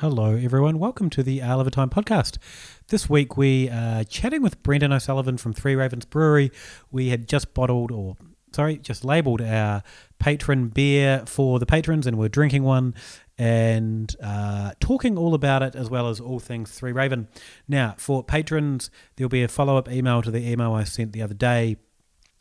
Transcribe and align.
Hello, 0.00 0.36
everyone. 0.36 0.78
Welcome 0.78 1.10
to 1.10 1.24
the 1.24 1.40
Ale 1.40 1.60
of 1.60 1.66
a 1.66 1.72
Time 1.72 1.90
podcast. 1.90 2.38
This 2.86 3.10
week 3.10 3.36
we 3.36 3.68
are 3.68 4.04
chatting 4.04 4.42
with 4.42 4.62
Brendan 4.62 4.92
O'Sullivan 4.92 5.38
from 5.38 5.52
Three 5.52 5.74
Ravens 5.74 6.04
Brewery. 6.04 6.52
We 6.92 7.08
had 7.08 7.26
just 7.26 7.52
bottled, 7.52 7.90
or 7.90 8.16
sorry, 8.52 8.76
just 8.76 9.04
labelled 9.04 9.40
our 9.40 9.82
patron 10.20 10.68
beer 10.68 11.24
for 11.26 11.58
the 11.58 11.66
patrons, 11.66 12.06
and 12.06 12.16
we're 12.16 12.28
drinking 12.28 12.62
one 12.62 12.94
and 13.38 14.14
uh, 14.22 14.70
talking 14.78 15.18
all 15.18 15.34
about 15.34 15.64
it 15.64 15.74
as 15.74 15.90
well 15.90 16.08
as 16.08 16.20
all 16.20 16.38
things 16.38 16.70
Three 16.70 16.92
Raven. 16.92 17.26
Now, 17.66 17.96
for 17.98 18.22
patrons, 18.22 18.92
there'll 19.16 19.28
be 19.28 19.42
a 19.42 19.48
follow 19.48 19.76
up 19.76 19.90
email 19.90 20.22
to 20.22 20.30
the 20.30 20.48
email 20.48 20.74
I 20.74 20.84
sent 20.84 21.12
the 21.12 21.22
other 21.22 21.34
day. 21.34 21.76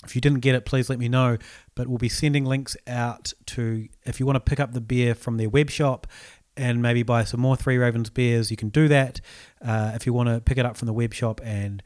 If 0.05 0.13
you 0.13 0.21
didn't 0.21 0.41
get 0.41 0.53
it, 0.53 0.63
please 0.63 0.91
let 0.91 0.99
me 0.99 1.09
know. 1.09 1.37
But 1.73 1.87
we'll 1.87 1.97
be 1.97 2.07
sending 2.09 2.45
links 2.45 2.77
out 2.85 3.33
to 3.47 3.87
if 4.05 4.19
you 4.19 4.27
want 4.27 4.35
to 4.35 4.39
pick 4.41 4.59
up 4.59 4.73
the 4.73 4.81
beer 4.81 5.15
from 5.15 5.37
their 5.37 5.49
web 5.49 5.71
shop 5.71 6.05
and 6.57 6.81
maybe 6.81 7.03
buy 7.03 7.23
some 7.23 7.39
more 7.39 7.55
Three 7.55 7.77
Ravens 7.77 8.09
beers, 8.09 8.51
you 8.51 8.57
can 8.57 8.69
do 8.69 8.87
that. 8.87 9.21
Uh, 9.63 9.91
if 9.95 10.05
you 10.05 10.13
want 10.13 10.29
to 10.29 10.41
pick 10.41 10.57
it 10.57 10.65
up 10.65 10.77
from 10.77 10.87
the 10.87 10.93
web 10.93 11.13
shop 11.13 11.41
and 11.43 11.81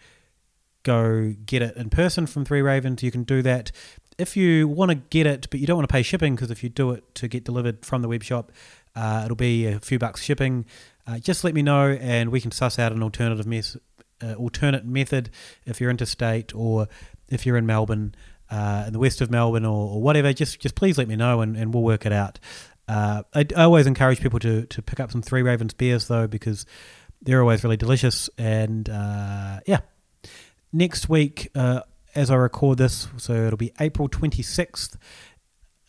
go 0.84 1.34
get 1.46 1.62
it 1.62 1.76
in 1.76 1.90
person 1.90 2.26
from 2.26 2.46
Three 2.46 2.62
Ravens, 2.62 3.04
you 3.04 3.12
can 3.12 3.24
do 3.24 3.42
that. 3.42 3.72
If 4.18 4.36
you 4.36 4.68
want 4.68 4.90
to 4.90 4.96
get 4.96 5.26
it, 5.26 5.48
but 5.50 5.60
you 5.60 5.68
don't 5.68 5.78
want 5.78 5.90
to 5.90 5.94
pay 5.94 6.04
shipping, 6.04 6.36
because 6.36 6.52
if 6.52 6.64
you 6.64 6.70
do 6.70 6.92
it 6.92 7.16
to 7.16 7.28
get 7.28 7.44
delivered 7.44 7.86
from 7.86 8.02
the 8.02 8.08
web 8.08 8.24
shop, 8.24 8.52
uh, 8.96 9.22
it'll 9.26 9.36
be 9.36 9.66
a 9.68 9.80
few 9.80 10.00
bucks 10.00 10.22
shipping. 10.22 10.66
Uh, 11.08 11.18
just 11.18 11.44
let 11.44 11.54
me 11.54 11.62
know, 11.62 11.98
and 12.00 12.30
we 12.30 12.42
can 12.42 12.52
suss 12.52 12.78
out 12.78 12.92
an 12.92 13.02
alternative 13.02 13.48
mes- 13.48 13.78
uh, 14.22 14.34
alternate 14.34 14.86
method 14.86 15.30
if 15.66 15.82
you're 15.82 15.90
interstate 15.90 16.54
or 16.54 16.88
if 17.30 17.46
you're 17.46 17.58
in 17.58 17.66
Melbourne, 17.66 18.14
uh, 18.52 18.84
in 18.88 18.94
the 18.94 19.00
west 19.00 19.22
of 19.22 19.32
Melbourne 19.32 19.66
or, 19.66 19.96
or, 19.96 20.02
whatever. 20.02 20.34
Just 20.34 20.60
just 20.60 20.76
please 20.76 20.98
let 20.98 21.08
me 21.08 21.16
know, 21.16 21.42
and, 21.42 21.56
and 21.56 21.74
we'll 21.74 21.84
work 21.84 22.06
it 22.06 22.12
out. 22.12 22.40
Uh, 22.88 23.24
I, 23.34 23.46
I, 23.56 23.64
always 23.64 23.88
encourage 23.88 24.22
people 24.22 24.40
to, 24.40 24.66
to 24.66 24.82
pick 24.82 25.00
up 25.00 25.12
some 25.12 25.22
Three 25.22 25.42
Ravens 25.42 25.74
beers 25.74 26.08
though 26.08 26.28
because 26.28 26.66
they're 27.22 27.42
always 27.42 27.64
really 27.64 27.78
delicious. 27.78 28.30
And 28.38 28.90
uh, 28.90 29.62
yeah, 29.66 29.80
next 30.74 31.08
week 31.08 31.50
uh, 31.56 31.82
as 32.16 32.30
I 32.30 32.36
record 32.36 32.78
this, 32.78 33.08
so 33.18 33.34
it'll 33.34 33.58
be 33.58 33.72
April 33.80 34.08
twenty 34.10 34.44
sixth. 34.44 34.98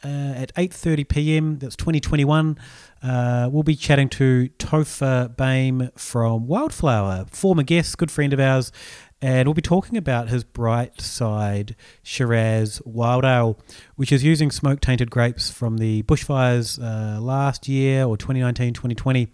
Uh, 0.04 0.34
at 0.34 0.52
8.30 0.56 1.08
p.m. 1.08 1.58
That's 1.60 1.76
2021. 1.76 2.58
Uh, 3.04 3.48
we'll 3.52 3.62
be 3.62 3.76
chatting 3.76 4.08
to 4.08 4.48
Topher 4.58 5.36
Boehm 5.36 5.90
from 5.94 6.48
Wildflower, 6.48 7.26
former 7.30 7.62
guest, 7.62 7.98
good 7.98 8.10
friend 8.10 8.32
of 8.32 8.40
ours, 8.40 8.72
and 9.22 9.46
we'll 9.46 9.54
be 9.54 9.62
talking 9.62 9.96
about 9.96 10.28
his 10.28 10.42
Bright 10.42 11.00
Side 11.00 11.76
Shiraz 12.02 12.82
Wild 12.84 13.24
Ale, 13.24 13.56
which 13.94 14.10
is 14.10 14.24
using 14.24 14.50
smoke 14.50 14.80
tainted 14.80 15.12
grapes 15.12 15.48
from 15.48 15.78
the 15.78 16.02
bushfires 16.02 16.82
uh, 16.82 17.20
last 17.20 17.68
year 17.68 18.04
or 18.04 18.16
2019 18.16 18.74
2020. 18.74 19.28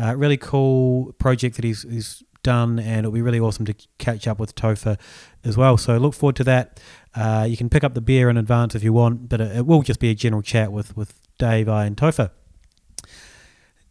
Uh, 0.00 0.16
really 0.16 0.38
cool 0.38 1.12
project 1.18 1.56
that 1.56 1.66
he's, 1.66 1.82
he's 1.82 2.22
done, 2.42 2.78
and 2.78 3.00
it'll 3.00 3.12
be 3.12 3.20
really 3.20 3.38
awesome 3.38 3.66
to 3.66 3.74
catch 3.98 4.26
up 4.26 4.38
with 4.40 4.54
Topher 4.54 4.98
as 5.44 5.58
well. 5.58 5.76
So 5.76 5.98
look 5.98 6.14
forward 6.14 6.36
to 6.36 6.44
that. 6.44 6.80
Uh, 7.14 7.46
you 7.46 7.58
can 7.58 7.68
pick 7.68 7.84
up 7.84 7.92
the 7.92 8.00
beer 8.00 8.30
in 8.30 8.38
advance 8.38 8.74
if 8.74 8.82
you 8.82 8.94
want, 8.94 9.28
but 9.28 9.42
it, 9.42 9.54
it 9.58 9.66
will 9.66 9.82
just 9.82 10.00
be 10.00 10.08
a 10.08 10.14
general 10.14 10.40
chat 10.40 10.72
with, 10.72 10.96
with 10.96 11.12
Dave, 11.38 11.68
I, 11.68 11.84
and 11.84 11.94
Topher. 11.94 12.30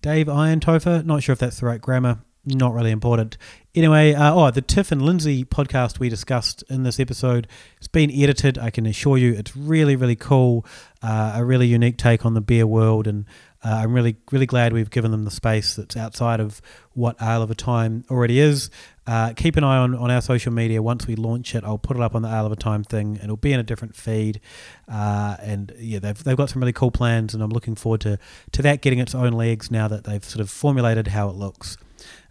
Dave 0.01 0.27
Iron 0.27 0.59
Topher, 0.59 1.05
not 1.05 1.21
sure 1.21 1.33
if 1.33 1.39
that's 1.39 1.59
the 1.59 1.67
right 1.67 1.81
grammar 1.81 2.19
not 2.45 2.73
really 2.73 2.91
important. 2.91 3.37
Anyway, 3.73 4.13
uh, 4.13 4.33
oh, 4.33 4.51
the 4.51 4.61
Tiff 4.61 4.91
and 4.93 5.01
Lindsay 5.01 5.43
podcast 5.43 5.99
we 5.99 6.07
discussed 6.07 6.63
in 6.69 6.83
this 6.83 6.97
episode, 6.97 7.45
it's 7.77 7.89
been 7.89 8.09
edited. 8.09 8.57
I 8.57 8.69
can 8.69 8.85
assure 8.85 9.17
you 9.17 9.33
it's 9.33 9.57
really, 9.57 9.97
really 9.97 10.15
cool. 10.15 10.65
Uh, 11.03 11.33
a 11.35 11.43
really 11.43 11.67
unique 11.67 11.97
take 11.97 12.25
on 12.25 12.35
the 12.35 12.41
beer 12.41 12.65
world. 12.65 13.05
And 13.05 13.25
uh, 13.63 13.81
I'm 13.83 13.93
really, 13.93 14.15
really 14.31 14.45
glad 14.45 14.71
we've 14.71 14.89
given 14.89 15.11
them 15.11 15.25
the 15.25 15.31
space 15.31 15.75
that's 15.75 15.97
outside 15.97 16.39
of 16.39 16.61
what 16.93 17.17
Ale 17.21 17.41
of 17.41 17.51
a 17.51 17.55
Time 17.55 18.05
already 18.09 18.39
is. 18.39 18.69
Uh, 19.05 19.33
keep 19.33 19.57
an 19.57 19.65
eye 19.65 19.77
on, 19.77 19.93
on 19.93 20.09
our 20.09 20.21
social 20.21 20.53
media. 20.53 20.81
Once 20.81 21.05
we 21.05 21.15
launch 21.15 21.53
it, 21.53 21.65
I'll 21.65 21.77
put 21.77 21.97
it 21.97 22.01
up 22.01 22.15
on 22.15 22.21
the 22.21 22.29
Ale 22.29 22.45
of 22.45 22.53
a 22.53 22.55
Time 22.55 22.83
thing. 22.85 23.19
It'll 23.21 23.35
be 23.35 23.51
in 23.51 23.59
a 23.59 23.63
different 23.63 23.95
feed. 23.95 24.39
Uh, 24.87 25.35
and 25.41 25.73
yeah, 25.77 25.99
they've, 25.99 26.23
they've 26.23 26.37
got 26.37 26.49
some 26.49 26.61
really 26.61 26.73
cool 26.73 26.91
plans. 26.91 27.33
And 27.33 27.43
I'm 27.43 27.49
looking 27.49 27.75
forward 27.75 28.01
to, 28.01 28.19
to 28.53 28.61
that 28.61 28.81
getting 28.81 28.99
its 28.99 29.13
own 29.13 29.33
legs 29.33 29.69
now 29.69 29.89
that 29.89 30.05
they've 30.05 30.23
sort 30.23 30.39
of 30.39 30.49
formulated 30.49 31.07
how 31.07 31.27
it 31.27 31.35
looks. 31.35 31.75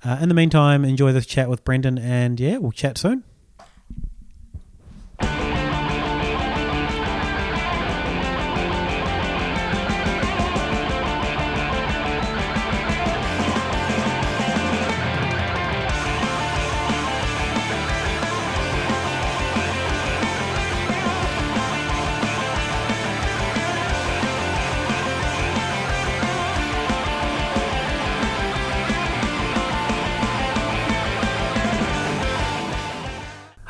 Uh, 0.04 0.18
in 0.20 0.28
the 0.28 0.34
meantime, 0.34 0.84
enjoy 0.84 1.12
this 1.12 1.24
chat 1.24 1.48
with 1.48 1.64
Brendan, 1.64 1.98
and 1.98 2.38
yeah, 2.38 2.58
we'll 2.58 2.72
chat 2.72 2.98
soon. 2.98 3.24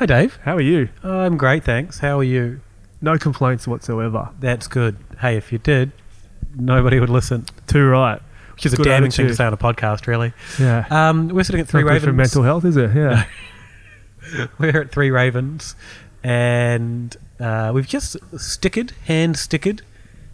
Hi, 0.05 0.21
Dave. 0.21 0.37
How 0.43 0.55
are 0.55 0.61
you? 0.61 0.89
I'm 1.01 1.35
great, 1.35 1.63
thanks. 1.63 1.97
How 1.97 2.19
are 2.19 2.23
you? 2.23 2.61
No 3.01 3.17
complaints 3.17 3.67
whatsoever. 3.67 4.29
That's 4.39 4.67
good. 4.67 4.97
Hey, 5.19 5.35
if 5.35 5.51
you 5.51 5.57
did, 5.57 5.93
nobody 6.55 6.99
would 6.99 7.09
listen. 7.09 7.47
Too 7.65 7.87
right. 7.87 8.21
Which 8.53 8.67
is 8.67 8.73
a 8.73 8.83
damning 8.83 9.09
thing 9.09 9.25
to 9.25 9.33
say 9.33 9.45
on 9.45 9.53
a 9.53 9.57
podcast, 9.57 10.05
really. 10.05 10.31
Yeah. 10.59 10.85
Um, 10.91 11.29
we're 11.29 11.43
sitting 11.43 11.59
at 11.59 11.67
Three 11.67 11.81
Not 11.81 11.89
Ravens. 11.89 12.05
for 12.05 12.13
mental 12.13 12.43
health, 12.43 12.65
is 12.65 12.77
it? 12.77 12.95
Yeah. 12.95 13.25
we're 14.59 14.79
at 14.81 14.91
Three 14.91 15.09
Ravens, 15.09 15.75
and 16.23 17.17
uh, 17.39 17.71
we've 17.73 17.87
just 17.87 18.15
stickered, 18.33 18.91
hand 19.05 19.37
stickered, 19.37 19.81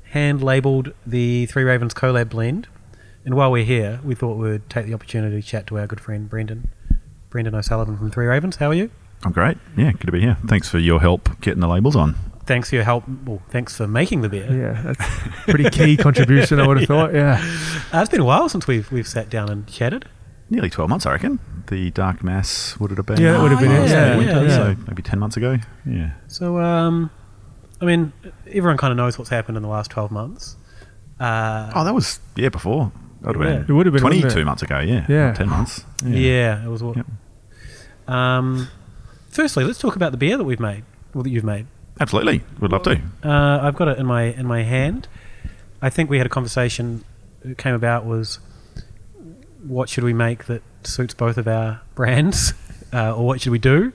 hand 0.09 0.43
labelled 0.43 0.91
the 1.05 1.45
Three 1.45 1.63
Ravens 1.63 1.93
collab 1.93 2.27
blend. 2.27 2.67
And 3.23 3.35
while 3.35 3.49
we're 3.49 3.63
here, 3.63 4.01
we 4.03 4.15
thought 4.15 4.35
we'd 4.35 4.69
take 4.69 4.87
the 4.87 4.93
opportunity 4.93 5.41
to 5.41 5.47
chat 5.47 5.65
to 5.67 5.79
our 5.79 5.87
good 5.87 6.01
friend 6.01 6.29
Brendan, 6.29 6.67
Brendan 7.29 7.55
O'Sullivan 7.55 7.97
from 7.97 8.11
Three 8.11 8.25
Ravens. 8.25 8.57
How 8.57 8.67
are 8.67 8.73
you? 8.73 8.91
I'm 9.23 9.31
great. 9.31 9.57
Yeah, 9.77 9.91
good 9.91 10.07
to 10.07 10.11
be 10.11 10.21
here. 10.21 10.37
Thanks 10.47 10.67
for 10.69 10.79
your 10.79 10.99
help 10.99 11.39
getting 11.41 11.59
the 11.61 11.67
labels 11.67 11.95
on. 11.95 12.15
Thanks 12.45 12.69
for 12.69 12.75
your 12.75 12.83
help. 12.83 13.03
Well, 13.25 13.41
thanks 13.49 13.77
for 13.77 13.87
making 13.87 14.21
the 14.21 14.29
beer. 14.29 14.51
Yeah, 14.51 14.81
that's 14.81 15.43
pretty 15.45 15.69
key 15.69 15.95
contribution. 16.05 16.59
I 16.59 16.67
would 16.67 16.79
have 16.79 16.87
thought. 16.87 17.13
Yeah, 17.13 17.39
uh, 17.93 17.99
it's 18.01 18.09
been 18.09 18.19
a 18.21 18.25
while 18.25 18.49
since 18.49 18.65
we've 18.67 18.91
we've 18.91 19.07
sat 19.07 19.29
down 19.29 19.49
and 19.49 19.67
chatted. 19.67 20.05
Nearly 20.49 20.69
twelve 20.69 20.89
months, 20.89 21.05
I 21.05 21.11
reckon. 21.13 21.39
The 21.67 21.91
Dark 21.91 22.23
Mass 22.23 22.77
would 22.79 22.91
it 22.91 22.97
have 22.97 23.05
been? 23.05 23.21
Yeah, 23.21 23.37
it 23.39 23.41
would 23.41 23.51
have 23.51 23.59
been. 23.61 23.71
Oh, 23.71 23.85
yeah, 23.85 24.17
winter, 24.17 24.33
yeah, 24.33 24.41
yeah. 24.41 24.49
So 24.49 24.75
maybe 24.87 25.01
ten 25.03 25.19
months 25.19 25.37
ago. 25.37 25.57
Yeah. 25.85 26.11
So, 26.27 26.59
um, 26.59 27.09
I 27.79 27.85
mean, 27.85 28.11
everyone 28.47 28.77
kind 28.77 28.91
of 28.91 28.97
knows 28.97 29.17
what's 29.17 29.29
happened 29.29 29.55
in 29.55 29.63
the 29.63 29.69
last 29.69 29.91
twelve 29.91 30.11
months. 30.11 30.57
Uh, 31.19 31.71
Oh, 31.75 31.83
that 31.85 31.93
was 31.93 32.19
yeah 32.35 32.49
before. 32.49 32.91
That 33.21 33.37
would 33.37 33.47
Yeah. 33.47 33.53
have 33.59 33.69
it 33.69 33.73
would 33.73 33.85
have 33.85 33.93
been 33.93 34.01
twenty-two 34.01 34.43
months 34.43 34.63
ago. 34.63 34.79
Yeah. 34.79 35.05
Yeah. 35.07 35.33
Ten 35.33 35.47
months. 35.47 35.85
yeah. 36.03 36.65
it 36.65 36.67
was 36.67 36.81
what. 36.83 36.97
Yep. 36.97 37.05
Um, 38.07 38.67
firstly, 39.31 39.63
let's 39.63 39.79
talk 39.79 39.95
about 39.95 40.11
the 40.11 40.17
beer 40.17 40.37
that 40.37 40.43
we've 40.43 40.59
made, 40.59 40.83
or 41.13 41.23
that 41.23 41.29
you've 41.29 41.43
made. 41.43 41.67
Absolutely. 41.99 42.41
Would 42.59 42.71
love 42.71 42.83
to. 42.83 43.01
Uh, 43.23 43.59
I've 43.61 43.75
got 43.75 43.87
it 43.87 43.97
in 43.97 44.05
my 44.05 44.23
in 44.23 44.45
my 44.45 44.63
hand. 44.63 45.07
I 45.81 45.89
think 45.89 46.09
we 46.09 46.17
had 46.17 46.25
a 46.25 46.29
conversation. 46.29 47.03
That 47.43 47.57
came 47.57 47.73
about 47.73 48.05
was 48.05 48.39
what 49.63 49.89
should 49.89 50.03
we 50.03 50.13
make 50.13 50.45
that 50.45 50.61
suits 50.83 51.13
both 51.13 51.37
of 51.37 51.47
our 51.47 51.81
brands, 51.95 52.53
uh, 52.93 53.15
or 53.15 53.25
what 53.25 53.41
should 53.41 53.51
we 53.51 53.59
do, 53.59 53.93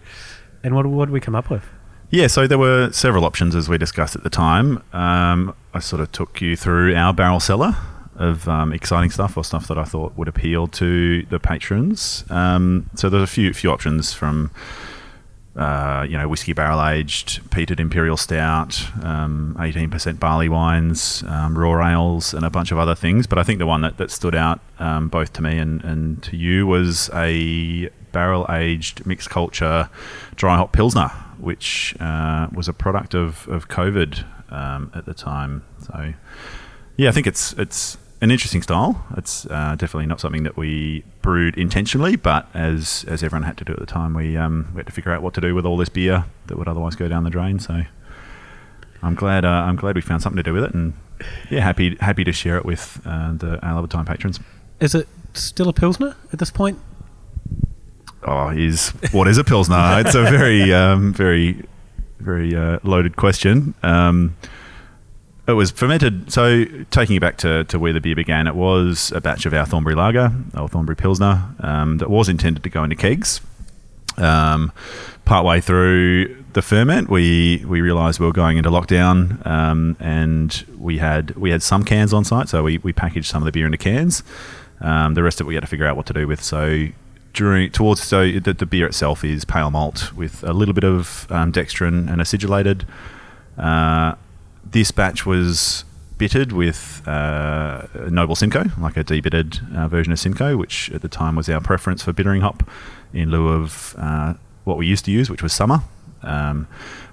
and 0.63 0.75
what 0.75 0.87
what 0.87 1.07
did 1.07 1.13
we 1.13 1.21
come 1.21 1.35
up 1.35 1.51
with? 1.51 1.65
Yeah, 2.11 2.29
so 2.29 2.47
there 2.47 2.59
were 2.59 2.93
several 2.93 3.25
options 3.25 3.57
as 3.57 3.69
we 3.69 3.79
discussed 3.79 4.15
at 4.15 4.23
the 4.23 4.31
time. 4.31 4.83
Um, 4.93 5.55
I 5.75 5.81
sort 5.81 6.01
of 6.01 6.13
took 6.13 6.41
you 6.41 6.57
through 6.57 6.95
our 6.95 7.13
barrel 7.13 7.41
cellar 7.41 7.77
of 8.15 8.49
um, 8.49 8.73
exciting 8.73 9.11
stuff 9.11 9.37
or 9.37 9.45
stuff 9.45 9.67
that 9.67 9.77
I 9.77 9.85
thought 9.85 10.17
would 10.17 10.29
appeal 10.29 10.69
to 10.69 11.23
the 11.25 11.41
patrons. 11.41 12.25
Um, 12.31 12.89
so 12.95 13.09
there's 13.09 13.23
a 13.23 13.27
few 13.27 13.53
few 13.53 13.71
options 13.71 14.13
from 14.13 14.51
uh, 15.57 16.07
you 16.09 16.19
know 16.19 16.29
whiskey 16.29 16.53
barrel 16.53 16.85
aged, 16.85 17.43
peated 17.51 17.81
imperial 17.81 18.17
stout, 18.17 18.83
um, 19.03 19.57
18% 19.59 20.21
barley 20.21 20.49
wines, 20.49 21.25
um, 21.27 21.57
raw 21.57 21.91
ales, 21.91 22.35
and 22.35 22.45
a 22.45 22.51
bunch 22.51 22.73
of 22.73 22.79
other 22.79 22.95
things. 22.95 23.27
But 23.27 23.39
I 23.39 23.43
think 23.43 23.59
the 23.59 23.67
one 23.67 23.81
that, 23.81 23.97
that 23.97 24.11
stood 24.11 24.35
out 24.35 24.61
um, 24.79 25.09
both 25.09 25.33
to 25.35 25.43
me 25.43 25.59
and, 25.59 25.83
and 25.83 26.23
to 26.25 26.37
you 26.37 26.67
was 26.67 27.11
a 27.15 27.89
barrel 28.13 28.47
aged 28.51 29.07
mixed 29.07 29.31
culture 29.31 29.89
dry 30.35 30.57
hop 30.57 30.73
pilsner, 30.73 31.09
which 31.39 31.97
uh, 32.01 32.49
was 32.53 32.69
a 32.69 32.73
product 32.73 33.15
of, 33.15 33.49
of 33.49 33.69
COVID 33.69 34.25
um, 34.53 34.91
at 34.95 35.07
the 35.07 35.15
time. 35.15 35.65
So 35.81 36.13
yeah, 36.97 37.09
I 37.09 37.13
think 37.13 37.27
it's 37.27 37.53
it's 37.55 37.97
an 38.27 38.33
interesting 38.33 38.61
style. 38.61 39.07
It's 39.17 39.47
uh, 39.47 39.77
definitely 39.79 40.07
not 40.07 40.21
something 40.21 40.43
that 40.43 40.57
we 40.57 41.05
brewed 41.23 41.57
intentionally, 41.57 42.17
but 42.17 42.49
as 42.55 43.05
as 43.09 43.23
everyone 43.23 43.45
had 43.45 43.57
to 43.59 43.65
do 43.65 43.73
at 43.73 43.79
the 43.79 43.87
time, 43.87 44.15
we 44.15 44.37
um, 44.37 44.69
we 44.75 44.81
had 44.81 44.87
to 44.87 44.93
figure 44.93 45.13
out 45.13 45.23
what 45.23 45.33
to 45.35 45.41
do 45.41 45.55
with 45.55 45.65
all 45.65 45.77
this 45.77 45.89
beer 45.89 46.25
that 46.49 46.59
would 46.59 46.69
otherwise 46.69 46.97
go 46.97 47.09
down 47.09 47.25
the 47.25 47.31
drain. 47.31 47.59
So 47.61 47.83
I'm 49.03 49.15
glad 49.15 49.45
uh, 49.45 49.49
I'm 49.49 49.77
glad 49.77 49.95
we 49.95 50.03
found 50.03 50.23
something 50.23 50.37
to 50.37 50.43
do 50.43 50.53
with 50.53 50.65
it, 50.65 50.75
and 50.75 50.95
yeah, 51.51 51.61
happy 51.61 51.97
happy 52.01 52.25
to 52.25 52.33
share 52.33 52.57
it 52.59 52.65
with 52.65 53.01
uh, 53.07 53.33
the 53.33 53.65
of 53.65 53.85
a 53.85 53.87
Time 53.87 54.05
patrons. 54.05 54.41
Is 54.81 54.95
it 54.95 55.09
still 55.33 55.69
a 55.69 55.73
pilsner 55.73 56.17
at 56.33 56.39
this 56.41 56.51
point? 56.51 56.79
Oh, 58.25 58.49
is 58.49 58.89
what 59.13 59.29
is 59.29 59.39
a 59.39 59.45
pilsner? 59.45 60.01
it's 60.01 60.17
a 60.17 60.25
very, 60.25 60.73
um, 60.75 61.15
very, 61.15 61.65
very 62.19 62.57
uh, 62.57 62.81
loaded 62.83 63.17
question. 63.17 63.75
Um, 63.85 64.37
it 65.49 65.53
was 65.53 65.71
fermented. 65.71 66.33
So, 66.33 66.65
taking 66.91 67.17
it 67.17 67.21
back 67.21 67.39
to, 67.39 67.65
to 67.65 67.79
where 67.79 67.93
the 67.93 68.01
beer 68.01 68.17
began, 68.17 68.47
it 68.47 68.55
was 68.55 69.13
a 69.13 69.21
batch 69.21 69.47
of 69.47 69.55
our 69.55 69.67
Thornbury 69.67 69.95
Lager, 69.95 70.33
our 70.55 70.69
Thornbury 70.69 70.97
Pilsner, 70.97 71.55
um, 71.61 71.99
that 71.99 72.11
was 72.11 72.29
intended 72.29 72.63
to 72.63 72.71
go 72.71 72.85
into 72.85 72.97
kegs. 72.97 73.41
Um, 74.17 74.73
partway 75.25 75.61
through 75.61 76.45
the 76.55 76.63
ferment, 76.63 77.11
we 77.11 77.63
we 77.67 77.83
realised 77.83 78.19
we 78.19 78.27
were 78.27 78.33
going 78.33 78.57
into 78.57 78.71
lockdown, 78.71 79.47
um, 79.47 79.97
and 80.01 80.65
we 80.79 80.99
had 80.99 81.37
we 81.37 81.51
had 81.51 81.63
some 81.63 81.85
cans 81.85 82.15
on 82.15 82.25
site, 82.25 82.49
so 82.49 82.63
we, 82.63 82.79
we 82.79 82.93
packaged 82.93 83.27
some 83.27 83.43
of 83.43 83.45
the 83.45 83.53
beer 83.53 83.67
into 83.67 83.79
cans. 83.79 84.23
Um, 84.81 85.15
the 85.15 85.23
rest 85.23 85.41
of 85.41 85.47
it 85.47 85.49
we 85.49 85.55
had 85.55 85.63
to 85.63 85.67
figure 85.67 85.87
out 85.87 85.97
what 85.97 86.07
to 86.07 86.13
do 86.13 86.27
with. 86.27 86.43
So 86.43 86.89
during 87.35 87.71
towards 87.71 88.03
so 88.03 88.31
the, 88.33 88.55
the 88.55 88.65
beer 88.65 88.87
itself 88.87 89.23
is 89.23 89.45
pale 89.45 89.71
malt 89.71 90.13
with 90.15 90.43
a 90.43 90.55
little 90.55 90.75
bit 90.75 90.85
of 90.85 91.27
um, 91.31 91.53
dextrin 91.53 92.11
and 92.11 92.21
acidulated. 92.21 92.87
Uh, 93.59 94.15
this 94.71 94.91
batch 94.91 95.27
was 95.27 95.85
bittered 96.19 96.53
with 96.53 97.07
uh, 97.07 97.87
Noble 98.09 98.35
Simcoe, 98.35 98.65
like 98.81 98.97
a 98.97 99.05
debitted 99.05 99.77
uh, 99.77 99.89
version 99.89 100.13
of 100.13 100.19
Simcoe, 100.19 100.57
which 100.57 100.91
at 100.91 101.03
the 101.03 101.09
time 101.09 101.37
was 101.37 101.49
our 101.49 101.61
preference 101.61 102.03
for 102.03 102.13
bittering 102.13 102.41
hop 102.41 102.69
in 103.13 103.31
lieu 103.31 103.49
of 103.49 103.95
uh, 103.99 104.35
what 104.65 104.79
we 104.79 104.87
used 104.87 105.05
to 105.05 105.11
use, 105.11 105.31
which 105.31 105.43
was 105.43 105.53
summer. 105.53 105.83
Um, 106.23 106.67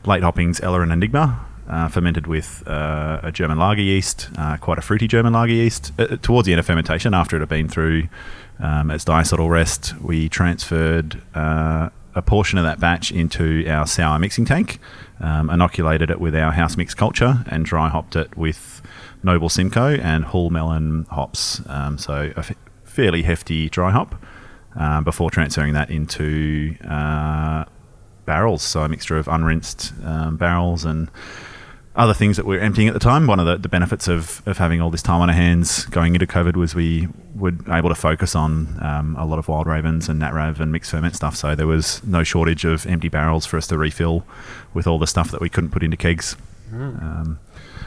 late 0.06 0.24
hoppings, 0.24 0.62
Ella 0.62 0.82
and 0.82 0.92
Enigma, 0.92 1.46
uh, 1.70 1.88
fermented 1.88 2.28
with 2.28 2.64
uh, 2.68 3.20
a 3.24 3.32
German 3.32 3.58
lager 3.58 3.82
yeast, 3.82 4.30
uh, 4.38 4.58
quite 4.58 4.78
a 4.78 4.82
fruity 4.82 5.08
German 5.08 5.34
lager 5.34 5.54
yeast. 5.54 5.92
Uh, 5.98 6.18
towards 6.18 6.46
the 6.46 6.54
end 6.54 6.60
of 6.60 6.66
fermentation, 6.66 7.14
after 7.14 7.36
it 7.36 7.40
had 7.40 7.50
been 7.50 7.68
through 7.68 8.08
um, 8.60 8.90
its 8.92 9.06
diacetyl 9.06 9.50
rest, 9.50 9.94
we 10.02 10.30
transferred 10.30 11.22
uh, 11.36 11.90
a 12.16 12.22
portion 12.22 12.58
of 12.58 12.66
that 12.66 12.80
batch 12.80 13.12
into 13.12 13.68
our 13.68 13.86
sour 13.86 14.20
mixing 14.20 14.46
tank, 14.46 14.80
um, 15.20 15.50
inoculated 15.50 16.10
it 16.10 16.20
with 16.20 16.36
our 16.36 16.52
house 16.52 16.78
mix 16.78 16.94
culture, 16.94 17.44
and 17.48 17.66
dry 17.66 17.90
hopped 17.90 18.16
it 18.16 18.36
with 18.38 18.82
Noble 19.24 19.50
Simcoe 19.50 19.96
and 19.96 20.26
Huell 20.26 20.52
Melon 20.52 21.06
hops. 21.10 21.62
Um, 21.68 21.98
so 21.98 22.32
a 22.36 22.40
f- 22.40 22.56
fairly 22.84 23.24
hefty 23.24 23.70
dry 23.70 23.92
hop. 23.92 24.16
Um, 24.76 25.04
before 25.04 25.30
transferring 25.30 25.74
that 25.74 25.92
into 25.92 26.76
uh, 26.84 27.66
barrels, 28.26 28.64
so 28.64 28.82
a 28.82 28.90
mixture 28.90 29.20
of 29.20 29.28
unrinsed 29.28 29.94
um, 30.04 30.36
barrels 30.36 30.84
and 30.84 31.12
other 31.96 32.14
things 32.14 32.38
that 32.38 32.46
we 32.46 32.58
are 32.58 32.60
emptying 32.60 32.88
at 32.88 32.94
the 32.94 33.00
time. 33.00 33.28
One 33.28 33.40
of 33.40 33.46
the, 33.46 33.58
the 33.58 33.70
benefits 33.70 34.08
of, 34.08 34.42
of 34.48 34.58
having 34.58 34.82
all 34.82 34.90
this 34.90 35.04
time 35.04 35.22
on 35.22 35.30
our 35.30 35.36
hands 35.36 35.86
going 35.86 36.16
into 36.16 36.26
COVID 36.26 36.56
was 36.56 36.74
we 36.74 37.08
were 37.36 37.54
able 37.70 37.90
to 37.90 37.96
focus 37.96 38.36
on 38.36 38.80
um, 38.82 39.16
a 39.18 39.26
lot 39.26 39.38
of 39.38 39.48
wild 39.48 39.68
ravens 39.68 40.10
and 40.10 40.20
natrav 40.22 40.60
and 40.60 40.72
mixed 40.72 40.90
ferment 40.92 41.16
stuff. 41.16 41.36
So 41.36 41.54
there 41.54 41.68
was 41.68 42.04
no 42.04 42.24
shortage 42.24 42.66
of 42.66 42.88
empty 42.88 43.10
barrels 43.10 43.46
for 43.46 43.58
us 43.58 43.68
to 43.68 43.78
refill 43.78 44.26
with 44.74 44.88
all 44.88 44.98
the 44.98 45.08
stuff 45.08 45.30
that 45.32 45.42
we 45.42 45.50
couldn't 45.50 45.70
put 45.70 45.84
into 45.84 45.98
kegs. 45.98 46.36
Um, 46.72 47.40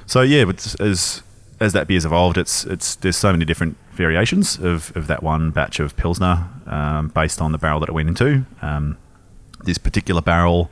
so 0.07 0.23
yeah, 0.23 0.45
as 0.79 1.23
as 1.59 1.73
that 1.73 1.89
beer's 1.89 2.05
evolved, 2.05 2.39
it's 2.39 2.65
it's 2.65 2.95
there's 2.97 3.17
so 3.17 3.33
many 3.33 3.45
different 3.45 3.77
variations 3.93 4.59
of, 4.59 4.95
of 4.97 5.07
that 5.09 5.23
one 5.23 5.51
batch 5.51 5.81
of 5.81 5.97
pilsner 5.97 6.49
um, 6.67 7.09
based 7.09 7.41
on 7.41 7.51
the 7.53 7.59
barrel 7.59 7.81
that 7.81 7.89
it 7.89 7.93
went 7.93 8.09
into. 8.09 8.47
Um, 8.63 8.99
this 9.65 9.79
particular 9.79 10.21
barrel 10.21 10.71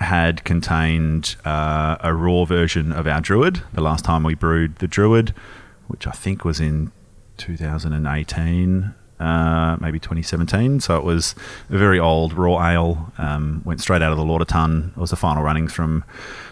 had 0.00 0.44
contained 0.44 1.36
uh, 1.44 1.96
a 2.00 2.14
raw 2.14 2.44
version 2.44 2.92
of 2.92 3.06
our 3.06 3.20
Druid. 3.20 3.62
The 3.72 3.80
last 3.80 4.04
time 4.04 4.22
we 4.22 4.34
brewed 4.34 4.76
the 4.76 4.88
Druid, 4.88 5.34
which 5.88 6.06
I 6.06 6.12
think 6.12 6.44
was 6.44 6.60
in 6.60 6.92
2018, 7.36 8.94
uh, 9.20 9.76
maybe 9.80 9.98
2017. 9.98 10.80
So 10.80 10.96
it 10.96 11.04
was 11.04 11.34
a 11.70 11.78
very 11.78 11.98
old 11.98 12.32
raw 12.32 12.68
ale. 12.68 13.12
Um, 13.18 13.62
went 13.64 13.80
straight 13.80 14.02
out 14.02 14.12
of 14.12 14.18
the 14.18 14.24
Lauter 14.24 14.44
Tun. 14.44 14.92
It 14.96 15.00
was 15.00 15.10
the 15.10 15.16
final 15.16 15.42
runnings 15.42 15.72
from 15.72 16.04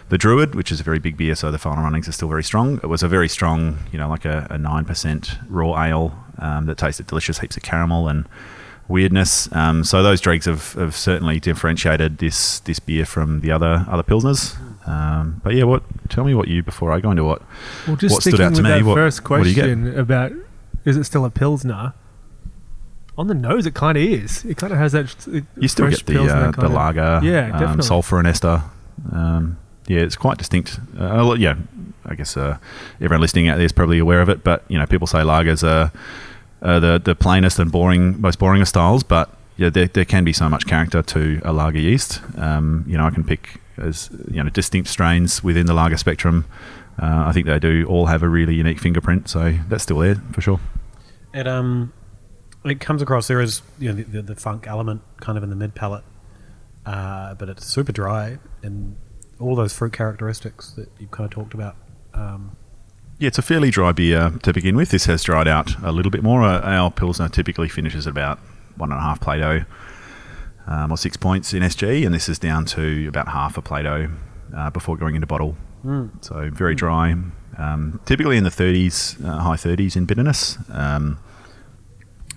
the 0.09 0.17
Druid, 0.17 0.55
which 0.55 0.71
is 0.71 0.79
a 0.79 0.83
very 0.83 0.99
big 0.99 1.17
beer. 1.17 1.35
So 1.35 1.51
the 1.51 1.59
final 1.59 1.83
runnings 1.83 2.07
are 2.07 2.13
still 2.13 2.29
very 2.29 2.43
strong. 2.43 2.77
It 2.77 2.87
was 2.87 3.03
a 3.03 3.07
very 3.07 3.29
strong, 3.29 3.79
you 3.91 3.99
know, 3.99 4.09
like 4.09 4.25
a, 4.25 4.47
a 4.49 4.57
9% 4.57 5.45
raw 5.49 5.83
ale 5.83 6.17
um, 6.39 6.65
that 6.65 6.77
tasted 6.77 7.07
delicious, 7.07 7.39
heaps 7.39 7.57
of 7.57 7.63
caramel 7.63 8.07
and 8.07 8.27
weirdness. 8.87 9.49
Um, 9.55 9.83
so 9.83 10.03
those 10.03 10.21
dregs 10.21 10.45
have, 10.45 10.73
have 10.73 10.95
certainly 10.95 11.39
differentiated 11.39 12.17
this 12.17 12.59
this 12.61 12.79
beer 12.79 13.05
from 13.05 13.39
the 13.41 13.51
other 13.51 13.85
other 13.89 14.03
pilsners. 14.03 14.55
Um, 14.87 15.41
but 15.43 15.53
yeah, 15.55 15.63
what? 15.63 15.83
Tell 16.09 16.23
me 16.25 16.33
what 16.35 16.47
you 16.47 16.61
before 16.63 16.91
I 16.91 16.99
go 16.99 17.11
into 17.11 17.23
what. 17.23 17.41
Well, 17.87 17.95
just 17.95 18.13
What 18.13 18.21
stood 18.21 18.33
sticking 18.33 18.45
out 18.45 18.55
to 18.55 18.61
with 18.61 18.71
me, 18.71 18.79
that 18.79 18.83
what- 18.85 18.95
first 18.95 19.29
what 19.29 19.43
do 19.43 19.49
you 19.49 19.55
get? 19.55 19.61
question 19.63 19.97
about 19.97 20.31
is 20.85 20.97
it 20.97 21.05
still 21.05 21.23
a 21.25 21.29
pilsner? 21.29 21.93
On 23.15 23.27
the 23.27 23.35
nose, 23.35 23.67
it 23.67 23.75
kind 23.75 23.95
of 23.97 24.03
is. 24.03 24.43
It 24.43 24.57
kind 24.57 24.73
of 24.73 24.79
has 24.79 24.91
that. 24.93 25.15
it- 25.27 25.45
You 25.57 25.67
still 25.67 25.87
get 25.89 26.05
the 26.05 26.19
uh, 26.23 26.51
the 26.51 26.67
lager, 26.67 27.19
Yeah, 27.23 27.45
um, 27.45 27.59
definitely. 27.59 27.83
sulfur 27.83 28.17
and 28.17 28.27
ester. 28.27 28.63
Um, 29.11 29.57
yeah, 29.87 29.99
it's 29.99 30.15
quite 30.15 30.37
distinct. 30.39 30.79
Uh, 30.99 31.35
yeah, 31.37 31.55
I 32.05 32.15
guess 32.15 32.35
uh, 32.35 32.57
everyone 32.99 33.21
listening 33.21 33.49
out 33.49 33.57
there 33.57 33.65
is 33.65 33.71
probably 33.71 33.99
aware 33.99 34.19
of 34.21 34.29
it. 34.29 34.43
But 34.43 34.63
you 34.67 34.79
know, 34.79 34.85
people 34.87 35.05
say 35.07 35.19
lagers 35.19 35.63
are, 35.63 35.91
are 36.63 36.79
the 36.79 36.99
the 37.03 37.15
plainest 37.15 37.59
and 37.59 37.71
boring, 37.71 38.19
most 38.19 38.39
boring 38.39 38.61
of 38.61 38.67
styles. 38.67 39.03
But 39.03 39.29
yeah, 39.57 39.69
there, 39.69 39.87
there 39.87 40.05
can 40.05 40.23
be 40.23 40.33
so 40.33 40.49
much 40.49 40.65
character 40.65 41.03
to 41.03 41.41
a 41.43 41.53
lager 41.53 41.79
yeast. 41.79 42.21
Um, 42.37 42.83
you 42.87 42.97
know, 42.97 43.05
I 43.05 43.11
can 43.11 43.23
pick 43.23 43.59
as 43.77 44.09
you 44.31 44.41
know 44.43 44.49
distinct 44.49 44.89
strains 44.89 45.43
within 45.43 45.65
the 45.65 45.73
lager 45.73 45.97
spectrum. 45.97 46.45
Uh, 47.01 47.25
I 47.27 47.31
think 47.31 47.47
they 47.47 47.59
do 47.59 47.85
all 47.87 48.07
have 48.07 48.23
a 48.23 48.29
really 48.29 48.55
unique 48.55 48.79
fingerprint, 48.79 49.27
so 49.27 49.57
that's 49.67 49.83
still 49.83 49.99
there 49.99 50.15
for 50.31 50.41
sure. 50.41 50.59
It 51.33 51.47
um, 51.47 51.93
it 52.63 52.79
comes 52.79 53.01
across 53.01 53.27
there 53.27 53.41
is 53.41 53.61
you 53.79 53.89
know 53.89 53.95
the, 53.95 54.03
the, 54.03 54.21
the 54.21 54.35
funk 54.35 54.67
element 54.67 55.01
kind 55.19 55.37
of 55.37 55.43
in 55.43 55.49
the 55.49 55.55
mid 55.55 55.75
palate, 55.75 56.03
uh, 56.85 57.33
but 57.35 57.49
it's 57.49 57.65
super 57.65 57.91
dry 57.91 58.39
and 58.61 58.95
all 59.39 59.55
those 59.55 59.73
fruit 59.73 59.93
characteristics 59.93 60.71
that 60.71 60.89
you've 60.99 61.11
kind 61.11 61.25
of 61.25 61.31
talked 61.31 61.53
about. 61.53 61.75
Um, 62.13 62.55
Yeah, 63.23 63.27
it's 63.27 63.37
a 63.37 63.41
fairly 63.41 63.71
dry 63.71 63.93
beer 63.93 64.33
to 64.41 64.51
begin 64.51 64.75
with. 64.75 64.89
This 64.89 65.05
has 65.05 65.23
dried 65.23 65.47
out 65.47 65.81
a 65.81 65.93
little 65.93 66.11
bit 66.11 66.23
more. 66.23 66.43
Uh, 66.43 66.59
our 66.59 66.91
Pilsner 66.91 67.29
typically 67.29 67.69
finishes 67.69 68.05
at 68.05 68.11
about 68.11 68.37
one 68.75 68.91
and 68.91 68.99
a 68.99 69.01
half 69.01 69.21
Plato 69.21 69.63
um, 70.67 70.91
or 70.91 70.97
six 70.97 71.15
points 71.15 71.53
in 71.53 71.63
SG, 71.63 72.05
and 72.05 72.13
this 72.13 72.27
is 72.27 72.37
down 72.37 72.65
to 72.65 73.07
about 73.07 73.29
half 73.29 73.57
a 73.57 73.61
Plato 73.61 74.09
uh, 74.53 74.69
before 74.71 74.97
going 74.97 75.15
into 75.15 75.25
bottle. 75.25 75.55
So 76.19 76.49
very 76.51 76.75
dry. 76.75 77.15
Um, 77.57 78.01
typically 78.03 78.35
in 78.35 78.43
the 78.43 78.49
30s, 78.49 79.23
uh, 79.23 79.39
high 79.39 79.55
30s 79.55 79.95
in 79.95 80.03
bitterness. 80.03 80.57
Um, 80.69 81.17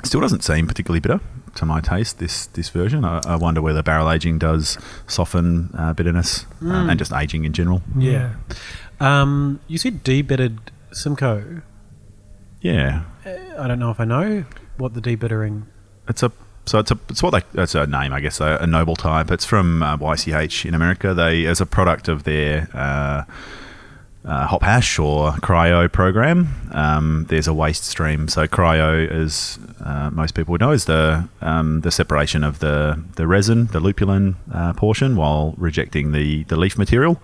still 0.05 0.21
doesn't 0.21 0.45
seem 0.45 0.69
particularly 0.69 1.01
bitter 1.01 1.19
to 1.57 1.67
my 1.67 1.81
taste. 1.81 2.21
This 2.21 2.47
this 2.47 2.69
version. 2.69 3.05
I, 3.05 3.21
I 3.27 3.35
wonder 3.35 3.61
whether 3.61 3.83
barrel 3.83 4.09
aging 4.09 4.39
does 4.39 4.79
soften 5.09 5.71
uh, 5.77 5.95
bitterness 5.95 6.47
um, 6.61 6.91
and 6.91 6.97
just 6.97 7.13
aging 7.13 7.45
in 7.45 7.53
general. 7.53 7.83
yeah. 7.99 8.35
Um, 8.99 9.61
you 9.67 9.77
said 9.77 10.05
debitted 10.05 10.59
Simcoe. 10.93 11.63
Yeah, 12.61 13.03
Uh, 13.25 13.31
I 13.59 13.69
don't 13.69 13.79
know 13.79 13.91
if 13.91 14.01
I 14.01 14.05
know 14.05 14.45
what 14.77 14.95
the 14.95 15.01
debittering. 15.01 15.65
It's 16.09 16.23
a 16.23 16.33
so 16.65 16.79
it's 16.81 16.91
a 16.91 16.99
it's 17.09 17.23
what 17.23 17.31
they 17.31 17.63
it's 17.63 17.75
a 17.75 17.87
name 17.87 18.13
I 18.13 18.21
guess 18.21 18.41
a, 18.41 18.59
a 18.61 18.67
noble 18.67 18.97
type. 18.97 19.31
It's 19.31 19.45
from 19.45 19.83
uh, 19.83 19.97
YCH 19.99 20.65
in 20.65 20.75
America. 20.75 21.15
They 21.15 21.47
as 21.47 21.61
a 21.61 21.67
product 21.67 22.09
of 22.09 22.25
their 22.25 22.69
uh, 22.75 23.23
uh, 24.25 24.47
hop 24.47 24.63
hash 24.63 24.99
or 24.99 25.33
cryo 25.35 25.91
program. 25.93 26.49
Um, 26.73 27.27
there's 27.29 27.47
a 27.47 27.55
waste 27.55 27.85
stream. 27.85 28.27
So 28.29 28.47
cryo, 28.49 29.09
as 29.09 29.59
uh, 29.85 30.11
most 30.11 30.35
people 30.35 30.53
would 30.53 30.61
know, 30.61 30.73
is 30.73 30.87
the 30.87 31.29
um, 31.41 31.83
the 31.83 31.93
separation 31.93 32.43
of 32.43 32.59
the 32.59 33.01
the 33.15 33.27
resin, 33.27 33.67
the 33.67 33.79
lupulin 33.81 34.35
uh, 34.53 34.73
portion, 34.73 35.15
while 35.17 35.55
rejecting 35.57 36.11
the 36.13 36.43
the 36.45 36.57
leaf 36.57 36.77
material. 36.77 37.21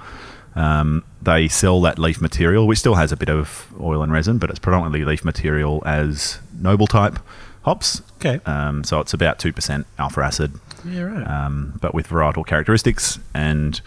Um, 0.54 1.04
they 1.22 1.48
sell 1.48 1.80
that 1.82 1.98
leaf 1.98 2.20
material, 2.20 2.66
which 2.66 2.78
still 2.78 2.94
has 2.96 3.12
a 3.12 3.16
bit 3.16 3.30
of 3.30 3.72
oil 3.80 4.02
and 4.02 4.12
resin, 4.12 4.38
but 4.38 4.50
it's 4.50 4.58
predominantly 4.58 5.04
leaf 5.04 5.24
material 5.24 5.82
as 5.86 6.40
noble 6.58 6.86
type 6.86 7.18
hops. 7.62 8.02
Okay. 8.16 8.40
Um, 8.44 8.84
so 8.84 9.00
it's 9.00 9.14
about 9.14 9.38
2% 9.38 9.84
alpha 9.98 10.20
acid, 10.20 10.52
Yeah, 10.84 11.02
right. 11.02 11.26
um, 11.26 11.78
but 11.80 11.94
with 11.94 12.08
varietal 12.08 12.44
characteristics. 12.46 13.18
And 13.34 13.80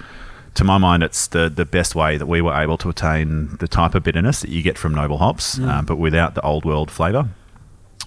to 0.55 0.63
my 0.63 0.77
mind, 0.77 1.03
it's 1.03 1.27
the, 1.27 1.49
the 1.49 1.65
best 1.65 1.93
way 1.95 2.17
that 2.17 2.25
we 2.25 2.41
were 2.41 2.53
able 2.53 2.77
to 2.79 2.89
attain 2.89 3.57
the 3.59 3.67
type 3.67 3.93
of 3.93 4.03
bitterness 4.03 4.39
that 4.41 4.49
you 4.49 4.61
get 4.61 4.77
from 4.77 4.93
noble 4.95 5.17
hops, 5.19 5.59
Mm. 5.59 5.85
but 5.85 5.97
without 5.97 6.33
the 6.35 6.41
old 6.41 6.65
world 6.65 6.89
flavour. 6.89 7.27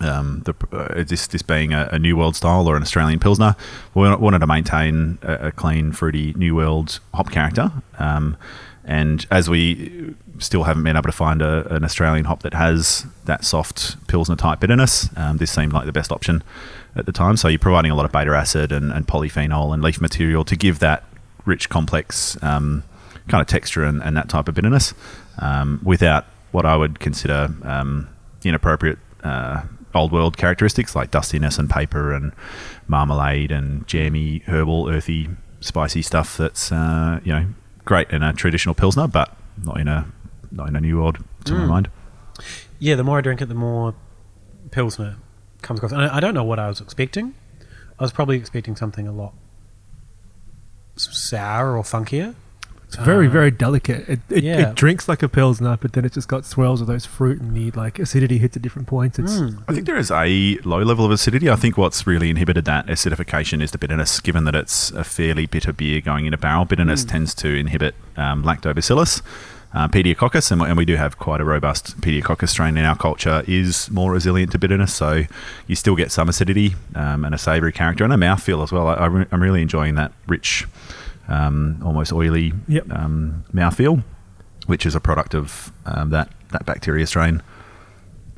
Um, 0.01 0.43
the, 0.45 0.55
uh, 0.71 1.03
this 1.03 1.27
this 1.27 1.43
being 1.43 1.73
a, 1.73 1.89
a 1.91 1.99
new 1.99 2.17
world 2.17 2.37
style 2.37 2.69
or 2.69 2.77
an 2.77 2.83
Australian 2.83 3.19
pilsner, 3.19 3.57
we 3.95 4.09
wanted 4.09 4.39
to 4.39 4.47
maintain 4.47 5.19
a, 5.23 5.49
a 5.49 5.53
clean, 5.53 5.91
fruity 5.93 6.35
new 6.35 6.55
world 6.55 7.01
hop 7.13 7.31
character. 7.33 7.73
Um, 7.99 8.37
and 8.85 9.27
as 9.31 9.51
we 9.51 10.15
still 10.39 10.63
haven't 10.63 10.83
been 10.83 10.97
able 10.97 11.11
to 11.11 11.13
find 11.13 11.43
a, 11.43 11.75
an 11.75 11.85
Australian 11.85 12.25
hop 12.25 12.43
that 12.43 12.55
has 12.55 13.07
that 13.27 13.45
soft 13.45 13.97
pilsner 14.07 14.37
type 14.37 14.61
bitterness, 14.61 15.11
um, 15.17 15.37
this 15.37 15.51
seemed 15.51 15.73
like 15.73 15.85
the 15.85 15.93
best 15.93 16.11
option 16.11 16.43
at 16.97 17.05
the 17.05 17.13
time. 17.13 17.37
So 17.37 17.49
you're 17.49 17.59
providing 17.59 17.91
a 17.91 17.95
lot 17.95 18.07
of 18.07 18.13
beta 18.13 18.31
acid 18.35 18.73
and, 18.73 18.91
and 18.91 19.07
polyphenol 19.07 19.75
and 19.75 19.83
leaf 19.83 20.01
material 20.01 20.45
to 20.45 20.57
give 20.57 20.79
that 20.79 21.05
rich, 21.45 21.69
complex 21.69 22.43
um, 22.43 22.83
kind 23.29 23.43
of 23.43 23.47
texture 23.47 23.85
and, 23.85 24.03
and 24.03 24.17
that 24.17 24.29
type 24.29 24.49
of 24.49 24.55
bitterness 24.55 24.95
um, 25.39 25.81
without 25.85 26.25
what 26.53 26.65
I 26.65 26.77
would 26.77 26.99
consider 26.99 27.55
um, 27.63 28.09
inappropriate 28.43 28.99
uh, 29.23 29.63
old 29.95 30.13
world 30.13 30.37
characteristics 30.37 30.95
like 30.95 31.11
dustiness 31.11 31.59
and 31.59 31.69
paper 31.71 32.13
and 32.13 32.33
marmalade 32.87 33.51
and 33.51 33.87
jammy, 33.87 34.41
herbal, 34.47 34.89
earthy, 34.89 35.29
spicy 35.61 36.03
stuff. 36.03 36.37
That's 36.37 36.71
uh, 36.73 37.21
you 37.25 37.33
know 37.33 37.47
great 37.85 38.11
in 38.11 38.23
a 38.23 38.33
traditional 38.33 38.75
pilsner, 38.75 39.07
but 39.09 39.37
not 39.63 39.81
in 39.81 39.89
a 39.89 40.07
not 40.53 40.69
in 40.69 40.77
a 40.77 40.81
new 40.81 40.99
world 40.99 41.19
to 41.45 41.55
my 41.55 41.65
Mm. 41.65 41.69
mind. 41.69 41.91
Yeah, 42.79 42.95
the 42.95 43.05
more 43.05 43.19
I 43.19 43.21
drink 43.21 43.41
it, 43.43 43.47
the 43.47 43.55
more 43.55 43.95
Pilsner 44.71 45.17
comes 45.63 45.79
across. 45.79 45.93
And 45.93 46.03
I 46.03 46.21
don't 46.21 46.35
know 46.35 46.45
what 46.45 46.59
I 46.61 46.69
was 46.69 46.81
expecting. 46.81 47.35
I 47.99 48.03
was 48.05 48.13
probably 48.13 48.37
expecting 48.37 48.77
something 48.77 49.09
a 49.09 49.13
lot 49.13 49.35
sour 50.97 51.77
or 51.77 51.83
funkier. 51.83 52.35
It's 52.89 52.97
very, 52.97 53.27
Uh, 53.27 53.31
very 53.31 53.51
delicate. 53.51 54.09
It, 54.09 54.21
it, 54.31 54.43
yeah. 54.45 54.71
it 54.71 54.75
drinks 54.75 55.09
like 55.09 55.23
a 55.23 55.29
pilsner, 55.29 55.77
but 55.79 55.93
then 55.93 56.07
it's 56.07 56.15
just 56.15 56.27
got 56.27 56.47
swirls 56.47 56.81
of 56.81 56.87
those 56.87 57.05
fruit 57.05 57.39
and 57.39 57.55
the 57.55 57.71
like 57.73 57.99
acidity 57.99 58.39
hits 58.39 58.57
at 58.57 58.63
different 58.63 58.89
points. 58.89 59.19
It's 59.19 59.35
Mm. 59.35 59.63
I 59.69 59.75
think 59.75 59.85
there 59.85 59.99
is 59.99 60.11
a 60.11 60.57
low 60.65 60.83
level 60.83 61.05
of 61.05 61.11
acidity. 61.11 61.51
I 61.51 61.57
think 61.57 61.77
what's 61.77 62.07
really 62.07 62.31
inhibited 62.31 62.65
that 62.65 62.87
acidification 62.87 63.63
is 63.63 63.73
the 63.73 63.79
bitterness, 63.79 64.21
given 64.21 64.45
that 64.45 64.55
it's 64.55 64.91
a 64.93 65.05
fairly 65.05 65.45
bitter 65.45 65.73
beer 65.75 66.01
going 66.01 66.25
in 66.25 66.33
a 66.33 66.39
barrel. 66.39 66.65
Bitterness 66.65 67.05
tends 67.05 67.35
to 67.37 67.49
inhibit 67.55 67.95
um, 68.17 68.43
lactobacillus. 68.43 69.21
Uh, 69.75 69.87
pediococcus, 69.87 70.51
and, 70.51 70.63
and 70.63 70.79
we 70.79 70.87
do 70.87 70.97
have 70.97 71.19
quite 71.19 71.43
a 71.43 71.45
robust 71.45 72.01
pediococcus 72.01 72.49
strain 72.49 72.79
in 72.79 72.87
our 72.87 72.97
culture, 72.97 73.45
is 73.47 73.91
more 73.91 74.11
resilient 74.13 74.51
to 74.51 74.59
bitterness. 74.59 74.95
So 74.95 75.25
you 75.67 75.77
still 75.77 75.95
get 75.95 76.11
some 76.11 76.27
acidity 76.31 76.75
um, 76.95 77.23
and 77.23 77.35
a 77.35 77.39
savoury 77.39 77.71
character 77.73 78.03
and 78.03 78.11
a 78.15 78.17
mouthfeel 78.17 78.63
as 78.63 78.73
well. 78.73 78.89
I, 78.89 78.95
I 78.95 79.07
re- 79.07 79.27
I'm 79.31 79.43
really 79.43 79.61
enjoying 79.61 79.95
that 79.97 80.13
rich, 80.27 80.67
um, 81.29 81.81
almost 81.85 82.13
oily 82.13 82.53
Yep. 82.69 82.91
um, 82.93 83.45
mouthfeel, 83.53 84.03
which 84.67 84.85
is 84.87 84.95
a 84.95 85.01
product 85.01 85.35
of 85.35 85.73
um, 85.87 86.11
that, 86.11 86.31
that 86.53 86.65
bacteria 86.67 87.07
strain. 87.07 87.43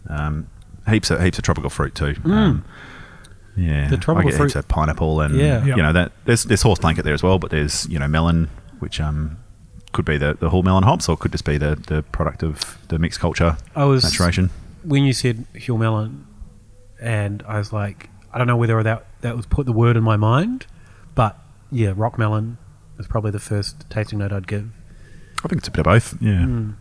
Um, 0.08 0.48
heaps 0.88 1.10
of 1.10 1.20
heaps 1.22 1.38
of 1.38 1.44
tropical 1.44 1.70
fruit 1.70 1.94
too. 1.94 2.16
Um, 2.24 2.64
yeah, 3.56 3.88
The 3.88 3.96
tropical 3.96 4.28
I 4.28 4.30
get 4.30 4.36
fruit- 4.36 4.46
heaps 4.48 4.56
of 4.56 4.68
pineapple 4.68 5.20
and 5.20 5.34
Yeah. 5.36 5.64
Yeah. 5.64 5.76
you 5.76 5.82
know 5.82 5.92
that 5.92 6.12
there's 6.24 6.44
there's 6.44 6.62
horse 6.62 6.78
blanket 6.78 7.04
there 7.04 7.14
as 7.14 7.22
well, 7.22 7.38
but 7.38 7.50
there's 7.50 7.86
you 7.88 7.98
know 7.98 8.08
melon, 8.08 8.48
which 8.80 9.00
um 9.00 9.36
could 9.92 10.04
be 10.04 10.16
the 10.16 10.34
the 10.38 10.50
Huell 10.50 10.64
Melon 10.64 10.84
hops 10.84 11.08
or 11.08 11.16
could 11.16 11.32
just 11.32 11.44
be 11.44 11.58
the 11.58 11.76
the 11.86 12.02
product 12.02 12.42
of 12.42 12.78
the 12.88 12.98
mixed 12.98 13.20
culture 13.20 13.56
I 13.76 13.84
was 13.84 14.02
maturation. 14.04 14.50
when 14.84 15.04
you 15.04 15.12
said 15.12 15.44
Huell 15.54 15.78
Melon, 15.78 16.26
and 17.00 17.42
I 17.46 17.58
was 17.58 17.72
like, 17.72 18.08
I 18.32 18.38
don't 18.38 18.46
know 18.46 18.56
whether 18.56 18.82
that 18.82 19.04
that 19.20 19.36
was 19.36 19.46
put 19.46 19.66
the 19.66 19.72
word 19.72 19.96
in 19.96 20.02
my 20.02 20.16
mind, 20.16 20.66
but 21.14 21.36
yeah, 21.70 21.92
rock 21.94 22.18
melon 22.18 22.56
is 23.00 23.06
probably 23.08 23.30
the 23.30 23.38
first 23.40 23.88
tasting 23.90 24.18
note 24.18 24.32
I'd 24.32 24.46
give. 24.46 24.68
I 25.44 25.48
think 25.48 25.58
it's 25.60 25.68
a 25.68 25.70
bit 25.70 25.80
of 25.80 25.84
both. 25.84 26.14
Yeah, 26.20 26.44
Mm. 26.44 26.74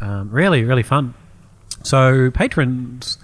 Um, 0.00 0.30
really, 0.30 0.64
really 0.64 0.82
fun. 0.82 1.14
So 1.82 2.30
patrons, 2.30 3.18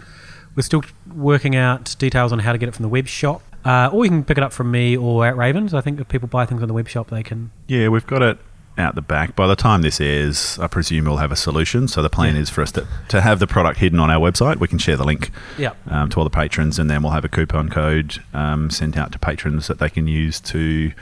we're 0.54 0.62
still 0.62 0.83
working 1.14 1.57
out 1.57 1.95
details 1.99 2.33
on 2.33 2.38
how 2.40 2.52
to 2.52 2.59
get 2.59 2.69
it 2.69 2.75
from 2.75 2.83
the 2.83 2.88
web 2.88 3.07
shop, 3.07 3.42
uh, 3.64 3.90
or 3.92 4.04
you 4.04 4.11
can 4.11 4.25
pick 4.25 4.37
it 4.38 4.45
up 4.45 4.52
from 4.52 4.71
me 4.71 4.97
or 4.97 5.26
at 5.26 5.37
Ravens. 5.37 5.75
I 5.75 5.80
think 5.80 6.00
if 6.00 6.09
people 6.09 6.28
buy 6.28 6.47
things 6.47 6.62
on 6.62 6.69
the 6.69 6.75
web 6.75 6.88
shop, 6.88 7.09
they 7.11 7.23
can. 7.23 7.50
yeah, 7.69 7.88
we've 7.88 8.07
got 8.07 8.23
it 8.23 8.38
out 8.78 8.95
the 8.95 9.02
back. 9.02 9.35
By 9.37 9.47
the 9.47 9.57
time 9.57 9.83
this 9.83 10.00
airs, 10.00 10.59
I 10.59 10.66
presume 10.66 11.04
we'll 11.04 11.16
have 11.19 11.33
a 11.33 11.37
solution. 11.37 11.87
So 11.88 12.02
the 12.02 12.09
plan 12.11 12.35
Yeah. 12.37 12.42
is 12.42 12.50
for 12.50 12.62
us 12.62 12.73
to 12.73 12.87
to 13.09 13.21
have 13.21 13.38
the 13.38 13.47
product 13.47 13.78
hidden 13.78 13.99
on 14.00 14.11
our 14.11 14.21
website. 14.21 14.57
We 14.59 14.69
can 14.69 14.78
share 14.78 14.97
the 14.97 15.04
link. 15.04 15.30
Yeah. 15.59 15.73
um, 15.88 16.09
to 16.11 16.19
all 16.19 16.25
the 16.25 16.30
patrons, 16.30 16.78
and 16.78 16.88
then 16.88 17.02
we'll 17.02 17.12
have 17.12 17.25
a 17.25 17.28
coupon 17.28 17.69
code 17.69 18.23
um, 18.33 18.71
sent 18.71 18.97
out 18.97 19.12
to 19.12 19.19
patrons 19.19 19.66
that 19.69 19.78
they 19.80 19.90
can 19.90 20.07
use 20.07 20.40
to 20.40 20.92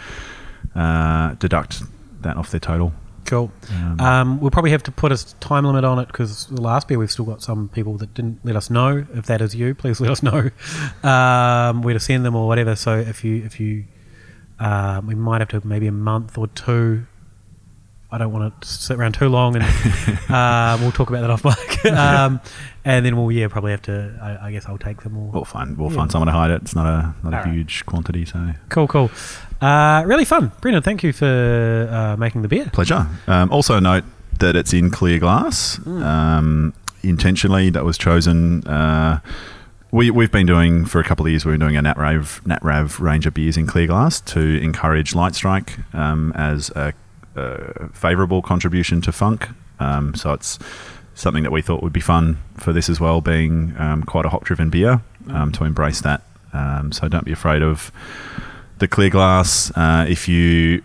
uh, 0.74 1.34
deduct 1.34 1.82
that 2.20 2.36
off 2.36 2.50
their 2.50 2.60
total. 2.60 2.92
Cool. 3.24 3.52
Um, 3.70 4.00
Um, 4.00 4.40
we'll 4.40 4.50
probably 4.50 4.70
have 4.70 4.82
to 4.84 4.90
put 4.90 5.12
a 5.12 5.38
time 5.38 5.64
limit 5.66 5.84
on 5.84 5.98
it 5.98 6.06
because 6.06 6.46
the 6.46 6.62
last 6.62 6.88
beer 6.88 6.98
we've 6.98 7.10
still 7.10 7.26
got 7.26 7.42
some 7.42 7.68
people 7.68 7.98
that 7.98 8.14
didn't 8.14 8.40
let 8.42 8.56
us 8.56 8.70
know. 8.70 9.04
If 9.14 9.26
that 9.26 9.42
is 9.42 9.54
you, 9.54 9.74
please 9.74 10.00
let 10.04 10.10
us 10.10 10.22
know 10.22 10.50
um, 11.02 11.82
where 11.82 11.92
to 11.94 12.00
send 12.00 12.24
them 12.24 12.34
or 12.34 12.46
whatever. 12.48 12.74
So 12.74 12.96
if 12.98 13.24
you 13.24 13.44
if 13.44 13.60
you 13.60 13.84
um, 14.58 15.06
we 15.06 15.14
might 15.14 15.40
have 15.40 15.48
to 15.50 15.66
maybe 15.66 15.86
a 15.86 15.92
month 15.92 16.38
or 16.38 16.46
two. 16.48 17.06
I 18.10 18.16
don't 18.16 18.32
want 18.32 18.62
to 18.62 18.66
sit 18.68 18.96
around 18.96 19.12
too 19.12 19.28
long, 19.28 19.54
and 19.56 19.64
um, 20.30 20.80
we'll 20.82 20.92
talk 20.92 21.10
about 21.10 21.20
that 21.20 21.30
off 21.30 21.44
mic. 21.44 21.84
um, 21.92 22.40
and 22.84 23.04
then 23.04 23.16
we'll 23.18 23.30
yeah 23.30 23.48
probably 23.48 23.70
have 23.72 23.82
to. 23.82 24.18
I, 24.22 24.46
I 24.46 24.50
guess 24.52 24.64
I'll 24.66 24.78
take 24.78 25.02
them 25.02 25.16
all. 25.18 25.30
we'll 25.32 25.44
find 25.44 25.76
we'll 25.76 25.90
Yeah. 25.90 25.96
find 25.96 26.10
someone 26.10 26.26
to 26.28 26.32
hide 26.32 26.50
it. 26.50 26.62
It's 26.62 26.74
not 26.74 26.86
a 26.86 27.14
not 27.22 27.34
a 27.34 27.36
Alright. 27.38 27.52
huge 27.54 27.84
quantity, 27.86 28.24
so 28.24 28.54
Cool, 28.70 28.88
cool. 28.88 29.10
Uh, 29.60 30.04
really 30.06 30.24
fun, 30.24 30.52
Brendan. 30.62 30.82
Thank 30.82 31.02
you 31.02 31.12
for 31.12 31.88
uh, 31.90 32.16
making 32.16 32.42
the 32.42 32.48
beer. 32.48 32.70
pleasure. 32.72 33.06
Um, 33.26 33.50
also 33.52 33.78
note 33.78 34.04
that 34.38 34.56
it's 34.56 34.72
in 34.72 34.90
clear 34.90 35.18
glass. 35.18 35.78
Um, 35.86 36.72
intentionally, 37.02 37.68
that 37.70 37.84
was 37.84 37.98
chosen. 37.98 38.66
Uh, 38.66 39.20
we, 39.90 40.10
we've 40.10 40.30
been 40.32 40.46
doing 40.46 40.84
for 40.84 41.00
a 41.00 41.04
couple 41.04 41.26
of 41.26 41.30
years. 41.30 41.44
We've 41.44 41.58
been 41.58 41.60
doing 41.68 41.76
a 41.76 41.82
NatRav 41.82 42.42
NatRav 42.44 43.00
range 43.00 43.26
of 43.26 43.34
beers 43.34 43.56
in 43.56 43.66
clear 43.66 43.86
glass 43.86 44.20
to 44.22 44.40
encourage 44.62 45.14
Light 45.14 45.34
Strike 45.34 45.78
um, 45.94 46.32
as 46.36 46.70
a, 46.70 46.92
favourable 47.92 48.42
contribution 48.42 49.00
to 49.02 49.12
funk. 49.12 49.48
Um, 49.80 50.14
so 50.14 50.32
it's 50.32 50.58
something 51.14 51.42
that 51.42 51.50
we 51.50 51.62
thought 51.62 51.82
would 51.82 51.92
be 51.92 52.00
fun 52.00 52.38
for 52.56 52.72
this 52.72 52.88
as 52.88 53.00
well, 53.00 53.20
being 53.20 53.74
um, 53.78 54.02
quite 54.02 54.24
a 54.24 54.28
hop 54.28 54.44
driven 54.44 54.70
beer 54.70 55.02
um, 55.28 55.52
to 55.52 55.64
embrace 55.64 56.00
that. 56.02 56.22
Um, 56.52 56.92
so 56.92 57.08
don't 57.08 57.24
be 57.24 57.32
afraid 57.32 57.62
of 57.62 57.92
the 58.78 58.88
clear 58.88 59.10
glass. 59.10 59.70
Uh, 59.76 60.06
if 60.08 60.28
you 60.28 60.82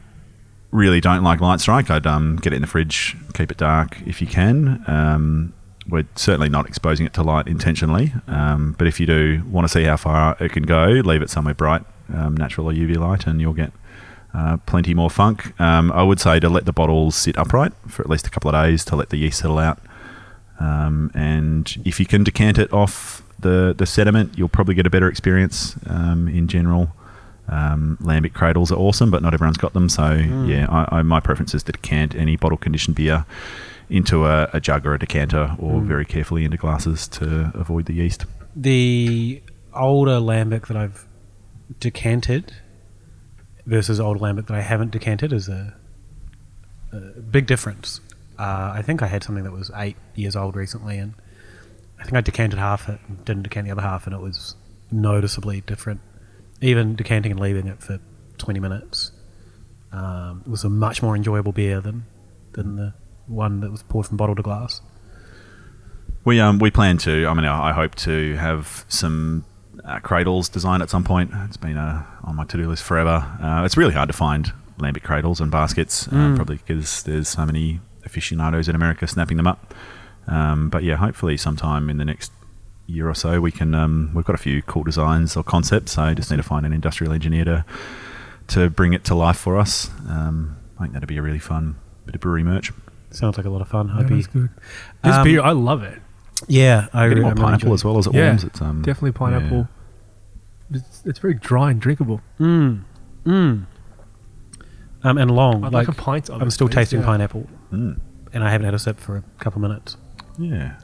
really 0.72 1.00
don't 1.00 1.24
like 1.24 1.40
Light 1.40 1.60
Strike, 1.60 1.90
I'd 1.90 2.08
um, 2.08 2.38
get 2.38 2.54
it 2.54 2.58
in 2.58 2.62
the 2.62 2.68
fridge, 2.68 3.16
keep 3.34 3.52
it 3.52 3.58
dark 3.58 4.02
if 4.06 4.22
you 4.22 4.28
can. 4.28 4.84
Um, 4.88 5.54
we're 5.88 6.08
certainly 6.16 6.50
not 6.50 6.68
exposing 6.68 7.06
it 7.06 7.14
to 7.14 7.24
light 7.24 7.48
intentionally, 7.48 8.14
but 8.26 8.88
if 8.88 9.00
you 9.02 9.06
do 9.06 9.44
want 9.50 9.66
to 9.66 9.70
see 9.70 9.84
how 9.84 9.98
far 9.98 10.38
it 10.40 10.54
can 10.54 10.64
go, 10.64 10.86
leave 10.86 11.22
it 11.22 11.30
somewhere 11.30 11.54
bright, 11.54 11.84
um, 12.14 12.38
natural 12.38 12.70
or 12.70 12.74
UV 12.74 12.98
light, 12.98 13.28
and 13.28 13.42
you'll 13.42 13.54
get 13.54 13.74
uh, 14.34 14.58
plenty 14.66 14.94
more 14.94 15.10
funk. 15.10 15.60
Um, 15.60 15.92
I 15.92 16.04
would 16.04 16.20
say 16.20 16.40
to 16.40 16.50
let 16.50 16.66
the 16.66 16.74
bottles 16.74 17.16
sit 17.16 17.38
upright 17.38 17.74
for 17.88 18.02
at 18.02 18.10
least 18.10 18.28
a 18.28 18.30
couple 18.30 18.54
of 18.54 18.64
days 18.64 18.84
to 18.86 18.96
let 18.96 19.10
the 19.10 19.18
yeast 19.18 19.40
settle 19.40 19.60
out. 19.60 19.80
Um, 20.60 21.12
and 21.14 21.76
if 21.86 22.00
you 22.00 22.06
can 22.06 22.24
decant 22.24 22.58
it 22.58 22.72
off 22.72 23.22
the, 23.40 23.74
the 23.78 23.86
sediment, 23.86 24.38
you'll 24.38 24.50
probably 24.50 24.76
get 24.76 24.86
a 24.86 24.90
better 24.90 25.08
experience 25.08 25.76
um, 25.88 26.28
in 26.28 26.48
general. 26.48 26.94
Um, 27.50 27.98
lambic 28.02 28.34
cradles 28.34 28.72
are 28.72 28.78
awesome, 28.78 29.12
but 29.12 29.22
not 29.22 29.34
everyone's 29.34 29.58
got 29.58 29.74
them. 29.74 29.90
So 29.90 30.14
yeah, 30.14 30.68
I, 30.70 31.00
I, 31.00 31.02
my 31.02 31.20
preference 31.20 31.54
is 31.54 31.64
to 31.64 31.74
decant 31.74 32.16
any 32.16 32.38
bottle 32.38 32.58
conditioned 32.58 32.96
beer 32.96 33.26
into 33.90 34.26
a, 34.26 34.50
a 34.54 34.62
jug 34.62 34.86
or 34.86 34.94
a 34.94 35.00
decanter, 35.00 35.56
or 35.60 35.82
very 35.82 36.06
carefully 36.06 36.46
into 36.46 36.56
glasses 36.58 37.08
to 37.10 37.52
avoid 37.54 37.86
the 37.86 37.94
yeast. 37.94 38.26
the 38.56 39.42
older 39.76 40.20
lambic 40.20 40.68
that 40.68 40.78
I've 40.78 41.06
decanted 41.80 42.54
versus 43.66 44.00
old 44.00 44.20
lambic 44.20 44.48
that 44.48 44.56
I 44.56 44.62
haven't 44.62 44.92
decanted 44.92 45.32
is 45.34 45.48
a, 45.50 45.76
a 46.92 46.98
big 47.22 47.46
difference. 47.46 48.02
Uh, 48.38 48.72
I 48.76 48.82
think 48.82 49.02
I 49.02 49.08
had 49.08 49.24
something 49.24 49.44
that 49.44 49.52
was 49.52 49.72
eight 49.76 49.96
years 50.16 50.36
old 50.36 50.56
recently, 50.56 50.98
and 50.98 51.14
I 52.00 52.04
think 52.04 52.16
I 52.16 52.22
decanted 52.22 52.60
half 52.60 52.90
it 52.90 53.00
and 53.08 53.24
didn't 53.26 53.44
decant 53.44 53.66
the 53.66 53.72
other 53.72 53.82
half, 53.82 54.06
and 54.06 54.16
it 54.16 54.22
was 54.22 54.56
noticeably 54.92 55.62
different. 55.62 56.02
Even 56.62 56.96
decanting 56.96 57.32
and 57.32 57.40
leaving 57.40 57.68
it 57.68 57.82
for 57.82 58.00
20 58.38 58.60
minutes 58.60 59.12
um, 59.92 60.44
was 60.48 60.64
a 60.64 60.70
much 60.70 61.02
more 61.02 61.16
enjoyable 61.16 61.52
beer 61.52 61.80
than, 61.80 62.06
than 62.54 62.76
the 62.76 62.94
one 63.28 63.62
that 63.62 63.72
was 63.72 63.84
poured 63.84 64.08
from 64.08 64.18
bottle 64.18 64.36
to 64.36 64.42
glass. 64.42 64.82
We 66.26 66.40
um 66.40 66.60
we 66.60 66.72
plan 66.72 66.98
to. 67.00 67.28
I 67.28 67.34
mean, 67.34 67.46
I 67.46 67.74
hope 67.74 67.96
to 67.96 68.36
have 68.36 68.86
some 68.88 69.44
uh, 69.86 70.00
cradles 70.00 70.50
design 70.50 70.82
at 70.82 70.90
some 70.90 71.04
point. 71.04 71.32
It's 71.46 71.58
been 71.58 71.78
uh, 71.78 72.04
on 72.24 72.36
my 72.36 72.46
to 72.46 72.58
do 72.58 72.68
list 72.70 72.84
forever. 72.84 73.26
Uh, 73.42 73.64
it's 73.66 73.78
really 73.78 73.94
hard 73.94 74.08
to 74.10 74.14
find 74.14 74.52
lambic 74.80 75.04
cradles 75.04 75.40
and 75.42 75.52
baskets, 75.52 76.08
uh, 76.08 76.34
probably 76.36 76.58
because 76.58 77.04
there's 77.04 77.28
so 77.30 77.46
many 77.46 77.80
aficionados 78.06 78.68
in 78.68 78.76
America 78.76 79.08
snapping 79.08 79.38
them 79.38 79.48
up. 79.48 79.74
Um, 80.28 80.70
but 80.70 80.84
yeah, 80.84 80.96
hopefully 80.96 81.38
sometime 81.38 81.90
in 81.90 81.98
the 81.98 82.06
next 82.06 82.32
year 82.88 83.10
or 83.10 83.14
so 83.16 83.40
we 83.42 83.52
can. 83.52 83.74
Um, 83.76 84.12
we've 84.14 84.26
got 84.26 84.36
a 84.36 84.40
few 84.40 84.62
cool 84.64 84.84
designs 84.84 85.36
or 85.38 85.44
concepts. 85.44 85.94
So 85.94 86.04
I 86.04 86.14
just 86.14 86.32
need 86.32 86.38
to 86.38 86.44
find 86.44 86.66
an 86.66 86.74
industrial 86.74 87.14
engineer 87.14 87.46
to 87.46 87.66
to 88.48 88.70
bring 88.70 88.94
it 88.94 89.04
to 89.06 89.16
life 89.16 89.38
for 89.38 89.58
us. 89.58 89.90
Um, 90.10 90.58
I 90.78 90.82
think 90.84 90.94
that'd 90.94 91.08
be 91.08 91.18
a 91.18 91.22
really 91.22 91.40
fun 91.40 91.76
bit 92.06 92.16
of 92.16 92.22
brewery 92.22 92.44
merch. 92.44 92.72
Sounds 93.12 93.38
like 93.38 93.46
a 93.46 93.50
lot 93.50 93.62
of 93.62 93.68
fun. 93.70 93.88
Yeah, 93.90 94.00
I'd 94.00 94.08
be, 94.10 94.24
good. 94.24 94.50
This 95.04 95.16
Um, 95.16 95.24
beer, 95.24 95.42
I 95.42 95.52
love 95.52 95.84
it. 95.84 96.02
yeah, 96.48 96.88
I 96.94 97.08
Getting 97.08 97.18
re- 97.20 97.22
more 97.24 97.32
I'm 97.32 97.38
really 97.38 97.46
pineapple 97.52 97.74
as 97.74 97.86
well 97.86 97.98
as 98.00 98.08
it 98.08 98.14
Yeah, 98.16 98.26
warms. 98.26 98.44
It's 98.44 98.62
um, 98.62 98.82
Definitely 98.82 99.12
pineapple. 99.14 99.70
It's, 100.76 101.04
it's 101.06 101.20
very 101.20 101.34
dry 101.34 101.72
and 101.72 101.80
drinkable. 101.80 102.22
Mm. 102.40 102.84
Mm. 103.26 103.66
Um, 105.04 105.18
and 105.18 105.32
long. 105.32 105.64
I'd 105.64 105.74
like, 105.74 105.88
like, 105.88 105.98
a 105.98 106.02
pint 106.02 106.30
of 106.30 106.42
I'm 106.42 106.48
it, 106.48 106.52
still 106.52 106.68
please, 106.68 106.76
tasting 106.76 107.00
yeah. 107.02 107.06
pineapple. 107.06 107.48
Mm, 107.72 108.00
and 108.34 108.44
I 108.44 108.52
haven't 108.52 108.66
had 108.66 108.74
a 108.74 108.80
sip 108.80 109.00
for 109.00 109.18
a 109.18 109.24
couple 109.44 109.64
of 109.64 109.70
minutes. 109.70 109.98
yeah. 110.38 110.80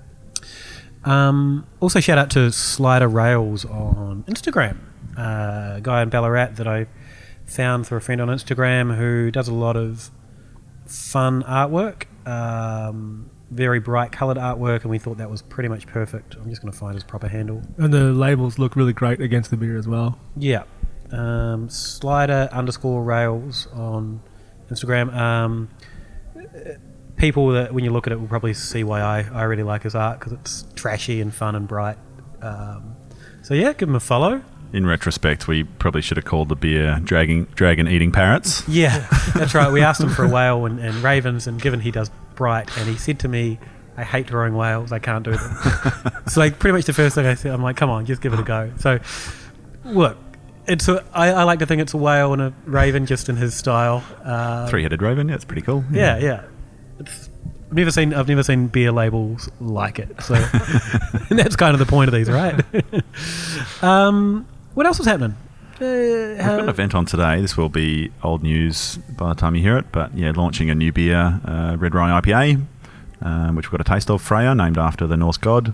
Um, 1.06 1.66
also, 1.80 2.00
shout 2.02 2.18
out 2.18 2.30
to 2.32 2.52
Slider 2.52 3.08
Rails 3.08 3.64
on 3.64 4.24
Instagram, 4.28 4.78
uh, 5.18 5.78
a 5.78 5.80
guy 5.82 6.02
in 6.02 6.10
Ballarat 6.10 6.56
that 6.56 6.68
I 6.68 6.88
found 7.46 7.88
through 7.88 8.00
a 8.00 8.02
friend 8.02 8.20
on 8.20 8.28
Instagram 8.28 8.98
who 8.98 9.32
does 9.32 9.48
a 9.48 9.54
lot 9.54 9.78
of 9.78 10.12
fun 10.86 11.44
artwork. 11.44 12.04
Um, 12.28 13.30
very 13.52 13.80
bright 13.80 14.12
coloured 14.12 14.38
artwork, 14.38 14.82
and 14.82 14.92
we 14.92 15.00
thought 15.00 15.18
that 15.18 15.30
was 15.30 15.42
pretty 15.42 15.70
much 15.70 15.88
perfect. 15.88 16.36
I'm 16.36 16.50
just 16.50 16.62
going 16.62 16.72
to 16.72 16.78
find 16.78 16.94
his 16.94 17.04
proper 17.04 17.28
handle. 17.28 17.62
And 17.78 17.94
the 17.94 18.12
labels 18.14 18.60
look 18.60 18.76
really 18.76 18.94
great 18.94 19.22
against 19.22 19.50
the 19.50 19.58
beer 19.58 19.78
as 19.78 19.88
well. 19.88 20.20
Yeah. 20.38 20.64
Um, 21.12 21.70
slider 21.70 22.50
underscore 22.52 23.04
rails 23.04 23.68
on 23.74 24.22
Instagram. 24.70 25.14
Um, 25.16 25.70
people 27.18 27.50
that, 27.50 27.74
when 27.74 27.84
you 27.84 27.92
look 27.92 28.08
at 28.08 28.14
it, 28.14 28.20
will 28.20 28.28
probably 28.28 28.54
see 28.54 28.84
why 28.84 29.02
I, 29.02 29.26
I 29.34 29.44
really 29.44 29.64
like 29.64 29.84
his 29.84 29.96
art 29.96 30.20
because 30.20 30.34
it's 30.34 30.66
trashy 30.76 31.20
and 31.20 31.34
fun 31.34 31.56
and 31.56 31.68
bright. 31.68 31.98
Um, 32.42 32.96
so, 33.42 33.54
yeah, 33.54 33.74
give 33.74 33.90
him 33.90 33.96
a 33.96 34.00
follow. 34.00 34.44
In 34.72 34.86
retrospect, 34.86 35.48
we 35.48 35.64
probably 35.64 36.02
should 36.02 36.18
have 36.18 36.26
called 36.26 36.50
the 36.50 36.56
beer 36.56 37.00
dragon, 37.04 37.48
dragon 37.56 37.88
eating 37.88 38.12
parrots. 38.12 38.68
Yeah, 38.68 39.08
that's 39.34 39.56
right. 39.56 39.72
We 39.72 39.82
asked 39.82 40.00
him 40.00 40.10
for 40.10 40.26
a 40.26 40.30
whale 40.30 40.68
and, 40.68 40.80
and 40.80 40.96
ravens, 40.98 41.48
and 41.48 41.60
given 41.60 41.80
he 41.80 41.90
does 41.90 42.12
bright, 42.40 42.76
and 42.78 42.90
he 42.90 42.96
said 42.96 43.20
to 43.20 43.28
me, 43.28 43.60
I 43.98 44.04
hate 44.04 44.28
drawing 44.28 44.56
whales. 44.56 44.94
I 44.94 45.00
can't 45.00 45.26
do 45.26 45.32
them. 45.32 45.56
so 46.28 46.40
like 46.40 46.58
pretty 46.58 46.72
much 46.72 46.86
the 46.86 46.94
first 46.94 47.16
thing 47.16 47.26
I 47.26 47.36
said, 47.36 47.52
I'm 47.54 47.62
like, 47.62 47.76
come 47.76 47.90
on, 47.90 48.06
just 48.06 48.22
give 48.22 48.34
it 48.34 48.40
a 48.40 48.44
go. 48.44 48.72
So 48.80 48.98
look, 49.84 50.18
it's 50.66 50.88
a, 50.88 51.04
I, 51.14 51.32
I 51.32 51.44
like 51.44 51.60
to 51.60 51.66
think 51.66 51.82
it's 51.82 51.94
a 51.94 51.98
whale 51.98 52.32
and 52.32 52.42
a 52.42 52.54
raven 52.66 53.06
just 53.06 53.28
in 53.28 53.36
his 53.36 53.54
style. 53.54 54.02
Uh, 54.24 54.68
Three 54.68 54.84
headed 54.84 55.02
raven, 55.02 55.28
yeah, 55.28 55.36
it's 55.36 55.44
pretty 55.44 55.64
cool. 55.64 55.84
Yeah, 55.92 56.18
yeah. 56.18 56.46
It's, 56.98 57.30
I've 57.70 57.76
never 57.76 57.92
seen 57.92 58.14
I've 58.14 58.28
never 58.30 58.42
seen 58.42 58.68
beer 58.68 58.94
labels 58.94 59.50
like 59.60 60.00
it. 60.00 60.10
So 60.24 60.34
and 60.34 60.44
that's 61.38 61.58
kind 61.58 61.74
of 61.74 61.80
the 61.80 61.86
point 61.86 62.08
of 62.08 62.14
these, 62.14 62.30
right? 62.30 62.64
um, 63.84 64.48
what 64.76 64.86
else 64.86 64.98
was 64.98 65.08
happening? 65.08 65.36
Uh, 65.82 65.86
We've 65.86 66.38
got 66.38 66.60
an 66.60 66.70
event 66.70 66.94
on 66.94 67.06
today. 67.06 67.40
This 67.42 67.56
will 67.56 67.70
be 67.70 68.12
old 68.22 68.44
news 68.44 68.98
by 69.18 69.30
the 69.30 69.36
time 69.36 69.56
you 69.56 69.62
hear 69.62 69.78
it, 69.78 69.92
but 69.92 70.16
yeah, 70.16 70.34
launching 70.36 70.70
a 70.70 70.76
new 70.76 70.92
beer, 70.92 71.40
uh, 71.46 71.78
Red 71.80 71.96
Rye 71.96 72.20
IPA, 72.20 72.66
um, 73.22 73.56
which 73.56 73.72
we've 73.72 73.78
got 73.78 73.88
a 73.88 73.96
taste 73.96 74.10
of, 74.10 74.22
Freya, 74.22 74.54
named 74.56 74.78
after 74.78 75.08
the 75.08 75.16
Norse 75.16 75.38
god. 75.38 75.74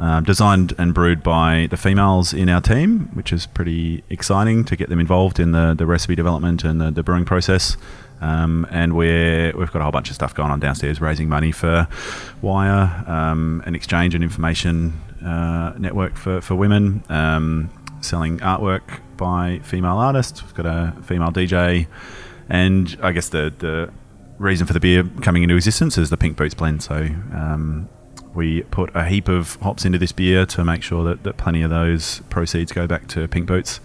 Um, 0.00 0.24
designed 0.24 0.72
and 0.78 0.94
brewed 0.94 1.22
by 1.22 1.68
the 1.70 1.76
females 1.76 2.32
in 2.32 2.48
our 2.48 2.62
team, 2.62 3.10
which 3.12 3.34
is 3.34 3.44
pretty 3.46 4.02
exciting 4.08 4.64
to 4.64 4.74
get 4.74 4.88
them 4.88 4.98
involved 4.98 5.38
in 5.38 5.52
the, 5.52 5.74
the 5.74 5.84
recipe 5.84 6.14
development 6.14 6.64
and 6.64 6.80
the, 6.80 6.90
the 6.90 7.02
brewing 7.02 7.26
process. 7.26 7.76
Um, 8.22 8.66
and 8.70 8.96
we're, 8.96 9.52
we've 9.54 9.70
got 9.70 9.80
a 9.80 9.82
whole 9.82 9.92
bunch 9.92 10.08
of 10.08 10.14
stuff 10.14 10.34
going 10.34 10.50
on 10.50 10.58
downstairs, 10.58 11.02
raising 11.02 11.28
money 11.28 11.52
for 11.52 11.86
Wire, 12.40 13.04
um, 13.06 13.62
an 13.66 13.74
exchange 13.74 14.14
and 14.14 14.24
information 14.24 14.98
uh, 15.22 15.74
network 15.78 16.16
for, 16.16 16.40
for 16.40 16.54
women, 16.54 17.04
um, 17.10 17.68
selling 18.00 18.38
artwork 18.38 18.82
by 19.16 19.60
female 19.62 19.96
artists. 19.98 20.42
We've 20.42 20.54
got 20.54 20.66
a 20.66 20.94
female 21.02 21.30
DJ, 21.30 21.86
and 22.48 22.98
I 23.02 23.12
guess 23.12 23.28
the, 23.28 23.52
the 23.58 23.90
reason 24.38 24.66
for 24.66 24.72
the 24.72 24.80
beer 24.80 25.04
coming 25.22 25.42
into 25.42 25.56
existence 25.56 25.98
is 25.98 26.10
the 26.10 26.16
Pink 26.16 26.36
Boots 26.36 26.54
blend. 26.54 26.82
So 26.82 26.96
um, 27.32 27.88
we 28.34 28.62
put 28.62 28.94
a 28.94 29.04
heap 29.06 29.28
of 29.28 29.56
hops 29.56 29.84
into 29.84 29.98
this 29.98 30.12
beer 30.12 30.46
to 30.46 30.64
make 30.64 30.82
sure 30.82 31.04
that, 31.04 31.22
that 31.24 31.36
plenty 31.36 31.62
of 31.62 31.70
those 31.70 32.20
proceeds 32.30 32.72
go 32.72 32.86
back 32.86 33.06
to 33.08 33.26
Pink 33.28 33.46
Boots, 33.46 33.80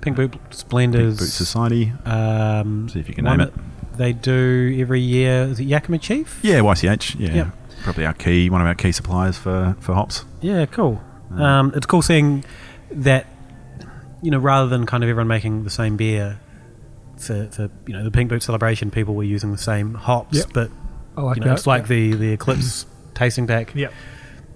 Pink 0.00 0.16
Boot 0.16 0.32
Pink 0.32 0.42
Splendors. 0.50 1.18
Boot 1.18 1.26
Society. 1.28 1.92
Um, 2.04 2.88
See 2.88 3.00
if 3.00 3.08
you 3.08 3.14
can 3.14 3.24
name 3.24 3.40
it. 3.40 3.52
They 3.96 4.14
do 4.14 4.74
every 4.80 5.00
year. 5.00 5.42
Is 5.42 5.60
it 5.60 5.64
Yakima 5.64 5.98
Chief? 5.98 6.40
Yeah, 6.42 6.60
YCH. 6.60 7.20
Yeah, 7.20 7.34
Yep. 7.34 7.46
probably 7.82 8.06
our 8.06 8.14
key, 8.14 8.48
one 8.48 8.62
of 8.62 8.66
our 8.66 8.74
key 8.74 8.92
suppliers 8.92 9.36
for, 9.36 9.76
for 9.80 9.94
hops. 9.94 10.24
Yeah, 10.40 10.64
cool. 10.66 11.02
Um, 11.36 11.72
it's 11.76 11.84
cool 11.84 12.00
seeing 12.00 12.42
that, 12.92 13.26
you 14.22 14.30
know, 14.30 14.38
rather 14.38 14.68
than 14.68 14.86
kind 14.86 15.02
of 15.04 15.10
everyone 15.10 15.28
making 15.28 15.64
the 15.64 15.70
same 15.70 15.96
beer 15.96 16.38
for, 17.18 17.46
for 17.48 17.70
you 17.86 17.92
know 17.94 18.04
the 18.04 18.10
Pink 18.10 18.28
Boot 18.30 18.42
celebration, 18.42 18.90
people 18.90 19.14
were 19.14 19.24
using 19.24 19.52
the 19.52 19.58
same 19.58 19.94
hops, 19.94 20.38
Yep. 20.38 20.46
but 20.54 20.70
I 21.16 21.22
like 21.22 21.36
you 21.36 21.40
know, 21.42 21.48
that. 21.48 21.54
it's 21.58 21.66
like 21.66 21.88
the 21.88 22.14
the 22.14 22.32
Eclipse 22.34 22.86
tasting 23.14 23.46
deck. 23.46 23.74
Yep. 23.74 23.92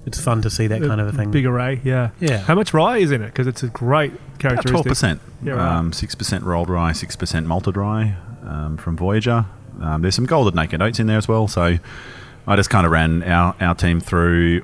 It's 0.07 0.21
fun 0.21 0.43
to 0.43 0.51
see 0.51 0.67
that 0.67 0.83
kind 0.83 1.01
of 1.01 1.07
a 1.09 1.13
thing. 1.13 1.31
Big 1.31 1.47
array, 1.47 1.81
yeah. 1.83 2.11
Yeah. 2.21 2.37
How 2.39 2.55
much 2.55 2.75
rye 2.75 2.99
is 2.99 3.11
in 3.11 3.23
it? 3.23 3.27
Because 3.29 3.47
it's 3.47 3.63
a 3.63 3.69
great 3.69 4.13
characteristic. 4.39 4.71
twelve 4.71 4.85
percent. 4.87 5.21
Yeah, 5.43 5.55
right. 5.55 5.77
Um, 5.79 5.95
Six 5.95 6.15
percent 6.15 6.45
rolled 6.45 6.69
rye, 6.69 6.93
six 6.93 7.17
percent 7.17 7.47
malted 7.47 7.77
rye 7.79 8.15
um, 8.43 8.77
from 8.77 8.99
Voyager. 8.99 9.47
Um, 9.81 10.03
there's 10.03 10.15
some 10.15 10.27
golden 10.27 10.55
naked 10.57 10.83
oats 10.83 11.01
in 11.01 11.07
there 11.07 11.17
as 11.17 11.27
well. 11.27 11.49
So 11.49 11.79
I 12.47 12.57
just 12.57 12.69
kind 12.69 12.85
of 12.85 12.93
ran 12.93 13.23
our, 13.23 13.57
our 13.61 13.75
team 13.75 13.99
through 13.99 14.63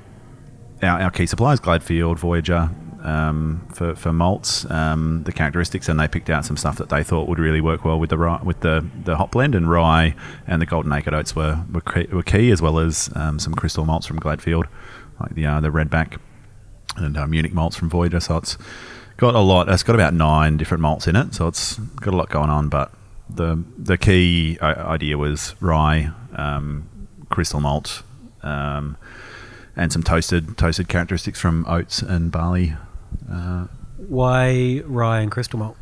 our, 0.83 1.01
our 1.01 1.09
key 1.11 1.25
suppliers, 1.25 1.59
Gladfield, 1.59 2.19
Voyager, 2.19 2.69
um, 3.03 3.67
for, 3.73 3.95
for 3.95 4.13
malts, 4.13 4.69
um, 4.69 5.23
the 5.23 5.31
characteristics, 5.31 5.89
and 5.89 5.99
they 5.99 6.07
picked 6.07 6.29
out 6.29 6.45
some 6.45 6.57
stuff 6.57 6.77
that 6.77 6.89
they 6.89 7.03
thought 7.03 7.27
would 7.27 7.39
really 7.39 7.61
work 7.61 7.83
well 7.83 7.99
with 7.99 8.09
the 8.09 8.39
with 8.43 8.59
the, 8.61 8.85
the 9.03 9.17
hop 9.17 9.31
blend 9.31 9.55
and 9.55 9.69
rye, 9.69 10.15
and 10.47 10.61
the 10.61 10.65
golden 10.65 10.91
naked 10.91 11.13
oats 11.13 11.35
were 11.35 11.63
were 11.71 11.81
key, 11.81 12.07
were 12.11 12.23
key 12.23 12.51
as 12.51 12.61
well 12.61 12.79
as 12.79 13.09
um, 13.15 13.39
some 13.39 13.53
crystal 13.53 13.85
malts 13.85 14.05
from 14.05 14.19
Gladfield, 14.19 14.65
like 15.19 15.35
the 15.35 15.45
uh, 15.45 15.59
the 15.59 15.69
redback 15.69 16.17
and 16.97 17.17
uh, 17.17 17.27
Munich 17.27 17.53
malts 17.53 17.75
from 17.75 17.89
Voyager. 17.89 18.19
So 18.19 18.37
it's 18.37 18.57
got 19.17 19.35
a 19.35 19.39
lot. 19.39 19.69
It's 19.69 19.83
got 19.83 19.95
about 19.95 20.13
nine 20.13 20.57
different 20.57 20.81
malts 20.81 21.07
in 21.07 21.15
it, 21.15 21.33
so 21.33 21.47
it's 21.47 21.77
got 21.77 22.13
a 22.13 22.17
lot 22.17 22.29
going 22.29 22.49
on. 22.49 22.69
But 22.69 22.91
the 23.29 23.63
the 23.77 23.97
key 23.97 24.57
idea 24.61 25.17
was 25.17 25.55
rye, 25.59 26.11
um, 26.35 26.89
crystal 27.29 27.59
malt, 27.59 28.03
um, 28.43 28.97
and 29.75 29.91
some 29.91 30.03
toasted 30.03 30.57
toasted 30.57 30.87
characteristics 30.87 31.39
from 31.39 31.65
oats 31.67 32.01
and 32.01 32.31
barley. 32.31 32.75
Uh, 33.31 33.67
Why 34.07 34.81
rye 34.85 35.19
and 35.21 35.31
crystal 35.31 35.59
malt? 35.59 35.77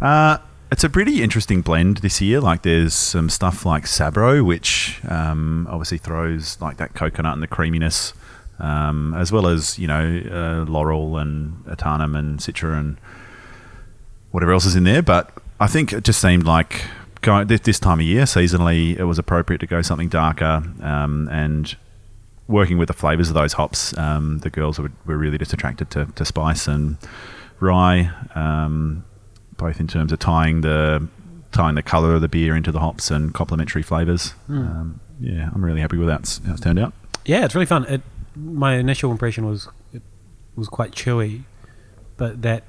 uh, 0.00 0.38
it's 0.70 0.84
a 0.84 0.90
pretty 0.90 1.22
interesting 1.22 1.62
blend 1.62 1.98
this 1.98 2.20
year. 2.20 2.40
Like 2.40 2.62
there's 2.62 2.94
some 2.94 3.30
stuff 3.30 3.64
like 3.64 3.84
Sabro, 3.84 4.44
which 4.44 5.00
um, 5.08 5.66
obviously 5.70 5.98
throws 5.98 6.60
like 6.60 6.76
that 6.78 6.94
coconut 6.94 7.34
and 7.34 7.42
the 7.42 7.46
creaminess, 7.46 8.12
um, 8.58 9.14
as 9.14 9.30
well 9.30 9.46
as 9.46 9.78
you 9.78 9.86
know 9.86 10.00
uh, 10.00 10.64
Loral 10.70 11.20
and 11.20 11.64
Ahtanum 11.66 12.18
and 12.18 12.40
Citra 12.40 12.78
and 12.78 12.96
whatever 14.32 14.52
else 14.52 14.66
is 14.66 14.74
in 14.74 14.84
there. 14.84 15.02
But 15.02 15.30
I 15.60 15.66
think 15.66 15.92
it 15.92 16.04
just 16.04 16.20
seemed 16.20 16.44
like 16.44 16.84
going 17.22 17.46
this, 17.46 17.78
time 17.78 18.00
of 18.00 18.06
year, 18.06 18.24
seasonally, 18.24 18.96
it 18.98 19.04
was 19.04 19.18
appropriate 19.18 19.58
to 19.58 19.66
go 19.66 19.82
something 19.82 20.08
darker 20.08 20.62
um, 20.82 21.28
and 21.30 21.76
working 22.48 22.78
with 22.78 22.88
the 22.88 22.94
flavors 22.94 23.28
of 23.28 23.34
those 23.34 23.54
hops. 23.54 23.96
Um, 23.98 24.38
the 24.38 24.50
girls 24.50 24.78
were, 24.78 24.92
were 25.04 25.16
really 25.16 25.38
just 25.38 25.52
attracted 25.52 25.90
to, 25.92 26.06
to 26.06 26.24
spice 26.24 26.68
and 26.68 26.96
rye, 27.60 28.10
um, 28.34 29.04
both 29.56 29.80
in 29.80 29.88
terms 29.88 30.12
of 30.12 30.18
tying 30.18 30.60
the 30.60 31.08
tying 31.52 31.74
the 31.74 31.82
color 31.82 32.14
of 32.14 32.20
the 32.20 32.28
beer 32.28 32.54
into 32.54 32.70
the 32.70 32.80
hops 32.80 33.10
and 33.10 33.32
complementary 33.32 33.82
flavors. 33.82 34.34
Um, 34.48 35.00
yeah, 35.20 35.48
I'm 35.54 35.64
really 35.64 35.80
happy 35.80 35.96
with 35.96 36.08
that, 36.08 36.40
how 36.46 36.52
it's 36.52 36.60
turned 36.60 36.78
out. 36.78 36.92
Yeah, 37.24 37.44
it's 37.44 37.54
really 37.54 37.66
fun. 37.66 37.84
It, 37.84 38.02
my 38.34 38.74
initial 38.74 39.10
impression 39.10 39.46
was 39.46 39.68
it 39.92 40.02
was 40.54 40.68
quite 40.68 40.92
chewy, 40.92 41.44
but 42.16 42.42
that 42.42 42.64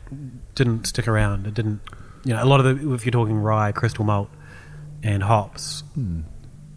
didn't 0.55 0.85
stick 0.85 1.07
around. 1.07 1.45
It 1.45 1.53
didn't. 1.53 1.81
You 2.23 2.33
know, 2.33 2.43
a 2.43 2.45
lot 2.45 2.59
of 2.59 2.65
the 2.65 2.93
if 2.93 3.05
you're 3.05 3.11
talking 3.11 3.37
rye, 3.37 3.71
crystal 3.71 4.05
malt, 4.05 4.29
and 5.03 5.23
hops, 5.23 5.83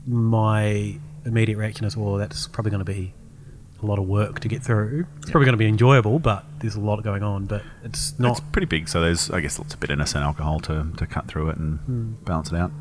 my 0.07 0.99
immediate 1.25 1.59
reaction 1.59 1.85
is, 1.87 1.97
well, 1.97 2.17
that's 2.17 2.47
probably 2.49 2.71
going 2.71 2.85
to 2.85 2.93
be 2.93 3.15
a 3.83 3.87
lot 3.87 3.99
of 3.99 4.07
work 4.07 4.41
to 4.41 4.49
get 4.49 4.63
through. 4.63 5.07
It's 5.19 5.31
probably 5.31 5.47
going 5.47 5.55
to 5.55 5.59
be 5.59 5.67
enjoyable, 5.67 6.19
but 6.19 6.45
there's 6.59 6.75
a 6.75 6.81
lot 6.81 7.03
going 7.03 7.23
on. 7.23 7.47
But 7.47 7.63
it's 7.83 8.19
not. 8.19 8.33
It's 8.33 8.41
pretty 8.53 8.67
big, 8.67 8.89
so 8.89 9.01
there's 9.01 9.31
I 9.31 9.41
guess 9.41 9.59
lots 9.59 9.75
of 9.75 9.81
bitterness 9.81 10.15
and 10.15 10.23
alcohol 10.25 10.61
to, 10.61 10.87
to 10.97 11.07
cut 11.07 11.29
through 11.29 11.51
it 11.51 11.57
and 11.57 12.23
balance 12.25 12.53
it 12.53 12.57
out. 12.57 12.73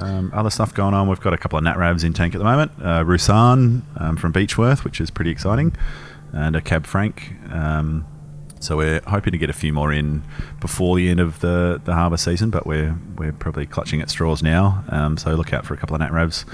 Um, 0.00 0.32
other 0.34 0.50
stuff 0.50 0.74
going 0.74 0.94
on. 0.94 1.08
We've 1.08 1.20
got 1.20 1.34
a 1.34 1.38
couple 1.38 1.56
of 1.56 1.64
Nat 1.64 1.76
Ravs 1.76 2.04
in 2.04 2.12
tank 2.12 2.34
at 2.34 2.38
the 2.38 2.44
moment. 2.44 2.72
Uh, 2.82 3.04
Roussanne 3.04 3.82
um, 3.96 4.16
from 4.16 4.32
Beechworth, 4.32 4.84
which 4.84 5.00
is 5.00 5.10
pretty 5.10 5.30
exciting, 5.30 5.74
and 6.32 6.56
a 6.56 6.60
Cab 6.60 6.86
Franc. 6.86 7.32
Um, 7.52 8.06
so 8.60 8.76
we're 8.78 9.00
hoping 9.06 9.32
to 9.32 9.38
get 9.38 9.50
a 9.50 9.54
few 9.54 9.72
more 9.72 9.92
in 9.92 10.22
before 10.60 10.96
the 10.96 11.10
end 11.10 11.20
of 11.20 11.40
the, 11.40 11.80
the 11.84 11.94
harvest 11.94 12.24
season, 12.24 12.50
but 12.50 12.66
we're 12.66 12.96
we're 13.16 13.32
probably 13.32 13.66
clutching 13.66 14.00
at 14.00 14.10
straws 14.10 14.42
now. 14.42 14.84
Um, 14.88 15.16
so 15.16 15.34
look 15.34 15.52
out 15.52 15.66
for 15.66 15.74
a 15.74 15.76
couple 15.76 15.94
of 15.94 16.00
Nat 16.00 16.10
Ravs. 16.10 16.44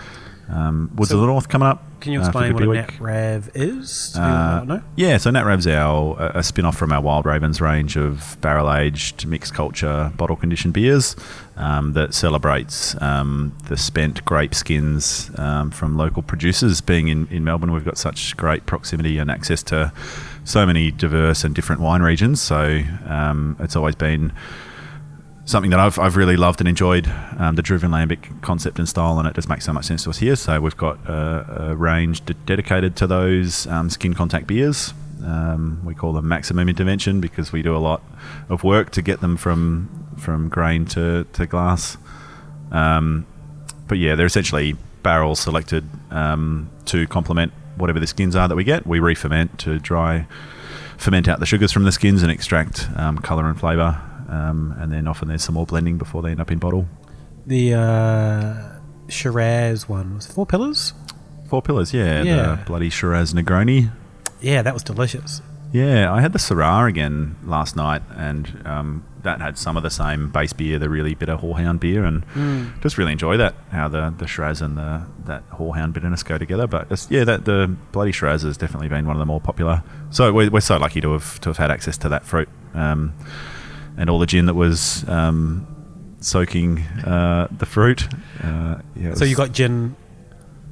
Um, 0.52 0.90
Woods 0.94 1.10
So 1.10 1.16
of 1.16 1.20
the 1.20 1.26
North 1.26 1.48
coming 1.48 1.68
up. 1.68 1.84
Can 2.00 2.12
you 2.12 2.20
uh, 2.20 2.24
explain 2.24 2.48
the 2.48 2.54
what 2.54 2.62
a 2.62 2.66
beer 2.66 2.74
nat 2.74 2.92
week. 2.92 3.00
rav 3.00 3.50
is? 3.54 4.16
Uh? 4.16 4.80
Yeah, 4.96 5.18
so 5.18 5.30
Nat 5.30 5.44
Rav's 5.44 5.66
our 5.66 6.16
a 6.34 6.42
spin 6.42 6.64
off 6.64 6.76
from 6.76 6.92
our 6.92 7.00
Wild 7.00 7.26
Ravens 7.26 7.60
range 7.60 7.96
of 7.96 8.38
barrel 8.40 8.72
aged 8.72 9.26
mixed 9.26 9.54
culture 9.54 10.12
bottle 10.16 10.36
conditioned 10.36 10.74
beers 10.74 11.14
um, 11.56 11.92
that 11.92 12.14
celebrates 12.14 13.00
um, 13.02 13.56
the 13.68 13.76
spent 13.76 14.24
grape 14.24 14.54
skins 14.54 15.30
um, 15.36 15.70
from 15.70 15.96
local 15.96 16.22
producers. 16.22 16.80
Being 16.80 17.08
in, 17.08 17.28
in 17.28 17.44
Melbourne, 17.44 17.70
we've 17.70 17.84
got 17.84 17.98
such 17.98 18.36
great 18.36 18.66
proximity 18.66 19.18
and 19.18 19.30
access 19.30 19.62
to 19.64 19.92
so 20.44 20.66
many 20.66 20.90
diverse 20.90 21.44
and 21.44 21.54
different 21.54 21.82
wine 21.82 22.02
regions. 22.02 22.40
So 22.40 22.82
um, 23.06 23.56
it's 23.60 23.76
always 23.76 23.94
been 23.94 24.32
something 25.50 25.70
that 25.70 25.80
I've, 25.80 25.98
I've 25.98 26.16
really 26.16 26.36
loved 26.36 26.60
and 26.60 26.68
enjoyed 26.68 27.12
um, 27.36 27.56
the 27.56 27.62
Druiven 27.62 27.90
Lambic 27.90 28.40
concept 28.40 28.78
and 28.78 28.88
style, 28.88 29.18
and 29.18 29.26
it 29.26 29.34
just 29.34 29.48
makes 29.48 29.64
so 29.64 29.72
much 29.72 29.84
sense 29.84 30.04
to 30.04 30.10
us 30.10 30.18
here. 30.18 30.36
So 30.36 30.60
we've 30.60 30.76
got 30.76 30.98
a, 31.08 31.70
a 31.70 31.76
range 31.76 32.24
de- 32.24 32.34
dedicated 32.34 32.96
to 32.96 33.06
those 33.06 33.66
um, 33.66 33.90
skin 33.90 34.14
contact 34.14 34.46
beers. 34.46 34.94
Um, 35.24 35.82
we 35.84 35.94
call 35.94 36.12
them 36.12 36.28
maximum 36.28 36.68
intervention 36.68 37.20
because 37.20 37.52
we 37.52 37.60
do 37.62 37.76
a 37.76 37.78
lot 37.78 38.02
of 38.48 38.64
work 38.64 38.90
to 38.92 39.02
get 39.02 39.20
them 39.20 39.36
from 39.36 39.88
from 40.16 40.48
grain 40.48 40.84
to, 40.84 41.26
to 41.32 41.46
glass. 41.46 41.96
Um, 42.70 43.26
but 43.88 43.98
yeah, 43.98 44.14
they're 44.14 44.26
essentially 44.26 44.76
barrels 45.02 45.40
selected 45.40 45.84
um, 46.10 46.70
to 46.86 47.06
complement 47.06 47.52
whatever 47.76 47.98
the 47.98 48.06
skins 48.06 48.36
are 48.36 48.46
that 48.46 48.56
we 48.56 48.64
get. 48.64 48.86
We 48.86 49.00
re-ferment 49.00 49.58
to 49.60 49.78
dry, 49.78 50.26
ferment 50.98 51.26
out 51.26 51.40
the 51.40 51.46
sugars 51.46 51.72
from 51.72 51.84
the 51.84 51.92
skins 51.92 52.22
and 52.22 52.30
extract 52.30 52.88
um, 52.96 53.18
colour 53.18 53.46
and 53.46 53.58
flavour. 53.58 54.09
Um, 54.30 54.74
and 54.78 54.92
then 54.92 55.08
often 55.08 55.28
there's 55.28 55.42
some 55.42 55.56
more 55.56 55.66
blending 55.66 55.98
before 55.98 56.22
they 56.22 56.30
end 56.30 56.40
up 56.40 56.50
in 56.50 56.58
bottle. 56.58 56.86
The 57.46 57.74
uh, 57.74 58.78
Shiraz 59.08 59.88
one 59.88 60.14
was 60.14 60.26
Four 60.26 60.46
Pillars. 60.46 60.94
Four 61.48 61.62
pillars, 61.62 61.92
yeah, 61.92 62.22
Yeah. 62.22 62.36
the 62.56 62.62
bloody 62.64 62.90
Shiraz 62.90 63.34
Negroni. 63.34 63.90
Yeah, 64.40 64.62
that 64.62 64.72
was 64.72 64.84
delicious. 64.84 65.42
Yeah, 65.72 66.12
I 66.12 66.20
had 66.20 66.32
the 66.32 66.38
Syrah 66.38 66.88
again 66.88 67.36
last 67.44 67.74
night, 67.76 68.02
and 68.16 68.62
um, 68.64 69.04
that 69.22 69.40
had 69.40 69.58
some 69.58 69.76
of 69.76 69.82
the 69.82 69.90
same 69.90 70.30
base 70.30 70.52
beer, 70.52 70.78
the 70.78 70.88
really 70.88 71.14
bitter 71.14 71.36
Horehound 71.36 71.78
beer, 71.80 72.04
and 72.04 72.24
just 72.82 72.98
really 72.98 73.12
enjoy 73.12 73.36
that 73.36 73.54
how 73.70 73.86
the 73.88 74.14
the 74.16 74.26
Shiraz 74.28 74.62
and 74.62 74.76
the 74.78 75.02
that 75.26 75.48
Horehound 75.50 75.92
bitterness 75.92 76.22
go 76.24 76.38
together. 76.38 76.66
But 76.68 76.86
it's, 76.90 77.08
yeah, 77.10 77.22
that 77.24 77.44
the 77.44 77.68
bloody 77.92 78.10
Shiraz 78.12 78.42
has 78.42 78.56
definitely 78.56 78.88
been 78.88 79.06
one 79.06 79.14
of 79.16 79.20
the 79.20 79.26
more 79.26 79.40
popular. 79.40 79.82
So 80.10 80.32
we're, 80.32 80.50
we're 80.50 80.60
so 80.60 80.76
lucky 80.76 81.00
to 81.00 81.12
have 81.12 81.40
to 81.40 81.48
have 81.50 81.56
had 81.58 81.70
access 81.72 81.96
to 81.98 82.08
that 82.08 82.24
fruit, 82.24 82.48
um, 82.74 83.12
and 84.00 84.08
all 84.10 84.18
the 84.18 84.26
gin 84.26 84.46
that 84.46 84.54
was 84.54 85.06
um, 85.08 85.66
soaking 86.20 86.80
uh, 87.06 87.46
the 87.56 87.66
fruit. 87.66 88.08
Uh, 88.42 88.80
yeah, 88.96 89.10
it 89.10 89.18
So 89.18 89.24
you 89.24 89.36
was- 89.36 89.48
got 89.48 89.52
gin. 89.52 89.94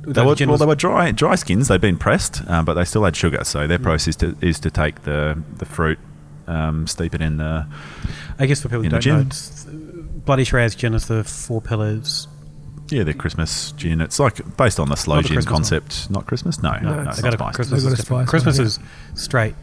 they 0.06 0.24
were, 0.24 0.34
gin 0.34 0.48
well, 0.48 0.58
they 0.58 0.66
were 0.66 0.74
dry 0.74 1.10
dry 1.12 1.34
skins. 1.36 1.68
They'd 1.68 1.80
been 1.80 1.98
pressed, 1.98 2.42
um, 2.48 2.64
but 2.64 2.74
they 2.74 2.84
still 2.84 3.04
had 3.04 3.14
sugar. 3.14 3.44
So 3.44 3.60
Mm. 3.60 3.68
their 3.68 3.78
process 3.78 4.16
to, 4.16 4.34
is 4.40 4.58
to 4.60 4.70
take 4.70 5.02
the 5.02 5.36
the 5.58 5.66
fruit, 5.66 5.98
um, 6.46 6.86
steep 6.86 7.14
it 7.14 7.20
in 7.20 7.36
the 7.36 7.66
I 8.38 8.46
guess 8.46 8.62
for 8.62 8.68
people 8.68 8.80
who 8.80 8.86
in 8.86 8.90
the 8.92 8.98
don't 9.00 9.14
know, 9.14 9.20
gin. 9.20 9.26
it's, 9.28 9.66
uh, 9.66 9.70
Bloody 10.24 10.44
Shiraz 10.44 10.74
gin 10.74 10.94
is 10.94 11.06
the 11.08 11.24
Four 11.24 11.60
Pillars. 11.60 12.28
yeah 12.90 13.02
the 13.04 13.12
Christmas 13.14 13.72
gin. 13.72 14.00
It's 14.00 14.18
like 14.18 14.56
based 14.56 14.80
on 14.80 14.88
the 14.88 14.96
sloe 14.96 15.16
Not 15.16 15.22
the 15.24 15.28
gin 15.28 15.36
Christmas 15.36 15.52
one. 15.52 15.56
concept. 15.62 16.10
Not 16.10 16.26
Christmas, 16.26 16.62
no, 16.62 16.72
No, 16.72 16.78
no, 16.80 17.00
it's 17.02 17.18
it's 17.18 17.22
They 17.22 17.22
not 17.22 17.22
got 17.22 17.34
a 17.34 17.36
spiced. 17.38 17.56
Christmas, 17.56 17.82
They've 17.82 17.92
is 17.92 17.98
got 17.98 18.02
a 18.02 18.06
spice 18.06 18.28
Christmas 18.30 18.58
one, 18.58 18.66
is 18.66 18.78
straight 19.14 19.54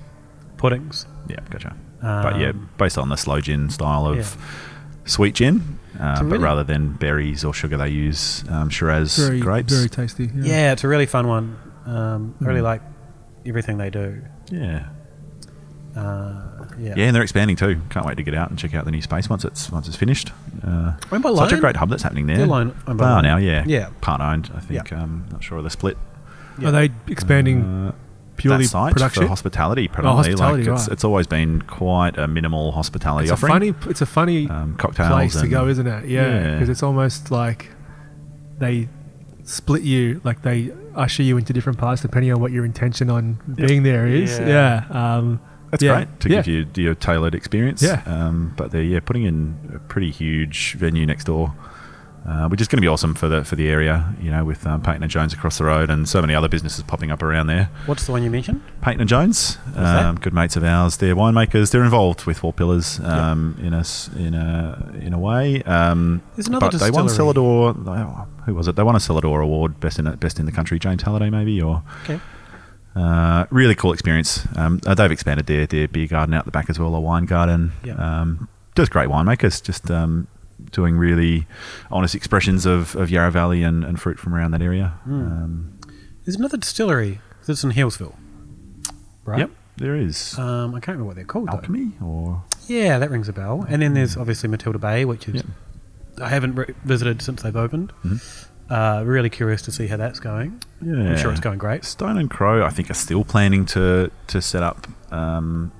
puddings. 0.57 1.05
Yeah, 1.27 1.37
gotcha. 1.49 1.75
But 2.01 2.39
yeah, 2.39 2.49
Um, 2.49 2.69
based 2.77 2.97
on 2.97 3.09
the 3.09 3.15
sloe 3.17 3.41
gin 3.41 3.69
style 3.69 4.05
of 4.07 4.17
yeah. 4.17 4.25
sweet 5.05 5.35
gin, 5.35 5.79
uh, 5.99 6.15
but 6.15 6.25
really- 6.25 6.37
rather 6.43 6.63
than 6.63 6.93
berries 6.93 7.43
or 7.43 7.53
sugar, 7.53 7.77
they 7.77 7.89
use 7.89 8.43
um, 8.49 8.69
Shiraz 8.69 9.17
Very, 9.17 9.39
grapes. 9.39 9.73
very 9.73 9.89
tasty. 9.89 10.25
Yeah. 10.35 10.43
Yeah, 10.43 10.71
it's 10.73 10.83
a 10.83 10.87
really 10.87 11.05
fun 11.05 11.27
one. 11.27 11.55
Um, 11.85 12.35
I 12.41 12.45
really 12.45 12.61
Mm. 12.61 12.63
like 12.63 12.81
everything 13.45 13.77
they 13.77 13.89
do. 13.89 14.21
yeah. 14.51 14.85
Uh, 15.95 16.65
yeah. 16.77 16.93
Yeah, 16.97 17.05
and 17.05 17.15
they're 17.15 17.23
expanding 17.23 17.55
too. 17.55 17.79
Can't 17.89 18.05
wait 18.05 18.17
to 18.17 18.23
get 18.23 18.33
out 18.35 18.49
and 18.49 18.59
check 18.59 18.73
out 18.75 18.83
the 18.83 18.91
new 18.91 19.01
space 19.01 19.29
once 19.29 19.45
it's 19.45 19.71
once 19.71 19.87
it's 19.87 19.95
finished. 19.95 20.33
Uh, 20.61 20.93
by 21.09 21.21
such 21.35 21.53
a 21.53 21.57
great 21.57 21.77
hub 21.77 21.89
that's 21.89 22.03
happening 22.03 22.25
there. 22.27 22.35
They're 22.37 22.47
by 22.47 22.65
They 22.65 22.93
now, 23.21 23.37
yeah. 23.37 23.63
Yeah. 23.65 23.89
Part 24.01 24.19
owned, 24.19 24.51
I 24.53 24.59
think. 24.59 24.91
Um, 24.91 25.25
not 25.31 25.41
sure 25.41 25.57
of 25.57 25.63
the 25.63 25.69
split. 25.69 25.97
Yeah. 26.59 26.67
Are 26.69 26.71
they 26.71 26.89
expanding 27.07 27.63
Uh, 27.63 27.91
purely 28.37 28.65
that 28.65 28.69
site 28.69 28.93
production? 28.93 29.23
for 29.23 29.29
hospitality 29.29 29.87
predominantly. 29.87 30.31
hospitality, 30.33 30.63
like 30.63 30.73
it's, 30.79 30.87
right. 30.87 30.93
it's 30.93 31.03
always 31.03 31.27
been 31.27 31.61
quite 31.63 32.17
a 32.17 32.27
minimal 32.27 32.71
hospitality 32.71 33.23
it's 33.25 33.31
a 33.31 33.33
offering. 33.33 33.51
funny. 33.73 33.89
It's 33.89 34.01
a 34.01 34.05
funny 34.05 34.49
um, 34.49 34.75
cocktails 34.77 35.09
place 35.11 35.41
to 35.41 35.47
go, 35.47 35.67
isn't 35.67 35.85
it? 35.87 36.05
Yeah, 36.09 36.21
Yeah. 36.27 36.53
because 36.53 36.69
it's 36.69 36.83
almost 36.83 37.31
like 37.31 37.69
they 38.59 38.87
split 39.43 39.83
you, 39.83 40.21
like 40.23 40.41
they 40.41 40.71
usher 40.95 41.23
you 41.23 41.37
into 41.37 41.53
different 41.53 41.77
parts 41.77 42.01
depending 42.01 42.31
on 42.33 42.39
what 42.39 42.51
your 42.51 42.65
intention 42.65 43.09
on 43.09 43.37
Yep. 43.57 43.67
being 43.67 43.83
there 43.83 44.07
is. 44.07 44.39
Yeah. 44.39 44.47
Yeah, 44.89 45.15
um, 45.17 45.39
That's 45.71 45.83
yeah, 45.83 45.95
great 45.95 46.19
to 46.21 46.29
yeah. 46.29 46.41
give 46.41 46.47
you 46.75 46.83
your 46.83 46.95
tailored 46.95 47.35
experience. 47.35 47.81
Yeah. 47.83 48.01
Um, 48.05 48.53
but 48.57 48.71
they're 48.71 48.81
yeah 48.81 48.99
putting 49.01 49.23
in 49.23 49.71
a 49.75 49.79
pretty 49.79 50.09
huge 50.11 50.73
venue 50.77 51.05
next 51.05 51.25
door, 51.25 51.53
uh, 52.27 52.47
which 52.47 52.59
is 52.59 52.67
going 52.67 52.77
to 52.77 52.81
be 52.81 52.87
awesome 52.87 53.13
for 53.13 53.27
the 53.27 53.43
for 53.45 53.55
the 53.55 53.67
area. 53.67 54.13
You 54.21 54.31
know, 54.31 54.43
with 54.43 54.65
um, 54.65 54.81
Payten 54.81 55.01
and 55.01 55.09
Jones 55.11 55.33
across 55.33 55.57
the 55.57 55.65
road 55.65 55.89
and 55.89 56.07
so 56.09 56.21
many 56.21 56.33
other 56.33 56.49
businesses 56.49 56.83
popping 56.83 57.11
up 57.11 57.21
around 57.21 57.47
there. 57.47 57.69
What's 57.85 58.05
the 58.05 58.11
one 58.11 58.23
you 58.23 58.29
mentioned? 58.31 58.61
Payten 58.81 58.99
and 58.99 59.09
Jones, 59.09 59.57
um, 59.75 60.15
good 60.15 60.33
mates 60.33 60.55
of 60.55 60.63
ours. 60.63 60.97
They're 60.97 61.15
winemakers. 61.15 61.71
They're 61.71 61.83
involved 61.83 62.25
with 62.25 62.37
Four 62.39 62.53
Pillars 62.53 62.99
um, 63.01 63.57
in 63.61 63.73
a 63.73 63.83
in 64.17 64.33
a 64.33 64.91
in 65.01 65.13
a 65.13 65.19
way. 65.19 65.61
Um, 65.63 66.21
There's 66.35 66.47
another 66.47 66.69
but 66.71 66.79
they 66.79 66.91
won 66.91 67.05
distillery. 67.05 67.33
cellar 67.33 67.33
door. 67.33 67.75
oh, 67.77 68.27
Who 68.45 68.55
was 68.55 68.67
it? 68.67 68.75
They 68.75 68.83
won 68.83 68.95
a 68.95 68.99
cellar 68.99 69.21
door 69.21 69.41
award, 69.41 69.79
best 69.79 69.99
in 69.99 70.09
best 70.15 70.39
in 70.39 70.45
the 70.45 70.51
country. 70.51 70.79
James 70.79 71.03
Halliday, 71.03 71.29
maybe, 71.29 71.61
or 71.61 71.83
Okay. 72.03 72.19
uh, 72.95 73.45
really 73.51 73.75
cool 73.75 73.91
experience. 73.93 74.47
Um, 74.55 74.79
uh, 74.85 74.95
they've 74.95 75.11
expanded 75.11 75.45
their 75.47 75.65
their 75.67 75.87
beer 75.87 76.07
garden 76.07 76.33
out 76.33 76.45
the 76.45 76.51
back 76.51 76.69
as 76.69 76.79
well, 76.79 76.95
a 76.95 76.99
wine 76.99 77.25
garden. 77.25 77.73
Yeah. 77.83 77.93
Um, 77.95 78.47
just 78.75 78.91
great 78.91 79.09
winemakers. 79.09 79.61
Just 79.63 79.89
um, 79.91 80.27
doing 80.75 80.97
really 80.97 81.47
honest 81.89 82.13
expressions 82.15 82.65
of, 82.65 82.95
of 82.95 83.09
Yarra 83.09 83.31
Valley 83.31 83.63
and, 83.63 83.83
and 83.83 83.99
fruit 83.99 84.19
from 84.19 84.35
around 84.35 84.51
that 84.51 84.61
area. 84.61 84.93
Mm. 85.07 85.11
Um, 85.31 85.79
There's 86.23 86.35
another 86.35 86.57
distillery 86.57 87.19
that's 87.47 87.63
in 87.63 87.71
Healesville. 87.71 88.15
Right? 89.23 89.39
Yep, 89.39 89.51
there 89.77 89.95
is 89.95 90.37
Um, 90.37 90.75
I 90.75 90.79
can't 90.79 90.97
remember 90.99 91.05
what 91.05 91.15
they're 91.15 91.25
called. 91.25 91.47
though. 91.47 91.53
alchemy 91.57 91.93
or 92.03 92.43
Yeah, 92.67 92.99
that 92.99 93.09
rings 93.09 93.27
a 93.29 93.33
bell. 93.33 93.65
And 93.67 93.81
then 93.81 93.93
there's 93.93 94.15
obviously 94.17 94.49
Matilda 94.49 94.77
Bay, 94.79 95.05
which 95.05 95.27
is 95.27 95.35
Yep. 95.35 95.45
I 96.21 96.29
haven't 96.29 96.55
re- 96.55 96.73
visited 96.83 97.21
since 97.21 97.41
they've 97.41 97.55
opened. 97.55 97.91
Mhm. 98.03 98.19
Uh, 98.69 99.03
really 99.05 99.29
curious 99.29 99.61
to 99.63 99.71
see 99.71 99.87
how 99.87 99.97
that's 99.97 100.19
going. 100.19 100.61
yeah. 100.81 100.93
I'm 101.11 101.17
sure 101.17 101.31
it's 101.31 101.39
going 101.39 101.57
great. 101.59 101.83
Stone 101.85 102.17
and 102.17 102.29
Crow, 102.29 102.63
I 102.65 102.69
think, 102.69 102.89
are 102.89 102.95
still 102.95 103.23
planning 103.23 103.65
to 103.67 104.09
to 104.27 104.41
set 104.41 104.63
up 104.63 104.87
um, 105.11 105.71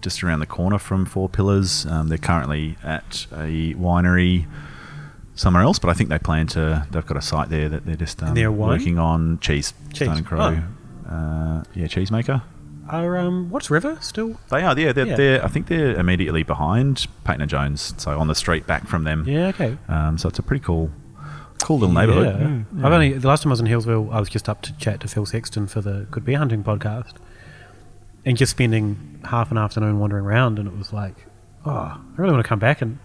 just 0.00 0.22
around 0.22 0.40
the 0.40 0.46
corner 0.46 0.78
from 0.78 1.04
Four 1.06 1.28
Pillars. 1.28 1.86
Um, 1.86 2.08
they're 2.08 2.18
currently 2.18 2.76
at 2.82 3.26
a 3.32 3.74
winery 3.74 4.46
somewhere 5.34 5.62
else, 5.62 5.78
but 5.78 5.88
I 5.90 5.94
think 5.94 6.08
they 6.10 6.18
plan 6.18 6.46
to. 6.48 6.86
They've 6.90 7.06
got 7.06 7.16
a 7.16 7.22
site 7.22 7.48
there 7.48 7.68
that 7.68 7.86
they're 7.86 7.96
just 7.96 8.22
um, 8.22 8.34
they're 8.34 8.52
working 8.52 8.98
on 8.98 9.38
cheese. 9.40 9.72
Cheese. 9.92 10.08
Stone 10.10 10.24
Crow, 10.24 10.62
uh, 11.08 11.62
yeah, 11.74 11.86
cheesemaker. 11.86 12.42
Are 12.88 13.16
um, 13.18 13.50
what's 13.50 13.70
River 13.70 13.98
still? 14.00 14.40
They 14.50 14.62
are, 14.64 14.76
yeah. 14.78 14.92
They're, 14.92 15.06
Yeah. 15.06 15.16
they're 15.16 15.44
I 15.44 15.48
think 15.48 15.68
they're 15.68 15.94
immediately 15.94 16.42
behind 16.42 17.06
Payten 17.24 17.40
and 17.42 17.48
Jones, 17.50 17.94
so 17.98 18.18
on 18.18 18.26
the 18.26 18.34
street 18.34 18.66
back 18.66 18.88
from 18.88 19.04
them. 19.04 19.24
Yeah, 19.28 19.48
okay. 19.48 19.78
Um, 19.88 20.18
so 20.18 20.28
it's 20.28 20.40
a 20.40 20.42
pretty 20.42 20.64
cool, 20.64 20.90
cool 21.62 21.78
little 21.78 21.94
neighbourhood. 21.94 22.26
Yeah. 22.40 22.46
Mm, 22.80 22.84
I've 22.84 22.92
only 22.92 23.12
the 23.12 23.28
last 23.28 23.44
time 23.44 23.50
I 23.50 23.54
was 23.54 23.60
in 23.60 23.66
Healesville, 23.66 24.12
I 24.12 24.18
was 24.18 24.28
just 24.28 24.48
up 24.48 24.62
to 24.62 24.76
chat 24.76 25.00
to 25.02 25.08
Phil 25.08 25.24
Sexton 25.24 25.68
for 25.68 25.80
the 25.80 26.06
Good 26.10 26.24
Beer 26.24 26.38
Hunting 26.38 26.64
podcast, 26.64 27.12
and 28.24 28.36
just 28.36 28.50
spending 28.52 29.20
half 29.24 29.50
an 29.50 29.58
afternoon 29.58 29.98
wandering 29.98 30.24
around, 30.24 30.58
and 30.58 30.68
it 30.68 30.76
was 30.76 30.92
like, 30.92 31.14
oh, 31.64 31.70
I 31.70 32.00
really 32.16 32.32
want 32.32 32.44
to 32.44 32.48
come 32.48 32.58
back, 32.58 32.82
and 32.82 32.98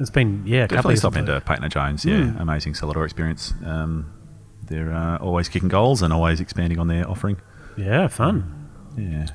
it's 0.00 0.10
been 0.10 0.42
yeah, 0.46 0.66
Definitely 0.66 0.94
years 0.94 1.04
into 1.04 1.40
Payten 1.40 1.68
Jones. 1.70 2.04
Yeah, 2.04 2.14
Mm. 2.20 2.40
amazing 2.40 2.74
cellar 2.74 2.94
door 2.94 3.04
experience. 3.04 3.54
Um, 3.64 4.12
they're 4.64 4.92
uh, 4.92 5.18
always 5.18 5.48
kicking 5.48 5.68
goals 5.68 6.02
and 6.02 6.12
always 6.12 6.40
expanding 6.40 6.78
on 6.78 6.88
their 6.88 7.08
offering. 7.08 7.36
Yeah, 7.76 8.08
fun. 8.08 8.68
Yeah, 8.96 9.26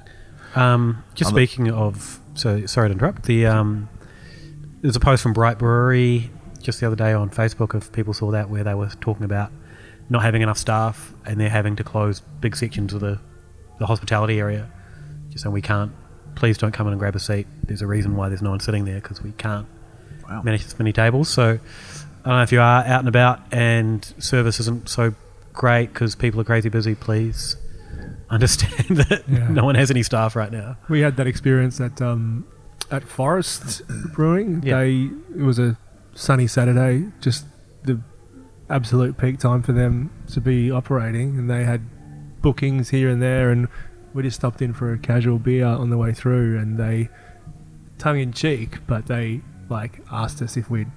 Um, 0.55 1.03
just 1.15 1.31
Other- 1.31 1.39
speaking 1.45 1.71
of, 1.71 2.19
so 2.35 2.65
sorry 2.65 2.89
to 2.89 2.93
interrupt. 2.93 3.23
The 3.23 3.45
um, 3.47 3.89
there's 4.81 4.95
a 4.95 4.99
post 4.99 5.23
from 5.23 5.33
Bright 5.33 5.57
Brewery 5.57 6.29
just 6.61 6.79
the 6.81 6.87
other 6.87 6.95
day 6.95 7.13
on 7.13 7.29
Facebook 7.29 7.73
of 7.73 7.91
people 7.93 8.13
saw 8.13 8.29
that 8.31 8.49
where 8.49 8.63
they 8.63 8.73
were 8.73 8.89
talking 8.99 9.23
about 9.23 9.51
not 10.09 10.21
having 10.23 10.41
enough 10.41 10.57
staff 10.57 11.13
and 11.25 11.39
they're 11.39 11.49
having 11.49 11.75
to 11.77 11.83
close 11.83 12.19
big 12.41 12.55
sections 12.55 12.93
of 12.93 12.99
the 12.99 13.19
the 13.79 13.85
hospitality 13.85 14.39
area. 14.39 14.69
Just 15.29 15.43
saying 15.43 15.53
we 15.53 15.61
can't. 15.61 15.91
Please 16.35 16.57
don't 16.57 16.71
come 16.71 16.87
in 16.87 16.93
and 16.93 16.99
grab 16.99 17.15
a 17.15 17.19
seat. 17.19 17.47
There's 17.63 17.81
a 17.81 17.87
reason 17.87 18.15
why 18.15 18.29
there's 18.29 18.41
no 18.41 18.51
one 18.51 18.59
sitting 18.59 18.85
there 18.85 18.99
because 19.01 19.21
we 19.23 19.31
can't 19.33 19.67
wow. 20.29 20.41
manage 20.43 20.63
this 20.63 20.77
many 20.77 20.93
tables. 20.93 21.29
So 21.29 21.59
I 22.23 22.29
don't 22.29 22.37
know 22.37 22.43
if 22.43 22.51
you 22.51 22.59
are 22.61 22.83
out 22.83 22.99
and 22.99 23.07
about 23.07 23.41
and 23.51 24.03
service 24.19 24.59
isn't 24.59 24.89
so 24.89 25.13
great 25.53 25.87
because 25.87 26.15
people 26.15 26.39
are 26.39 26.43
crazy 26.43 26.69
busy. 26.69 26.93
Please 26.95 27.55
understand 28.29 28.97
that 28.97 29.23
Yeah. 29.27 29.47
no 29.49 29.65
one 29.65 29.75
has 29.75 29.89
any 29.89 30.03
staff 30.03 30.35
right 30.35 30.51
now. 30.51 30.77
We 30.89 31.01
had 31.01 31.17
that 31.17 31.27
experience 31.27 31.79
at 31.81 32.01
um, 32.01 32.45
at 32.91 33.03
Forrest 33.03 33.81
Brewing. 34.13 34.61
Yeah. 34.63 34.79
They 34.79 35.09
it 35.35 35.41
was 35.43 35.57
a 35.59 35.77
sunny 36.13 36.47
Saturday, 36.47 37.11
just 37.21 37.45
the 37.83 38.01
absolute 38.69 39.17
peak 39.17 39.39
time 39.39 39.63
for 39.63 39.71
them 39.71 40.11
to 40.33 40.41
be 40.41 40.69
operating, 40.69 41.37
and 41.37 41.49
they 41.49 41.63
had 41.63 41.81
bookings 42.41 42.89
here 42.89 43.09
and 43.09 43.21
there, 43.21 43.49
and 43.51 43.67
we 44.13 44.23
just 44.23 44.37
stopped 44.37 44.61
in 44.61 44.73
for 44.73 44.93
a 44.93 44.97
casual 44.97 45.39
beer 45.39 45.65
on 45.65 45.89
the 45.89 45.97
way 45.97 46.13
through, 46.13 46.57
and 46.59 46.77
they 46.77 47.09
tongue 47.97 48.19
in 48.19 48.31
cheek, 48.33 48.79
but 48.87 49.05
they 49.07 49.41
like 49.69 49.99
asked 50.11 50.41
us 50.41 50.55
if 50.57 50.69
we'd 50.69 50.87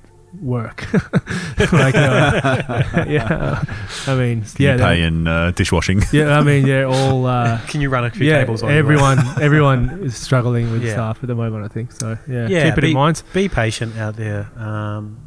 work. 0.40 0.86
like, 1.72 1.94
uh, 1.96 3.04
yeah, 3.08 3.64
I 4.06 4.14
mean, 4.14 4.42
Can 4.42 4.56
yeah, 4.58 4.72
you 4.72 4.78
they- 4.78 4.84
pay 4.84 5.02
in 5.02 5.26
uh, 5.26 5.50
dishwashing. 5.52 6.02
yeah, 6.12 6.38
I 6.38 6.42
mean, 6.42 6.64
they're 6.64 6.86
all. 6.86 7.26
Uh, 7.26 7.58
Can 7.68 7.80
you 7.80 7.90
run 7.90 8.04
a 8.04 8.10
few 8.10 8.26
yeah, 8.26 8.38
tables? 8.40 8.62
while 8.62 8.70
you 8.70 8.76
work? 8.76 8.84
everyone 8.84 9.18
everyone 9.42 9.88
is 10.04 10.16
struggling 10.16 10.70
with 10.70 10.84
Yeah. 10.84 10.92
staff 10.92 11.18
at 11.22 11.26
the 11.26 11.34
moment. 11.34 11.64
I 11.64 11.68
think 11.68 11.90
so. 11.92 12.16
Yeah, 12.28 12.46
Yeah, 12.48 12.68
keep 12.70 12.78
it 12.78 12.80
be, 12.82 12.88
in 12.88 12.94
mind. 12.94 13.22
Be 13.32 13.48
patient 13.48 13.96
out 13.98 14.14
there. 14.16 14.48
Um, 14.56 15.18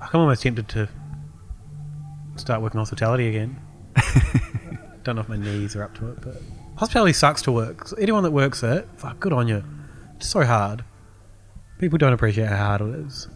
I'm 0.00 0.20
almost 0.20 0.42
tempted 0.42 0.68
to 0.68 0.88
start 2.36 2.62
working 2.62 2.78
hospitality 2.78 3.28
again. 3.28 3.56
Don't 5.04 5.16
know 5.16 5.20
if 5.22 5.28
my 5.28 5.36
knees 5.36 5.76
are 5.76 5.82
up 5.84 5.94
to 5.96 6.10
it, 6.10 6.20
but 6.22 6.40
hospitality 6.76 7.12
sucks 7.12 7.42
to 7.42 7.52
work. 7.52 7.88
So 7.88 7.96
anyone 7.96 8.22
that 8.22 8.30
works 8.32 8.62
it, 8.62 8.88
fuck, 8.96 9.20
good 9.20 9.32
on 9.32 9.48
you. 9.48 9.62
It's 10.16 10.28
so 10.28 10.44
hard. 10.44 10.84
People 11.78 11.98
don't 11.98 12.12
appreciate 12.12 12.48
how 12.48 12.56
hard 12.56 12.80
it 12.80 12.94
is. 13.06 13.28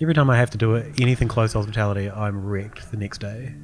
Every 0.00 0.14
time 0.14 0.30
I 0.30 0.36
have 0.38 0.50
to 0.50 0.58
do 0.58 0.74
it, 0.74 0.98
anything 1.00 1.28
close 1.28 1.52
to 1.52 1.58
hospitality, 1.58 2.10
I'm 2.10 2.44
wrecked 2.46 2.90
the 2.90 2.96
next 2.96 3.18
day. 3.18 3.54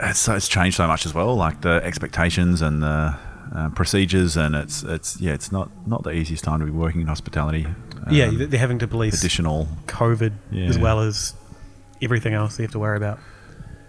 It's, 0.00 0.18
so 0.20 0.34
it's 0.34 0.46
changed 0.48 0.76
so 0.76 0.86
much 0.86 1.06
as 1.06 1.14
well, 1.14 1.34
like 1.34 1.62
the 1.62 1.80
expectations 1.82 2.62
and 2.62 2.82
the 2.82 3.16
uh, 3.54 3.68
procedures, 3.70 4.36
and 4.36 4.54
it's 4.54 4.82
it's 4.82 5.20
yeah, 5.20 5.32
it's 5.32 5.50
not 5.50 5.70
not 5.88 6.04
the 6.04 6.10
easiest 6.12 6.44
time 6.44 6.60
to 6.60 6.66
be 6.66 6.70
working 6.70 7.00
in 7.00 7.06
hospitality. 7.08 7.66
yeah, 8.10 8.26
Um, 8.26 8.48
they're 8.50 8.60
having 8.60 8.78
to 8.80 8.86
police 8.86 9.18
additional 9.18 9.66
COVID 9.86 10.32
as 10.68 10.78
well 10.78 11.00
as 11.00 11.34
everything 12.02 12.34
else 12.34 12.56
they 12.58 12.62
have 12.64 12.72
to 12.72 12.78
worry 12.78 12.96
about. 12.96 13.18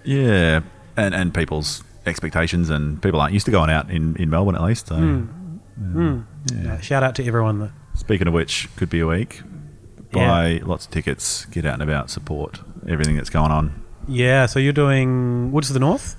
Yeah, 0.04 0.62
and 0.98 1.14
and 1.14 1.32
people's 1.34 1.84
expectations, 2.06 2.70
and 2.70 3.02
people 3.02 3.20
aren't 3.22 3.34
used 3.34 3.46
to 3.46 3.52
going 3.52 3.70
out 3.70 3.90
in, 3.90 4.16
in 4.18 4.30
Melbourne 4.30 4.56
at 4.56 4.64
least. 4.64 4.88
So, 4.88 4.96
Mm. 4.96 6.26
yeah. 6.54 6.74
Uh, 6.74 6.80
shout 6.82 7.04
out 7.04 7.16
to 7.16 7.26
everyone 7.26 7.60
that 7.60 7.72
Speaking 7.96 8.28
of 8.28 8.34
which, 8.34 8.68
could 8.76 8.90
be 8.90 9.00
a 9.00 9.08
week. 9.08 9.42
Buy 10.12 10.60
lots 10.64 10.86
of 10.86 10.92
tickets, 10.92 11.46
get 11.46 11.66
out 11.66 11.76
and 11.76 11.84
about, 11.84 12.10
support 12.10 12.60
everything 12.88 13.16
that's 13.16 13.30
going 13.30 13.52
on. 13.52 13.82
Yeah, 14.08 14.46
so 14.48 14.58
you're 14.60 14.74
doing 14.74 15.52
Woods 15.52 15.70
of 15.70 15.74
the 15.76 15.80
North? 15.80 16.16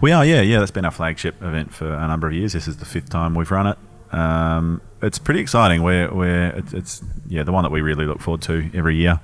We 0.00 0.10
are, 0.12 0.24
yeah, 0.24 0.40
yeah. 0.40 0.58
That's 0.58 0.70
been 0.70 0.84
our 0.84 0.90
flagship 0.90 1.40
event 1.42 1.72
for 1.72 1.92
a 1.92 2.08
number 2.08 2.26
of 2.28 2.32
years. 2.32 2.52
This 2.54 2.66
is 2.66 2.78
the 2.78 2.84
fifth 2.84 3.10
time 3.10 3.34
we've 3.34 3.50
run 3.50 3.66
it. 3.66 3.78
Um, 4.12 4.80
it's 5.02 5.18
pretty 5.18 5.40
exciting. 5.40 5.82
We're, 5.82 6.12
we're 6.12 6.48
it's, 6.56 6.72
it's 6.72 7.02
yeah 7.28 7.42
the 7.44 7.52
one 7.52 7.62
that 7.62 7.70
we 7.70 7.80
really 7.80 8.06
look 8.06 8.20
forward 8.20 8.42
to 8.42 8.68
every 8.74 8.96
year. 8.96 9.20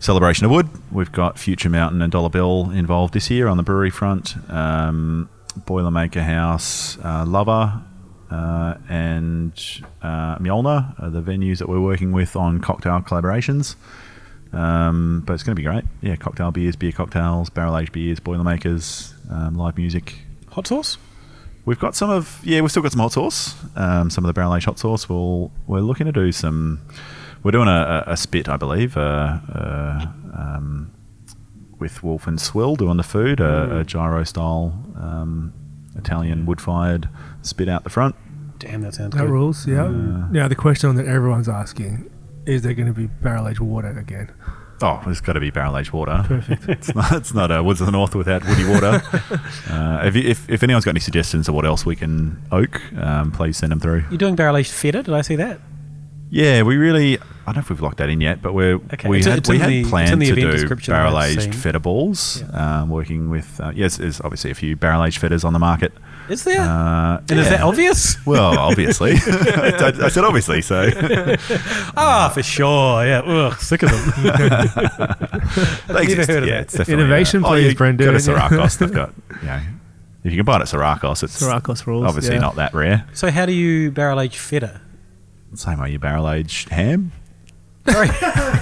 Celebration 0.00 0.46
of 0.46 0.50
Wood. 0.50 0.70
We've 0.90 1.12
got 1.12 1.38
Future 1.38 1.68
Mountain 1.68 2.00
and 2.00 2.10
Dollar 2.10 2.30
Bill 2.30 2.70
involved 2.70 3.12
this 3.12 3.28
year 3.28 3.48
on 3.48 3.58
the 3.58 3.62
brewery 3.62 3.90
front. 3.90 4.34
Um, 4.50 5.28
Boilermaker 5.66 6.22
House, 6.22 6.96
uh, 7.04 7.26
Lover, 7.26 7.82
uh, 8.30 8.74
and 8.88 9.52
uh, 10.00 10.38
Mjolnir 10.38 10.98
are 11.02 11.10
the 11.10 11.20
venues 11.20 11.58
that 11.58 11.68
we're 11.68 11.82
working 11.82 12.12
with 12.12 12.34
on 12.34 12.60
cocktail 12.60 13.00
collaborations. 13.00 13.76
Um, 14.54 15.22
but 15.26 15.34
it's 15.34 15.42
going 15.42 15.54
to 15.54 15.60
be 15.60 15.66
great. 15.66 15.84
Yeah, 16.00 16.16
cocktail 16.16 16.50
beers, 16.50 16.76
beer 16.76 16.92
cocktails, 16.92 17.50
barrel 17.50 17.76
aged 17.76 17.92
beers, 17.92 18.20
Boilermakers, 18.20 19.12
um, 19.30 19.56
live 19.56 19.76
music. 19.76 20.14
Hot 20.52 20.66
sauce? 20.66 20.96
We've 21.66 21.78
got 21.78 21.94
some 21.94 22.08
of 22.08 22.40
yeah, 22.42 22.62
we've 22.62 22.70
still 22.70 22.82
got 22.82 22.92
some 22.92 23.02
hot 23.02 23.12
sauce. 23.12 23.54
Um, 23.76 24.08
some 24.08 24.24
of 24.24 24.28
the 24.28 24.32
barrel 24.32 24.54
aged 24.56 24.64
hot 24.64 24.78
sauce. 24.78 25.10
We'll 25.10 25.52
we're 25.66 25.80
looking 25.80 26.06
to 26.06 26.12
do 26.12 26.32
some. 26.32 26.80
We're 27.42 27.52
doing 27.52 27.68
a, 27.68 28.04
a, 28.06 28.12
a 28.12 28.16
spit, 28.16 28.48
I 28.48 28.56
believe, 28.56 28.96
uh, 28.96 29.38
uh, 29.54 30.06
um, 30.36 30.92
with 31.78 32.02
Wolf 32.02 32.26
and 32.26 32.40
Swill 32.40 32.76
doing 32.76 32.96
the 32.98 33.02
food, 33.02 33.40
a, 33.40 33.78
a 33.80 33.84
gyro 33.84 34.24
style 34.24 34.74
um, 34.96 35.52
Italian 35.96 36.44
wood 36.46 36.60
fired 36.60 37.08
spit 37.42 37.68
out 37.68 37.84
the 37.84 37.90
front. 37.90 38.14
Damn, 38.58 38.82
that 38.82 38.94
sounds 38.94 39.14
That 39.14 39.22
good. 39.22 39.30
rules, 39.30 39.66
yeah. 39.66 39.84
Uh, 39.84 40.28
now 40.30 40.46
the 40.48 40.54
question 40.54 40.94
that 40.96 41.06
everyone's 41.06 41.48
asking 41.48 42.10
is 42.46 42.62
there 42.62 42.74
going 42.74 42.88
to 42.88 42.92
be 42.94 43.06
barrel 43.06 43.48
aged 43.48 43.60
water 43.60 43.98
again? 43.98 44.30
Oh, 44.82 45.00
there's 45.04 45.20
got 45.20 45.34
to 45.34 45.40
be 45.40 45.50
barrel 45.50 45.76
aged 45.78 45.92
water. 45.92 46.22
Perfect. 46.26 46.64
It's 46.68 46.94
not. 46.94 47.12
It's 47.12 47.34
not 47.34 47.50
a 47.50 47.62
Woods 47.62 47.80
of 47.80 47.86
the 47.86 47.92
North 47.92 48.14
without 48.14 48.46
woody 48.46 48.64
water. 48.66 49.02
uh, 49.70 50.02
if, 50.04 50.16
if 50.16 50.48
if 50.50 50.62
anyone's 50.62 50.84
got 50.86 50.92
any 50.92 51.00
suggestions 51.00 51.48
of 51.48 51.54
what 51.54 51.64
else 51.66 51.84
we 51.86 51.96
can 51.96 52.42
oak, 52.50 52.80
um, 52.96 53.30
please 53.30 53.56
send 53.58 53.72
them 53.72 53.80
through. 53.80 54.04
You're 54.10 54.18
doing 54.18 54.36
barrel 54.36 54.56
aged 54.56 54.72
feta? 54.72 55.02
Did 55.02 55.14
I 55.14 55.20
see 55.20 55.36
that? 55.36 55.60
Yeah, 56.30 56.62
we 56.62 56.76
really. 56.76 57.18
I 57.18 57.52
don't 57.52 57.56
know 57.56 57.60
if 57.62 57.70
we've 57.70 57.80
locked 57.80 57.96
that 57.96 58.08
in 58.08 58.20
yet, 58.20 58.40
but 58.40 58.52
we're 58.54 58.76
Okay, 58.92 59.08
we 59.08 59.18
it's- 59.18 59.26
had 59.28 59.38
it's 59.38 59.48
we 59.48 59.58
had 59.58 59.68
the- 59.70 59.84
planned 59.84 60.20
to 60.20 60.34
do 60.34 60.68
barrel 60.86 61.20
aged 61.20 61.42
seen. 61.42 61.52
feta 61.52 61.80
balls. 61.80 62.44
Um, 62.52 62.88
working 62.88 63.28
with 63.30 63.60
uh, 63.60 63.72
yes, 63.74 63.96
there's 63.96 64.20
obviously 64.20 64.50
a 64.52 64.54
few 64.54 64.76
barrel 64.76 65.04
aged 65.04 65.20
fetas 65.20 65.44
on 65.44 65.52
the 65.52 65.58
market. 65.58 65.92
Is 66.28 66.44
there? 66.44 66.60
Uh, 66.60 67.20
and 67.28 67.40
is 67.40 67.48
that 67.48 67.62
obvious? 67.62 68.24
Well, 68.24 68.56
obviously, 68.68 69.12
I, 69.26 69.92
I 70.04 70.08
said 70.08 70.22
obviously. 70.22 70.62
So 70.62 70.88
Ah, 71.96 72.30
for 72.32 72.42
sure. 72.44 73.04
Yeah. 73.04 73.22
Ugh, 73.26 73.58
sick 73.58 73.82
of 73.82 73.90
them. 73.90 75.20
they 75.88 76.02
exist. 76.04 76.30
heard 76.30 76.46
yeah, 76.46 76.60
it's 76.60 76.74
definitely 76.74 77.02
Innovation, 77.04 77.44
uh, 77.44 77.48
please, 77.48 77.70
you 77.72 77.74
Brendan. 77.76 78.06
Go 78.06 78.12
to 78.12 78.18
Psarakos. 78.18 78.78
They've 78.78 78.92
got 78.92 79.12
you 79.42 79.46
know, 79.48 79.60
if 80.22 80.30
you 80.32 80.36
can 80.38 80.44
buy 80.44 80.58
it 80.58 80.60
at 80.62 80.68
Psarakos, 80.68 81.24
it's 81.24 81.42
Psarakos 81.42 81.86
rules. 81.86 82.06
obviously 82.06 82.34
yeah. 82.36 82.40
not 82.40 82.54
that 82.56 82.74
rare. 82.74 83.06
so, 83.12 83.28
how 83.32 83.44
do 83.46 83.52
you 83.52 83.90
barrel 83.90 84.20
age 84.20 84.36
feta? 84.38 84.80
Same 85.54 85.80
way 85.80 85.90
you 85.90 85.98
barrel 85.98 86.30
aged 86.30 86.68
ham. 86.70 87.12
Sorry. 87.88 88.08
I 88.22 88.58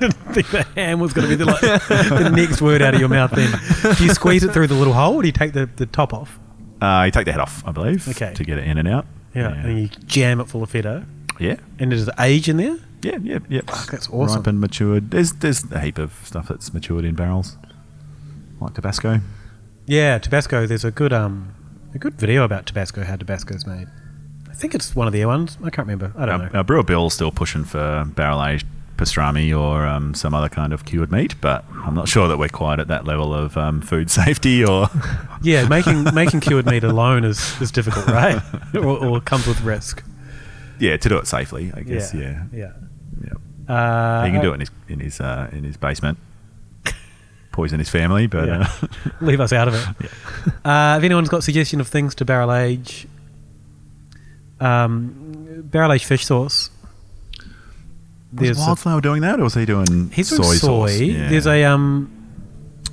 didn't 0.00 0.12
think 0.32 0.48
the 0.50 0.62
ham 0.74 1.00
was 1.00 1.12
going 1.12 1.28
to 1.28 1.36
be 1.36 1.44
the, 1.44 1.44
like, 1.50 1.60
the 1.60 2.30
next 2.34 2.62
word 2.62 2.80
out 2.82 2.94
of 2.94 3.00
your 3.00 3.08
mouth 3.08 3.32
then. 3.32 3.50
Do 3.96 4.04
you 4.04 4.10
squeeze 4.14 4.42
it 4.44 4.52
through 4.52 4.68
the 4.68 4.74
little 4.74 4.92
hole 4.94 5.16
or 5.16 5.22
do 5.22 5.28
you 5.28 5.32
take 5.32 5.52
the, 5.52 5.66
the 5.76 5.86
top 5.86 6.14
off? 6.14 6.38
Uh, 6.80 7.02
you 7.06 7.10
take 7.10 7.24
the 7.26 7.32
head 7.32 7.40
off, 7.40 7.62
I 7.66 7.72
believe, 7.72 8.08
Okay. 8.08 8.32
to 8.34 8.44
get 8.44 8.58
it 8.58 8.66
in 8.66 8.78
and 8.78 8.88
out. 8.88 9.06
Yeah. 9.34 9.48
And 9.52 9.80
you 9.80 9.88
jam 10.06 10.40
it 10.40 10.48
full 10.48 10.62
of 10.62 10.70
feta. 10.70 11.04
yeah. 11.40 11.56
And 11.78 11.90
there's 11.92 12.08
age 12.20 12.48
in 12.48 12.56
there? 12.56 12.78
Yeah, 13.02 13.18
yeah, 13.22 13.38
yeah. 13.50 13.60
Fuck, 13.66 13.90
that's 13.90 14.08
awesome. 14.08 14.38
Ripened, 14.38 14.60
matured. 14.60 15.10
There's 15.10 15.32
there's 15.34 15.70
a 15.70 15.80
heap 15.80 15.98
of 15.98 16.18
stuff 16.24 16.48
that's 16.48 16.72
matured 16.72 17.04
in 17.04 17.14
barrels, 17.14 17.58
like 18.62 18.72
Tabasco. 18.74 19.20
Yeah, 19.86 20.16
Tabasco. 20.18 20.66
There's 20.66 20.86
a 20.86 20.90
good 20.90 21.12
um 21.12 21.54
a 21.94 21.98
good 21.98 22.14
video 22.14 22.44
about 22.44 22.64
Tabasco, 22.64 23.04
how 23.04 23.16
Tabasco's 23.16 23.66
made. 23.66 23.88
I 24.54 24.56
think 24.56 24.74
it's 24.74 24.94
one 24.94 25.08
of 25.08 25.12
the 25.12 25.24
ones. 25.24 25.58
I 25.64 25.70
can't 25.70 25.88
remember. 25.88 26.12
I 26.16 26.26
don't 26.26 26.40
Our, 26.40 26.48
know. 26.50 26.58
our 26.58 26.64
brewer 26.64 26.84
Bill's 26.84 27.12
still 27.14 27.32
pushing 27.32 27.64
for 27.64 28.04
barrel 28.14 28.44
aged 28.44 28.66
pastrami 28.96 29.50
or 29.58 29.84
um, 29.84 30.14
some 30.14 30.32
other 30.32 30.48
kind 30.48 30.72
of 30.72 30.84
cured 30.84 31.10
meat, 31.10 31.34
but 31.40 31.64
I'm 31.84 31.94
not 31.94 32.06
sure 32.08 32.28
that 32.28 32.38
we're 32.38 32.48
quite 32.48 32.78
at 32.78 32.86
that 32.86 33.04
level 33.04 33.34
of 33.34 33.56
um, 33.56 33.80
food 33.80 34.10
safety 34.20 34.64
or. 34.64 34.88
Yeah, 35.42 35.68
making 35.68 36.04
making 36.14 36.40
cured 36.40 36.64
meat 36.64 36.84
alone 36.84 37.22
is, 37.24 37.60
is 37.60 37.70
difficult, 37.70 38.06
right? 38.06 38.40
or, 38.74 38.86
or 39.04 39.20
comes 39.20 39.46
with 39.46 39.60
risk. 39.60 40.02
yeah, 40.80 40.96
to 40.96 41.08
do 41.10 41.18
it 41.18 41.26
safely, 41.26 41.70
I 41.74 41.82
guess. 41.82 42.14
Yeah, 42.14 42.44
Yeah. 42.50 42.72
yeah. 43.22 43.74
Uh, 43.74 44.24
he 44.24 44.30
can 44.32 44.40
do 44.40 44.52
it 44.52 44.54
in 44.54 44.60
his 44.60 44.70
in 44.88 45.00
his 45.00 45.20
uh, 45.20 45.50
in 45.52 45.64
his 45.64 45.76
basement. 45.76 46.16
Poison 47.52 47.78
his 47.78 47.90
family, 47.90 48.26
but 48.26 48.48
Yeah. 48.48 48.72
uh, 48.82 48.86
Leave 49.20 49.40
us 49.40 49.52
out 49.52 49.68
of 49.68 49.74
it. 49.74 50.10
Uh, 50.64 50.96
if 50.98 51.04
anyone's 51.04 51.28
got 51.28 51.44
suggestion 51.44 51.78
of 51.80 51.88
things 51.88 52.14
to 52.16 52.24
barrel 52.24 52.52
age, 52.52 53.06
um, 54.64 55.62
barrel 55.70 55.92
aged 55.92 56.04
fish 56.04 56.24
sauce. 56.24 56.70
was 57.38 57.48
There's 58.32 58.58
a, 58.58 58.60
Wildflower 58.60 59.00
doing 59.00 59.22
that, 59.22 59.40
or 59.40 59.44
was 59.44 59.54
he 59.54 59.64
doing 59.64 60.10
he's 60.10 60.28
soy 60.28 60.36
doing 60.42 60.56
soy. 60.56 60.88
sauce? 60.88 61.00
Yeah. 61.00 61.28
There's 61.28 61.46
a 61.46 61.64
um, 61.64 62.10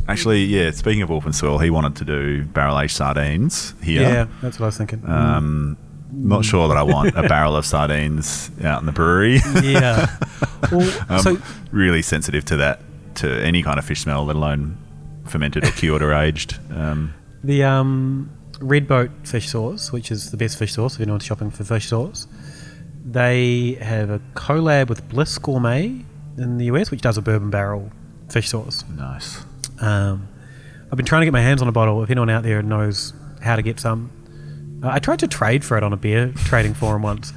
Actually, 0.07 0.43
yeah. 0.43 0.71
Speaking 0.71 1.01
of 1.01 1.09
Wolf 1.09 1.33
soil, 1.33 1.57
he 1.59 1.69
wanted 1.69 1.95
to 1.97 2.05
do 2.05 2.43
barrel 2.43 2.79
aged 2.79 2.95
sardines 2.95 3.73
here. 3.83 4.01
yeah. 4.01 4.27
that's 4.41 4.59
what 4.59 4.65
I 4.65 4.67
was 4.67 4.77
thinking. 4.77 5.03
Um, 5.07 5.77
not 6.11 6.43
sure 6.43 6.67
that 6.67 6.75
I 6.77 6.83
want 6.83 7.15
a 7.15 7.27
barrel 7.27 7.55
of 7.55 7.65
sardines 7.65 8.51
out 8.63 8.81
in 8.81 8.85
the 8.85 8.91
brewery. 8.91 9.39
yeah. 9.63 10.17
Well, 10.71 11.05
I'm 11.09 11.21
so 11.21 11.37
really 11.71 12.03
sensitive 12.03 12.45
to 12.45 12.57
that, 12.57 12.81
to 13.15 13.43
any 13.43 13.63
kind 13.63 13.79
of 13.79 13.83
fish 13.83 14.01
smell, 14.01 14.23
let 14.25 14.35
alone 14.35 14.77
fermented 15.25 15.65
or 15.65 15.71
cured 15.71 16.03
or 16.03 16.13
aged. 16.13 16.59
Um, 16.71 17.15
the 17.43 17.63
um, 17.63 18.29
Red 18.61 18.87
Boat 18.87 19.11
fish 19.23 19.49
sauce, 19.49 19.91
which 19.91 20.11
is 20.11 20.31
the 20.31 20.37
best 20.37 20.57
fish 20.57 20.73
sauce 20.73 20.95
if 20.95 21.01
anyone's 21.01 21.25
shopping 21.25 21.49
for 21.51 21.63
fish 21.63 21.87
sauce, 21.87 22.27
they 23.03 23.77
have 23.81 24.09
a 24.09 24.19
collab 24.35 24.89
with 24.89 25.07
BLiS 25.09 25.41
Gourmet 25.41 26.05
in 26.37 26.57
the 26.57 26.65
US, 26.65 26.91
which 26.91 27.01
does 27.01 27.17
a 27.17 27.21
bourbon 27.21 27.49
barrel 27.49 27.91
fish 28.29 28.49
sauce. 28.49 28.83
nice. 28.95 29.43
Um, 29.79 30.27
I've 30.91 30.97
been 30.97 31.05
trying 31.05 31.21
to 31.21 31.25
get 31.25 31.33
my 31.33 31.41
hands 31.41 31.61
on 31.61 31.67
a 31.67 31.71
bottle. 31.71 32.03
If 32.03 32.09
anyone 32.11 32.29
out 32.29 32.43
there 32.43 32.61
knows 32.61 33.13
how 33.41 33.55
to 33.55 33.61
get 33.61 33.79
some, 33.79 34.11
uh, 34.83 34.89
I 34.89 34.99
tried 34.99 35.19
to 35.19 35.27
trade 35.27 35.63
for 35.63 35.77
it 35.77 35.83
on 35.83 35.93
a 35.93 35.97
beer 35.97 36.33
trading 36.35 36.73
forum 36.73 37.01
once. 37.01 37.33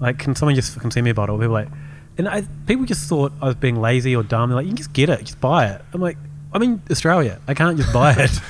Like, 0.00 0.18
can 0.18 0.34
someone 0.34 0.54
just 0.54 0.74
fucking 0.74 0.90
send 0.90 1.04
me 1.04 1.10
a 1.10 1.14
bottle? 1.14 1.38
People 1.38 1.52
like, 1.52 1.68
and 2.16 2.28
I, 2.28 2.42
people 2.66 2.84
just 2.84 3.08
thought 3.08 3.32
I 3.42 3.46
was 3.46 3.56
being 3.56 3.80
lazy 3.80 4.14
or 4.14 4.22
dumb. 4.22 4.48
They're 4.48 4.56
like, 4.56 4.64
you 4.64 4.70
can 4.70 4.76
just 4.76 4.92
get 4.92 5.08
it, 5.08 5.20
just 5.20 5.40
buy 5.40 5.66
it. 5.68 5.82
I'm 5.92 6.00
like, 6.00 6.16
I'm 6.52 6.62
in 6.62 6.82
Australia. 6.90 7.40
I 7.48 7.54
can't 7.54 7.76
just 7.76 7.92
buy 7.92 8.12
it. 8.12 8.30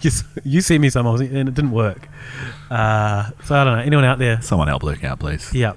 just 0.00 0.24
you 0.44 0.60
send 0.60 0.80
me 0.80 0.90
some, 0.90 1.06
and 1.06 1.22
it 1.48 1.54
didn't 1.54 1.70
work. 1.70 2.08
Uh, 2.70 3.30
so 3.44 3.54
I 3.54 3.64
don't 3.64 3.76
know. 3.76 3.82
Anyone 3.82 4.04
out 4.04 4.18
there? 4.18 4.40
Someone 4.42 4.68
help 4.68 4.82
Luke 4.82 5.04
out, 5.04 5.18
please. 5.18 5.52
Yeah. 5.54 5.74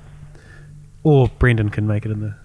Or 1.03 1.29
Brendan 1.39 1.69
can 1.69 1.87
make 1.87 2.05
it 2.05 2.11
in 2.11 2.21
the. 2.21 2.35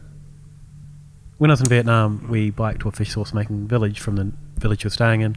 When 1.38 1.50
I 1.50 1.54
was 1.54 1.60
in 1.60 1.66
Vietnam, 1.66 2.28
we 2.28 2.50
biked 2.50 2.80
to 2.82 2.88
a 2.88 2.92
fish 2.92 3.12
sauce 3.12 3.32
making 3.32 3.66
village 3.66 3.98
from 3.98 4.16
the 4.16 4.32
village 4.58 4.84
we 4.84 4.88
were 4.88 4.92
staying 4.92 5.22
in, 5.22 5.36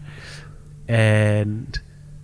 and 0.87 1.79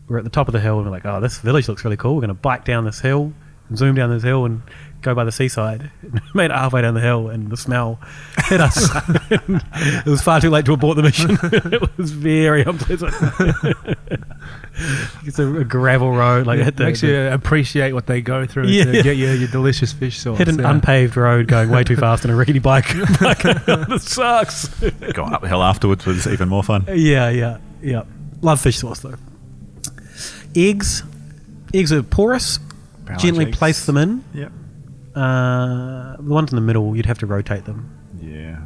we're 0.07 0.19
at 0.19 0.23
the 0.23 0.29
top 0.29 0.47
of 0.47 0.51
the 0.53 0.59
hill, 0.59 0.77
and 0.77 0.85
we're 0.85 0.91
like, 0.91 1.05
"Oh, 1.05 1.19
this 1.19 1.39
village 1.39 1.67
looks 1.67 1.83
really 1.83 1.97
cool. 1.97 2.15
We're 2.15 2.21
going 2.21 2.29
to 2.29 2.33
bike 2.35 2.63
down 2.65 2.85
this 2.85 2.99
hill, 2.99 3.33
and 3.69 3.77
zoom 3.77 3.95
down 3.95 4.11
this 4.11 4.23
hill, 4.23 4.45
and 4.45 4.61
go 5.01 5.13
by 5.15 5.23
the 5.23 5.31
seaside." 5.31 5.91
Made 6.33 6.45
it 6.45 6.51
halfway 6.51 6.81
down 6.81 6.93
the 6.93 7.01
hill, 7.01 7.29
and 7.29 7.49
the 7.49 7.57
smell 7.57 7.99
hit 8.45 8.61
us. 8.61 8.89
it 9.31 10.05
was 10.05 10.21
far 10.21 10.39
too 10.41 10.49
late 10.49 10.65
to 10.65 10.73
abort 10.73 10.95
the 10.97 11.03
mission. 11.03 11.37
it 11.41 11.97
was 11.97 12.11
very 12.11 12.63
unpleasant. 12.63 13.13
it's 15.25 15.39
a, 15.39 15.55
a 15.57 15.63
gravel 15.63 16.11
road, 16.11 16.47
like 16.47 16.59
Yeah, 16.59 16.65
hit 16.65 16.77
the, 16.77 16.85
makes 16.85 17.03
you 17.03 17.15
appreciate 17.27 17.93
what 17.93 18.07
they 18.07 18.21
go 18.21 18.45
through 18.45 18.67
Yeah. 18.67 18.85
to 18.85 19.03
get 19.03 19.17
you 19.17 19.29
your 19.31 19.49
delicious 19.49 19.91
fish 19.91 20.17
sauce. 20.19 20.37
hit 20.37 20.47
an 20.47 20.59
yeah. 20.59 20.69
unpaved 20.71 21.17
road 21.17 21.47
going 21.47 21.69
way 21.69 21.83
too 21.83 21.95
fast 21.97 22.23
in 22.25 22.31
a 22.31 22.35
rickety 22.35 22.59
bike. 22.59 22.85
it 22.89 24.01
sucks. 24.01 24.67
Going 25.13 25.33
up 25.33 25.41
the 25.41 25.47
hill 25.47 25.63
afterwards 25.63 26.05
was 26.05 26.27
even 26.27 26.49
more 26.49 26.63
fun. 26.63 26.85
yeah, 26.87 27.29
yeah, 27.29 27.57
yeah. 27.81 28.03
Love 28.41 28.59
fish 28.59 28.77
sauce 28.77 28.99
though. 28.99 29.15
Eggs, 30.55 31.03
eggs 31.73 31.91
are 31.93 32.03
porous. 32.03 32.57
Barrel 33.05 33.19
Gently 33.19 33.45
aged 33.45 33.57
place 33.57 33.85
them 33.85 33.97
in. 33.97 34.23
Yep. 34.33 34.51
Uh, 35.15 36.15
the 36.17 36.23
ones 36.33 36.51
in 36.51 36.55
the 36.55 36.61
middle, 36.61 36.95
you'd 36.95 37.05
have 37.05 37.17
to 37.19 37.25
rotate 37.25 37.65
them. 37.65 37.97
Yeah. 38.21 38.59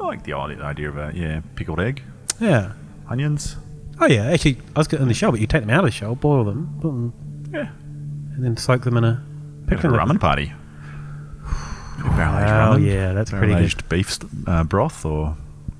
I 0.00 0.04
like 0.06 0.24
the 0.24 0.34
idea 0.60 0.88
of 0.90 0.96
a 0.98 1.10
yeah 1.14 1.40
pickled 1.54 1.80
egg, 1.80 2.02
Yeah. 2.40 2.72
onions. 3.08 3.56
Oh 4.00 4.06
yeah. 4.06 4.26
Actually, 4.30 4.58
I 4.74 4.80
was 4.80 4.92
in 4.92 5.08
the 5.08 5.14
shell, 5.14 5.30
but 5.30 5.40
you 5.40 5.46
take 5.46 5.62
them 5.62 5.70
out 5.70 5.80
of 5.84 5.86
the 5.86 5.90
shell, 5.90 6.14
boil 6.14 6.44
them, 6.44 6.78
put 6.80 6.88
them, 6.88 7.50
Yeah, 7.52 7.70
and 8.34 8.44
then 8.44 8.56
soak 8.58 8.82
them 8.84 8.96
in 8.98 9.04
a 9.04 9.22
a 9.68 9.70
ramen 9.76 10.20
party. 10.20 10.52
Aged 11.98 12.06
Wow, 12.06 12.76
yeah, 12.76 13.12
that's 13.14 13.30
pretty 13.30 13.54
good. 13.54 13.88
beef 13.88 14.12
st- 14.12 14.30
uh, 14.46 14.64
broth 14.64 15.04
or 15.06 15.36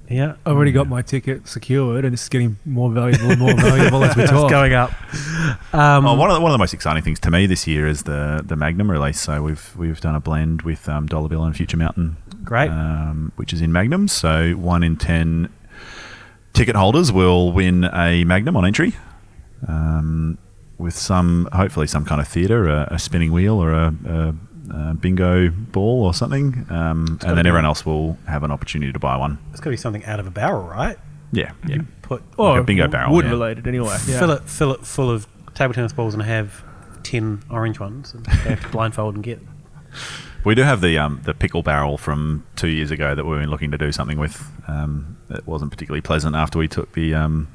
Yeah. 0.08 0.34
I've 0.46 0.54
already 0.54 0.72
got 0.72 0.86
my 0.88 1.02
ticket 1.02 1.48
secured, 1.48 2.04
and 2.04 2.14
it's 2.14 2.28
getting 2.28 2.58
more 2.64 2.90
valuable 2.90 3.30
and 3.30 3.38
more 3.40 3.54
valuable 3.56 4.04
as 4.04 4.14
we 4.16 4.22
It's 4.22 4.30
talk. 4.32 4.48
going 4.50 4.72
up. 4.72 4.92
Um, 5.74 6.04
Well, 6.04 6.16
one 6.16 6.30
of 6.30 6.36
the, 6.36 6.40
one 6.40 6.50
of 6.50 6.54
the 6.54 6.58
most 6.58 6.74
exciting 6.74 7.02
things 7.02 7.18
to 7.20 7.30
me 7.30 7.46
this 7.46 7.66
year 7.66 7.86
is 7.88 8.04
the 8.04 8.42
the 8.46 8.54
Magnum 8.56 8.90
release. 8.90 9.20
So 9.20 9.42
we've 9.42 9.74
we've 9.76 10.00
done 10.00 10.14
a 10.14 10.20
blend 10.20 10.62
with 10.62 10.88
um, 10.88 11.06
Dollar 11.06 11.28
Bill 11.28 11.42
and 11.44 11.56
Future 11.56 11.76
Mountain, 11.76 12.16
Great. 12.44 12.70
um, 12.70 13.32
which 13.36 13.52
is 13.52 13.60
in 13.60 13.72
Magnums. 13.72 14.12
So 14.12 14.52
one 14.52 14.82
in 14.82 14.96
ten 14.96 15.48
ticket 16.52 16.76
holders 16.76 17.10
will 17.12 17.52
win 17.52 17.84
a 17.92 18.24
Magnum 18.24 18.56
on 18.56 18.64
entry, 18.64 18.94
um, 19.68 20.38
with 20.78 20.94
some 20.94 21.48
hopefully 21.52 21.86
some 21.86 22.04
kind 22.04 22.20
of 22.20 22.28
theatre, 22.28 22.68
a, 22.68 22.88
a 22.92 22.98
spinning 22.98 23.32
wheel, 23.32 23.54
or 23.62 23.72
a, 23.72 23.94
a, 24.06 24.34
a 24.70 24.94
bingo 24.94 25.50
ball 25.50 26.04
or 26.04 26.14
something, 26.14 26.66
um, 26.70 27.18
and 27.22 27.36
then 27.36 27.44
be- 27.44 27.48
everyone 27.48 27.64
else 27.64 27.84
will 27.86 28.18
have 28.26 28.42
an 28.42 28.50
opportunity 28.50 28.92
to 28.92 28.98
buy 28.98 29.16
one. 29.16 29.38
it's 29.50 29.60
got 29.60 29.64
to 29.66 29.70
be 29.70 29.76
something 29.76 30.04
out 30.04 30.20
of 30.20 30.26
a 30.26 30.30
barrel, 30.30 30.66
right? 30.66 30.98
Yeah, 31.32 31.52
yeah. 31.66 31.78
Put 32.02 32.22
Or 32.36 32.58
a 32.60 32.64
bingo 32.64 32.88
barrel, 32.88 33.12
Wood 33.12 33.24
yeah. 33.24 33.30
related, 33.32 33.66
anyway. 33.66 33.96
Yeah. 34.06 34.18
fill 34.18 34.30
it 34.30 34.42
fill 34.48 34.72
it 34.72 34.86
full 34.86 35.10
of 35.10 35.26
table 35.54 35.74
tennis 35.74 35.92
balls 35.92 36.14
and 36.14 36.22
have 36.22 36.62
ten 37.02 37.42
orange 37.50 37.78
ones 37.80 38.14
and 38.14 38.24
they 38.26 38.32
have 38.50 38.62
to 38.62 38.68
blindfold 38.68 39.14
and 39.16 39.24
get. 39.24 39.40
We 40.44 40.54
do 40.54 40.62
have 40.62 40.80
the 40.80 40.98
um, 40.98 41.20
the 41.24 41.34
pickle 41.34 41.62
barrel 41.62 41.98
from 41.98 42.44
two 42.54 42.68
years 42.68 42.90
ago 42.92 43.14
that 43.16 43.24
we 43.24 43.30
were 43.36 43.46
looking 43.46 43.72
to 43.72 43.78
do 43.78 43.90
something 43.90 44.18
with. 44.18 44.48
Um, 44.68 45.16
it 45.30 45.44
wasn't 45.46 45.72
particularly 45.72 46.00
pleasant 46.02 46.36
after 46.36 46.58
we 46.58 46.68
took 46.68 46.92
the 46.92 47.14
um, 47.14 47.48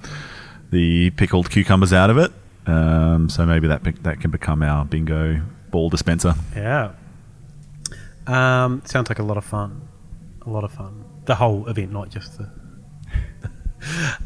the 0.71 1.11
pickled 1.11 1.49
cucumbers 1.49 1.93
out 1.93 2.09
of 2.09 2.17
it. 2.17 2.31
Um, 2.67 3.29
so 3.29 3.45
maybe 3.45 3.67
that 3.67 3.83
that 4.03 4.19
can 4.19 4.31
become 4.31 4.61
our 4.61 4.83
bingo 4.83 5.41
ball 5.71 5.89
dispenser. 5.89 6.35
Yeah. 6.55 6.91
Um, 8.27 8.81
sounds 8.85 9.09
like 9.09 9.19
a 9.19 9.23
lot 9.23 9.37
of 9.37 9.45
fun. 9.45 9.87
A 10.45 10.49
lot 10.49 10.63
of 10.63 10.71
fun. 10.71 11.05
The 11.25 11.35
whole 11.35 11.67
event, 11.67 11.91
not 11.91 12.09
just 12.09 12.37
the. 12.37 12.49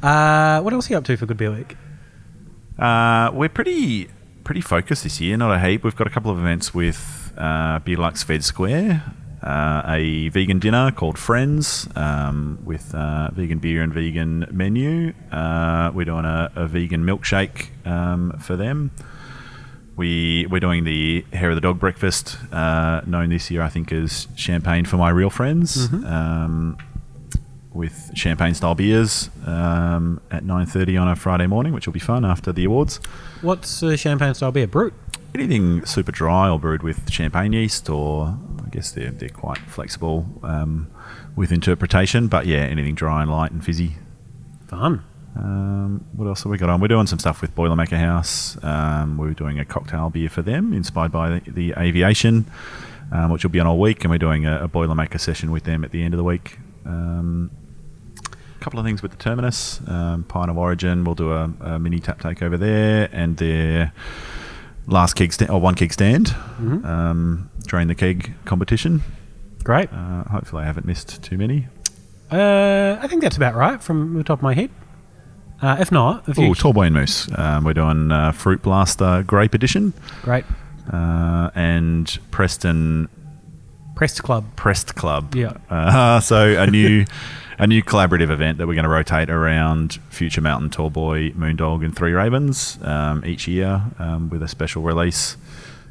uh, 0.06 0.62
what 0.62 0.74
else 0.74 0.90
are 0.90 0.94
you 0.94 0.98
up 0.98 1.04
to 1.06 1.18
for 1.18 1.26
Good 1.26 1.38
Beer 1.38 1.52
Week? 1.52 1.76
Uh, 2.78 3.32
we're 3.34 3.50
pretty 3.50 4.10
pretty 4.44 4.62
focused 4.62 5.04
this 5.04 5.20
year, 5.20 5.36
not 5.38 5.52
a 5.52 5.60
heap. 5.60 5.84
We've 5.84 5.96
got 5.96 6.08
a 6.08 6.10
couple 6.10 6.32
of 6.32 6.38
events 6.38 6.74
with 6.74 7.34
uh, 7.38 7.80
Beer 7.80 7.98
Lux 7.98 8.24
Fed 8.24 8.44
Square, 8.44 9.04
uh, 9.42 9.82
a 9.88 10.30
vegan 10.30 10.60
dinner 10.60 10.92
called 10.92 11.18
Friends 11.18 11.88
um, 11.96 12.60
with 12.64 12.94
uh, 12.94 13.32
vegan 13.32 13.60
beer 13.60 13.82
and 13.82 13.94
vegan 13.94 14.48
menu. 14.52 15.14
Uh, 15.32 15.92
we're 15.94 16.06
doing 16.06 16.26
a, 16.26 16.52
a 16.56 16.68
vegan 16.68 17.04
milkshake 17.04 17.70
um, 17.86 18.38
for 18.40 18.56
them. 18.56 18.92
We 19.96 20.46
we're 20.48 20.60
doing 20.60 20.84
the 20.84 21.26
hair 21.34 21.50
of 21.50 21.56
the 21.56 21.62
dog 21.62 21.80
breakfast, 21.80 22.38
uh, 22.52 23.02
known 23.06 23.30
this 23.30 23.50
year 23.50 23.62
I 23.62 23.70
think 23.70 23.92
as 23.92 24.28
champagne 24.36 24.86
for 24.86 24.98
my 24.98 25.10
real 25.10 25.30
friends. 25.30 25.92
Um, 25.94 26.78
with 27.76 28.12
champagne 28.16 28.54
style 28.54 28.74
beers 28.74 29.30
um, 29.46 30.22
at 30.32 30.44
9.30 30.44 31.00
on 31.02 31.10
a 31.10 31.16
Friday 31.16 31.46
morning, 31.46 31.74
which 31.74 31.86
will 31.86 31.94
be 31.94 32.00
fun 32.00 32.24
after 32.24 32.52
the 32.54 32.64
awards. 32.64 33.00
What's 33.42 33.84
uh, 33.84 33.98
champagne 33.98 34.34
style 34.34 34.52
beer? 34.54 34.66
Brute. 34.66 34.94
Anything 35.36 35.86
super 35.86 36.14
dry 36.14 36.50
or 36.50 36.58
brewed 36.58 36.82
with 36.82 37.12
champagne 37.12 37.52
yeast, 37.52 37.90
or 37.90 38.38
I 38.66 38.70
guess 38.70 38.92
they're, 38.92 39.12
they're 39.12 39.28
quite 39.28 39.58
flexible 39.58 40.26
um, 40.42 40.90
with 41.36 41.52
interpretation, 41.52 42.30
but 42.30 42.46
yeah, 42.46 42.60
anything 42.60 42.96
dry 42.96 43.22
and 43.22 43.30
light 43.30 43.52
and 43.52 43.64
fizzy. 43.64 43.98
Fun. 44.68 45.04
Um, 45.38 46.06
what 46.16 46.28
else 46.28 46.44
have 46.44 46.52
we 46.52 46.58
got 46.58 46.70
on? 46.70 46.80
We're 46.80 46.88
doing 46.88 47.08
some 47.08 47.20
stuff 47.20 47.42
with 47.42 47.54
Boilermaker 47.56 47.98
House. 47.98 48.58
Um, 48.64 49.18
we're 49.18 49.34
doing 49.34 49.60
a 49.60 49.66
cocktail 49.66 50.10
beer 50.10 50.30
for 50.30 50.42
them, 50.42 50.74
inspired 50.74 51.12
by 51.12 51.40
the, 51.40 51.52
the 51.52 51.74
aviation, 51.78 52.46
um, 53.12 53.32
which 53.32 53.44
will 53.44 53.52
be 53.52 53.60
on 53.60 53.68
all 53.68 53.80
week, 53.80 54.04
and 54.04 54.12
we're 54.12 54.18
doing 54.18 54.46
a, 54.46 54.64
a 54.64 54.70
Boilermaker 54.70 55.20
session 55.20 55.52
with 55.52 55.64
them 55.66 55.84
at 55.84 55.92
the 55.92 56.04
end 56.04 56.14
of 56.14 56.18
the 56.18 56.24
week. 56.24 56.58
Um, 56.86 57.52
a 58.32 58.60
couple 58.64 58.80
of 58.80 58.86
things 58.86 59.02
with 59.02 59.12
the 59.12 59.18
Terminus, 59.18 59.82
um, 59.88 60.24
Pint 60.24 60.50
of 60.50 60.58
Origin. 60.58 61.04
We'll 61.04 61.16
do 61.16 61.32
a, 61.34 61.52
a 61.62 61.80
mini 61.80 62.00
tap 62.00 62.22
take 62.22 62.42
over 62.42 62.58
there, 62.58 63.10
and 63.12 63.36
their 63.38 63.92
last 64.88 65.16
keg 65.16 65.34
stand 65.34 65.52
or 65.52 65.60
one 65.60 65.76
keg 65.76 65.92
stand, 65.92 66.28
Mhm. 66.62 66.86
um, 66.86 67.50
drain 67.66 67.88
the 67.88 67.96
keg 67.96 68.34
competition. 68.46 69.02
Great. 69.64 69.92
Uh, 69.92 70.24
hopefully, 70.26 70.64
I 70.64 70.66
haven't 70.66 70.86
missed 70.86 71.22
too 71.24 71.38
many. 71.38 71.68
Uh, 72.32 72.98
I 73.02 73.08
think 73.08 73.22
that's 73.22 73.36
about 73.38 73.56
right 73.56 73.82
from 73.84 74.14
the 74.16 74.24
top 74.24 74.40
of 74.40 74.44
my 74.44 74.54
head. 74.54 74.70
Uh, 75.62 75.78
if 75.80 75.92
not, 75.92 76.28
if 76.28 76.38
you 76.38 76.48
Oh, 76.48 76.54
Tallboy 76.54 76.88
and 76.88 76.96
Moose. 76.96 77.30
Um, 77.38 77.64
we're 77.64 77.74
doing 77.74 78.12
uh, 78.12 78.32
Fruit 78.32 78.62
Blaster 78.62 79.24
Grape 79.26 79.54
Edition. 79.54 79.94
great 80.22 80.46
uh, 80.92 81.50
and 81.56 82.20
Preston 82.32 83.10
Pressed 83.96 84.22
Club. 84.24 84.46
Prest 84.56 84.96
Club. 84.96 85.34
Yeah. 85.36 85.54
Uh, 85.70 86.20
so 86.20 86.62
a 86.62 86.68
new 86.68 87.06
a 87.58 87.66
new 87.68 87.82
collaborative 87.82 88.30
event 88.30 88.58
that 88.58 88.68
we're 88.68 88.74
going 88.74 88.84
to 88.84 88.90
rotate 88.90 89.30
around 89.30 89.94
Future 90.10 90.42
Mountain, 90.42 90.72
Tallboy, 90.72 91.34
Moondog, 91.36 91.86
and 91.86 91.96
Three 91.96 92.12
Ravens 92.12 92.78
um, 92.82 93.24
each 93.26 93.48
year 93.48 93.82
um, 93.98 94.30
with 94.30 94.44
a 94.44 94.48
special 94.50 94.82
release 94.82 95.38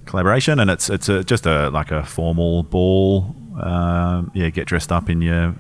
collaboration, 0.05 0.61
and 0.61 0.71
it's 0.71 0.91
it's 0.91 1.09
a, 1.09 1.25
just 1.25 1.47
a 1.47 1.71
like 1.71 1.91
a 1.91 2.05
formal 2.05 2.63
ball. 2.65 3.35
Um, 3.59 4.31
yeah, 4.35 4.51
get 4.51 4.67
dressed 4.67 4.93
up 4.93 5.09
in 5.09 5.23
your 5.23 5.55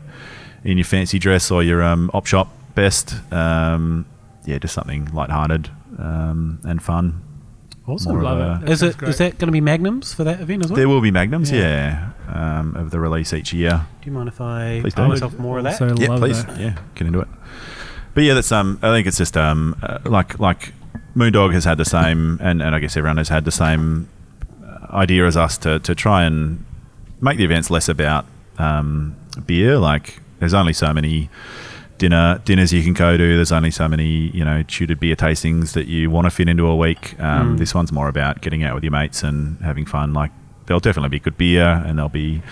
in 0.64 0.77
your 0.77 0.85
fancy 0.85 1.19
dress 1.19 1.51
or 1.51 1.62
your 1.62 1.83
um, 1.83 2.11
op 2.12 2.27
shop 2.27 2.49
best. 2.75 3.15
Um, 3.33 4.07
yeah, 4.45 4.59
just 4.59 4.75
something 4.75 5.07
lighthearted 5.13 5.71
um, 5.99 6.61
and 6.65 6.83
fun. 6.83 7.23
Awesome. 7.87 8.13
More 8.13 8.19
of 8.19 8.25
Love 8.25 8.39
a- 8.39 8.43
it. 8.43 8.67
That 8.67 8.71
Is 8.73 8.81
sounds 8.81 8.95
it 8.95 8.99
great. 8.99 9.09
is 9.11 9.19
that 9.19 9.33
going 9.39 9.49
to 9.49 9.53
be 9.53 9.61
magnums 9.61 10.15
for 10.15 10.25
that 10.25 10.41
event 10.41 10.65
as 10.65 10.71
well? 10.71 10.77
There 10.77 10.89
will 10.89 11.01
be 11.03 11.11
magnums, 11.11 11.51
Yeah. 11.51 12.11
yeah, 12.33 12.59
um, 12.61 12.75
of 12.77 12.91
the 12.91 12.99
release 13.01 13.33
each 13.35 13.53
year. 13.53 13.87
Do 14.01 14.07
you 14.11 14.13
mind 14.13 14.29
if 14.29 14.41
I 14.41 14.79
Please 14.81 14.95
buy 14.95 15.03
do. 15.05 15.09
myself 15.11 15.39
more 15.39 15.59
of 15.59 15.65
that? 15.65 15.81
Also 15.83 15.95
yeah, 15.97 16.17
please, 16.17 16.45
that. 16.47 16.59
yeah, 16.59 16.79
get 16.95 17.07
into 17.07 17.21
it. 17.21 17.29
But 18.15 18.25
yeah, 18.25 18.35
that's 18.35 18.51
um, 18.53 18.79
I 18.83 18.89
think 18.95 19.07
it's 19.07 19.19
just 19.19 19.37
um, 19.37 19.77
uh, 19.83 19.99
like 20.05 20.39
like 20.39 20.73
Moondog 21.17 21.53
has 21.53 21.65
had 21.65 21.77
the 21.79 21.85
same, 21.85 22.39
and, 22.41 22.63
and 22.63 22.75
I 22.75 22.79
guess 22.79 22.97
everyone 22.97 23.19
has 23.19 23.29
had 23.29 23.45
the 23.45 23.51
same 23.51 24.09
uh, 24.65 24.87
idea 24.97 25.27
as 25.27 25.37
us 25.37 25.59
to 25.59 25.79
to 25.81 25.95
try 25.95 26.25
and 26.25 26.65
make 27.21 27.37
the 27.39 27.45
events 27.45 27.71
less 27.71 27.89
about 27.89 28.25
um, 28.59 29.15
beer. 29.47 29.79
Like, 29.79 30.21
there's 30.39 30.55
only 30.55 30.73
so 30.73 30.93
many 30.95 31.29
dinner 31.99 32.41
dinners 32.45 32.73
you 32.73 32.83
can 32.83 32.93
go 32.93 33.17
to. 33.17 33.37
There's 33.37 33.53
only 33.53 33.71
so 33.71 33.89
many 33.89 34.07
you 34.35 34.45
know 34.45 34.63
tutored 34.65 35.01
beer 35.01 35.17
tastings 35.17 35.73
that 35.73 35.87
you 35.87 36.11
want 36.11 36.27
to 36.27 36.31
fit 36.31 36.49
into 36.49 36.67
a 36.67 36.77
week. 36.77 37.19
Um, 37.21 37.55
Mm. 37.55 37.59
This 37.59 37.75
one's 37.75 37.93
more 37.93 38.09
about 38.09 38.41
getting 38.41 38.65
out 38.65 38.75
with 38.75 38.85
your 38.85 38.91
mates 38.93 39.23
and 39.23 39.59
having 39.61 39.87
fun. 39.87 40.13
Like, 40.13 40.31
there'll 40.67 40.81
definitely 40.81 41.11
be 41.11 41.21
good 41.21 41.37
beer, 41.37 41.83
and 41.87 41.99
there'll 41.99 42.09
be 42.09 42.43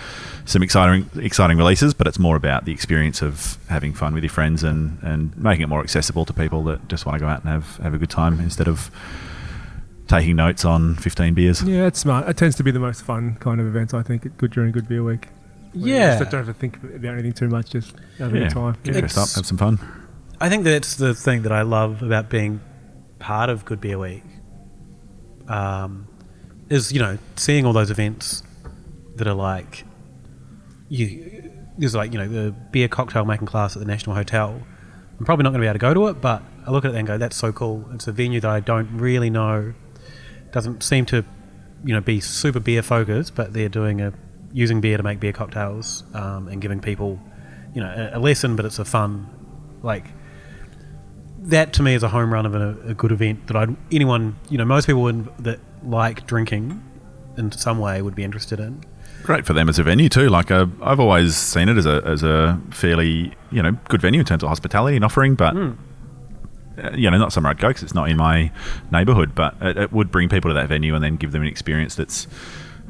some 0.45 0.61
exciting 0.63 1.09
exciting 1.15 1.57
releases. 1.57 1.93
But 1.93 2.07
it's 2.07 2.19
more 2.19 2.35
about 2.35 2.65
the 2.65 2.71
experience 2.71 3.21
of 3.21 3.57
having 3.69 3.93
fun 3.93 4.13
with 4.13 4.23
your 4.23 4.29
friends 4.31 4.63
and 4.63 4.97
and 5.01 5.35
making 5.37 5.63
it 5.63 5.67
more 5.69 5.81
accessible 5.81 6.25
to 6.25 6.33
people 6.33 6.63
that 6.65 6.87
just 6.87 7.05
want 7.05 7.15
to 7.17 7.19
go 7.19 7.27
out 7.27 7.41
and 7.43 7.49
have 7.49 7.77
have 7.77 7.93
a 7.93 7.97
good 7.97 8.09
time 8.09 8.39
instead 8.39 8.67
of 8.67 8.91
taking 10.07 10.35
notes 10.35 10.65
on 10.65 10.95
15 10.95 11.33
beers. 11.33 11.63
Yeah, 11.63 11.87
it's 11.87 11.99
smart. 11.99 12.27
It 12.27 12.35
tends 12.37 12.55
to 12.57 12.63
be 12.63 12.71
the 12.71 12.79
most 12.79 13.01
fun 13.03 13.35
kind 13.39 13.59
of 13.61 13.67
event, 13.67 13.93
I 13.93 14.03
think, 14.03 14.25
at 14.25 14.37
good 14.37 14.51
during 14.51 14.71
Good 14.73 14.87
Beer 14.87 15.01
Week. 15.03 15.29
Where 15.73 15.87
you 15.89 15.95
Yeah. 15.95 16.17
just 16.19 16.31
don't 16.31 16.45
have 16.45 16.55
to 16.55 16.59
think 16.59 16.77
about 16.83 17.13
anything 17.13 17.33
too 17.33 17.47
much, 17.49 17.71
just 17.71 17.93
have 18.19 18.33
a 18.33 18.37
Yeah, 18.37 18.43
good 18.45 18.51
time. 18.53 18.75
get 18.83 18.93
Yeah. 18.95 18.99
dressed 19.01 19.17
up, 19.17 19.29
have 19.35 19.45
some 19.45 19.57
fun. 19.57 19.79
I 20.39 20.49
think 20.49 20.63
that's 20.63 20.95
the 20.95 21.13
thing 21.13 21.41
that 21.43 21.51
I 21.51 21.61
love 21.63 22.01
about 22.03 22.29
being 22.29 22.59
part 23.19 23.49
of 23.49 23.65
Good 23.65 23.79
Beer 23.81 23.97
Week. 23.97 24.23
Um, 25.47 26.07
is 26.69 26.91
you 26.93 26.99
know 26.99 27.17
seeing 27.35 27.65
all 27.65 27.73
those 27.73 27.91
events 27.91 28.43
that 29.17 29.27
are 29.27 29.33
like 29.33 29.85
you. 30.89 31.51
There's 31.77 31.95
like 31.95 32.13
you 32.13 32.19
know 32.19 32.27
the 32.27 32.51
beer 32.71 32.87
cocktail 32.87 33.25
making 33.25 33.47
class 33.47 33.75
at 33.75 33.79
the 33.79 33.85
National 33.87 34.15
Hotel. 34.15 34.61
I'm 35.19 35.25
probably 35.25 35.43
not 35.43 35.49
going 35.49 35.61
to 35.61 35.65
be 35.65 35.67
able 35.67 35.73
to 35.75 35.79
go 35.79 35.93
to 35.93 36.07
it, 36.07 36.21
but 36.21 36.41
I 36.65 36.71
look 36.71 36.85
at 36.85 36.91
it 36.91 36.97
and 36.97 37.07
go, 37.07 37.17
"That's 37.17 37.35
so 37.35 37.51
cool." 37.51 37.85
It's 37.93 38.07
a 38.07 38.11
venue 38.11 38.39
that 38.41 38.49
I 38.49 38.59
don't 38.59 38.89
really 38.97 39.29
know. 39.29 39.73
Doesn't 40.51 40.83
seem 40.83 41.05
to, 41.07 41.25
you 41.83 41.93
know, 41.93 42.01
be 42.01 42.19
super 42.19 42.59
beer 42.59 42.81
focused, 42.81 43.35
but 43.35 43.53
they're 43.53 43.69
doing 43.69 44.01
a 44.01 44.13
using 44.53 44.79
beer 44.81 44.97
to 44.97 45.03
make 45.03 45.19
beer 45.19 45.33
cocktails 45.33 46.03
um, 46.13 46.47
and 46.47 46.61
giving 46.61 46.79
people, 46.79 47.19
you 47.73 47.81
know, 47.81 48.11
a, 48.13 48.17
a 48.17 48.19
lesson. 48.19 48.55
But 48.55 48.65
it's 48.65 48.79
a 48.79 48.85
fun, 48.85 49.27
like 49.81 50.05
that 51.39 51.73
to 51.73 51.83
me 51.83 51.93
is 51.93 52.03
a 52.03 52.09
home 52.09 52.31
run 52.33 52.45
of 52.45 52.55
a, 52.55 52.77
a 52.87 52.93
good 52.93 53.11
event 53.11 53.47
that 53.47 53.57
I'd, 53.57 53.75
anyone 53.91 54.37
you 54.49 54.57
know 54.57 54.65
most 54.65 54.85
people 54.87 55.07
in, 55.07 55.29
that 55.39 55.59
like 55.83 56.25
drinking 56.25 56.81
in 57.37 57.51
some 57.51 57.79
way 57.79 58.01
would 58.01 58.15
be 58.15 58.23
interested 58.23 58.59
in. 58.59 58.83
Great 59.23 59.45
for 59.45 59.53
them 59.53 59.69
as 59.69 59.79
a 59.79 59.83
venue 59.83 60.09
too. 60.09 60.29
Like 60.29 60.51
uh, 60.51 60.67
I've 60.81 60.99
always 60.99 61.35
seen 61.35 61.69
it 61.69 61.77
as 61.77 61.85
a 61.85 62.01
as 62.05 62.23
a 62.23 62.59
fairly 62.71 63.33
you 63.51 63.61
know 63.61 63.71
good 63.89 64.01
venue 64.01 64.19
in 64.19 64.25
terms 64.25 64.43
of 64.43 64.49
hospitality 64.49 64.95
and 64.95 65.05
offering, 65.05 65.35
but. 65.35 65.53
Hmm. 65.53 65.71
uh, 66.77 66.91
You 66.95 67.09
know, 67.11 67.17
not 67.17 67.31
somewhere 67.33 67.51
I'd 67.51 67.59
go 67.59 67.69
because 67.69 67.83
it's 67.83 67.93
not 67.93 68.09
in 68.09 68.17
my 68.17 68.51
neighbourhood, 68.91 69.35
but 69.35 69.55
it, 69.61 69.77
it 69.77 69.93
would 69.93 70.11
bring 70.11 70.29
people 70.29 70.49
to 70.49 70.55
that 70.55 70.67
venue 70.67 70.95
and 70.95 71.03
then 71.03 71.17
give 71.17 71.31
them 71.31 71.41
an 71.41 71.47
experience 71.47 71.95
that's 71.95 72.27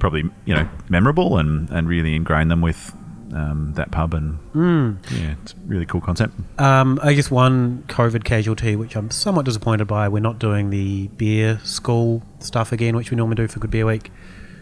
probably 0.03 0.23
you 0.43 0.53
know 0.53 0.67
memorable 0.89 1.37
and, 1.37 1.69
and 1.69 1.87
really 1.87 2.13
ingrain 2.13 2.49
them 2.49 2.59
with 2.59 2.93
um, 3.33 3.71
that 3.75 3.89
pub, 3.89 4.13
and 4.13 4.37
Mm. 4.53 4.97
yeah, 5.17 5.35
it's 5.41 5.53
a 5.53 5.55
really 5.65 5.85
cool 5.85 6.01
concept. 6.01 6.33
Um, 6.59 6.99
I 7.01 7.13
guess 7.13 7.31
one 7.31 7.83
COVID 7.87 8.25
casualty, 8.25 8.75
which 8.75 8.95
I'm 8.97 9.09
somewhat 9.09 9.45
disappointed 9.45 9.85
by, 9.85 10.09
we're 10.09 10.19
not 10.19 10.39
doing 10.39 10.69
the 10.71 11.07
beer 11.07 11.59
school 11.63 12.21
stuff 12.39 12.71
again, 12.73 12.95
which 12.97 13.09
we 13.11 13.17
normally 13.17 13.35
do 13.35 13.47
for 13.47 13.59
Good 13.59 13.71
Beer 13.71 13.85
Week, 13.85 14.11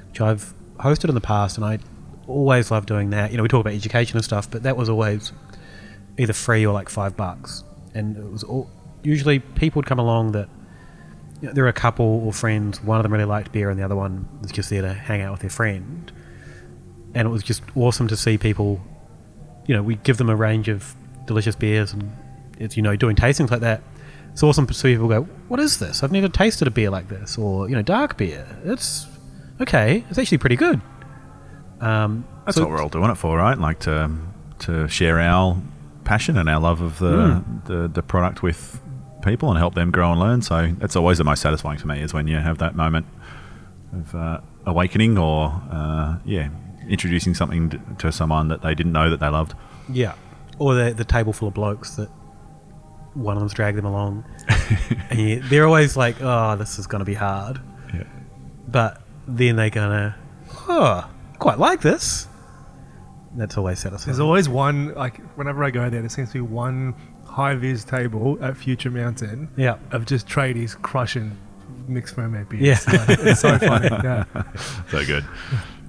which 0.10 0.22
I've 0.22 0.54
hosted 0.78 1.10
in 1.10 1.16
the 1.16 1.22
past, 1.22 1.58
and 1.58 1.66
I 1.66 1.80
always 2.28 2.70
love 2.72 2.86
doing 2.86 3.10
that. 3.10 3.32
You 3.32 3.38
know, 3.38 3.44
we 3.44 3.50
talk 3.50 3.62
about 3.62 3.74
education 3.74 4.16
and 4.18 4.24
stuff, 4.24 4.50
but 4.50 4.62
that 4.64 4.78
was 4.78 4.88
always 4.90 5.34
either 6.20 6.34
free 6.34 6.64
or 6.66 6.74
like 6.74 6.88
five 6.88 7.18
bucks, 7.18 7.64
and 7.96 8.16
it 8.16 8.32
was 8.32 8.44
all, 8.44 8.70
usually 9.04 9.40
people 9.40 9.80
would 9.80 9.88
come 9.88 10.00
along 10.00 10.32
that 10.34 10.48
you 11.42 11.48
know, 11.48 11.54
there 11.54 11.64
were 11.64 11.70
a 11.70 11.74
couple 11.74 12.06
or 12.26 12.32
friends. 12.34 12.82
One 12.84 12.98
of 12.98 13.04
them 13.04 13.12
really 13.12 13.26
liked 13.26 13.52
beer, 13.52 13.70
and 13.70 13.80
the 13.80 13.84
other 13.84 13.96
one 13.96 14.28
was 14.42 14.52
just 14.52 14.70
there 14.70 14.82
to 14.84 14.94
hang 14.94 15.22
out 15.22 15.32
with 15.32 15.42
their 15.42 15.50
friend. 15.50 16.12
And 17.14 17.28
it 17.28 17.32
was 17.32 17.44
just 17.44 17.64
awesome 17.76 18.08
to 18.08 18.16
see 18.18 18.38
people. 18.38 18.80
You 19.68 19.76
know, 19.76 19.84
we 19.84 19.96
give 19.96 20.18
them 20.18 20.30
a 20.30 20.36
range 20.36 20.68
of 20.70 20.96
delicious 21.26 21.56
beers, 21.56 21.94
and 21.94 22.12
it's 22.58 22.78
you 22.78 22.84
know 22.84 22.96
doing 22.96 23.16
tastings 23.16 23.52
like 23.52 23.62
that. 23.62 23.82
It's 24.32 24.44
awesome 24.44 24.66
to 24.68 24.74
see 24.74 24.94
people 24.94 25.10
go, 25.10 25.24
"What 25.50 25.60
is 25.60 25.80
this? 25.80 26.04
I've 26.04 26.12
never 26.12 26.30
tasted 26.30 26.68
a 26.68 26.72
beer 26.72 26.90
like 26.90 27.10
this," 27.10 27.38
or 27.38 27.68
you 27.70 27.76
know, 27.76 27.82
dark 27.82 28.18
beer. 28.18 28.46
It's 28.64 29.08
okay. 29.60 30.06
It's 30.10 30.18
actually 30.18 30.38
pretty 30.38 30.56
good. 30.56 30.80
Um, 31.80 32.26
That's 32.46 32.58
so- 32.58 32.64
what 32.64 32.72
we're 32.72 32.82
all 32.82 32.90
doing 32.90 33.10
it 33.10 33.16
for, 33.16 33.38
right? 33.38 33.58
Like 33.58 33.80
to 33.82 34.10
to 34.60 34.88
share 34.88 35.20
our 35.20 35.60
passion 36.04 36.38
and 36.38 36.48
our 36.50 36.60
love 36.60 36.82
of 36.82 37.00
the 37.00 37.06
Mm. 37.44 37.66
the, 37.66 37.88
the 37.88 38.04
product 38.04 38.42
with 38.44 38.80
people 39.22 39.50
and 39.50 39.58
help 39.58 39.76
them 39.76 39.92
grow 39.92 40.12
and 40.12 40.20
learn. 40.20 40.42
So 40.42 40.74
that's 40.78 40.96
always 40.96 41.18
the 41.18 41.24
most 41.24 41.42
satisfying 41.42 41.78
for 41.78 41.88
me 41.88 42.02
is 42.02 42.14
when 42.14 42.28
you 42.28 42.38
have 42.38 42.58
that 42.60 42.76
moment 42.76 43.06
of 43.94 44.16
uh, 44.16 44.42
awakening 44.66 45.18
or 45.18 45.62
uh, 45.72 46.18
yeah, 46.26 46.50
introducing 46.88 47.34
something 47.34 47.96
to 48.00 48.12
someone 48.12 48.48
that 48.50 48.62
they 48.62 48.76
didn't 48.76 48.94
know 48.94 49.10
that 49.10 49.20
they 49.20 49.28
loved. 49.28 49.54
Yeah. 49.90 50.14
Or 50.60 50.76
the 50.76 50.94
the 50.94 51.06
table 51.06 51.34
full 51.34 51.48
of 51.48 51.54
blokes 51.54 51.96
that 51.96 52.10
one 53.14 53.36
of 53.36 53.42
them's 53.42 53.54
dragged 53.54 53.78
them 53.78 53.86
along. 53.86 54.26
and 55.10 55.20
you, 55.20 55.40
they're 55.42 55.66
always 55.66 55.98
like, 55.98 56.22
oh, 56.22 56.56
this 56.56 56.80
is 56.80 56.88
going 56.88 57.00
to 57.00 57.06
be 57.06 57.14
hard. 57.14 57.60
Yeah. 57.94 58.04
But 58.68 59.02
then 59.28 59.56
they're 59.56 59.70
gonna, 59.70 60.16
oh, 60.70 61.10
quite 61.40 61.60
like 61.60 61.82
this. 61.82 62.28
That's 63.36 63.58
always 63.58 63.80
satisfying. 63.80 64.08
There's 64.08 64.20
always 64.20 64.50
one 64.50 64.94
like 64.94 65.18
whenever 65.38 65.64
I 65.64 65.72
go 65.72 65.90
there, 65.90 66.02
there 66.02 66.10
seems 66.10 66.30
to 66.30 66.34
be 66.34 66.42
one 66.42 66.96
high 67.32 67.56
vis 67.56 67.84
table 67.84 68.38
at 68.42 68.58
Future 68.58 68.92
Mountain 68.92 69.50
yeah. 69.58 69.78
of 69.92 70.06
just 70.06 70.28
tradies 70.28 70.80
crushing 70.82 71.38
mixed 71.88 72.16
ferment 72.16 72.50
beers. 72.50 72.86
Yeah. 72.88 73.06
Like, 73.08 73.20
it's 73.20 73.40
so 73.42 73.58
funny. 73.58 73.88
Yeah, 74.04 74.26
So 74.90 75.06
good. 75.06 75.26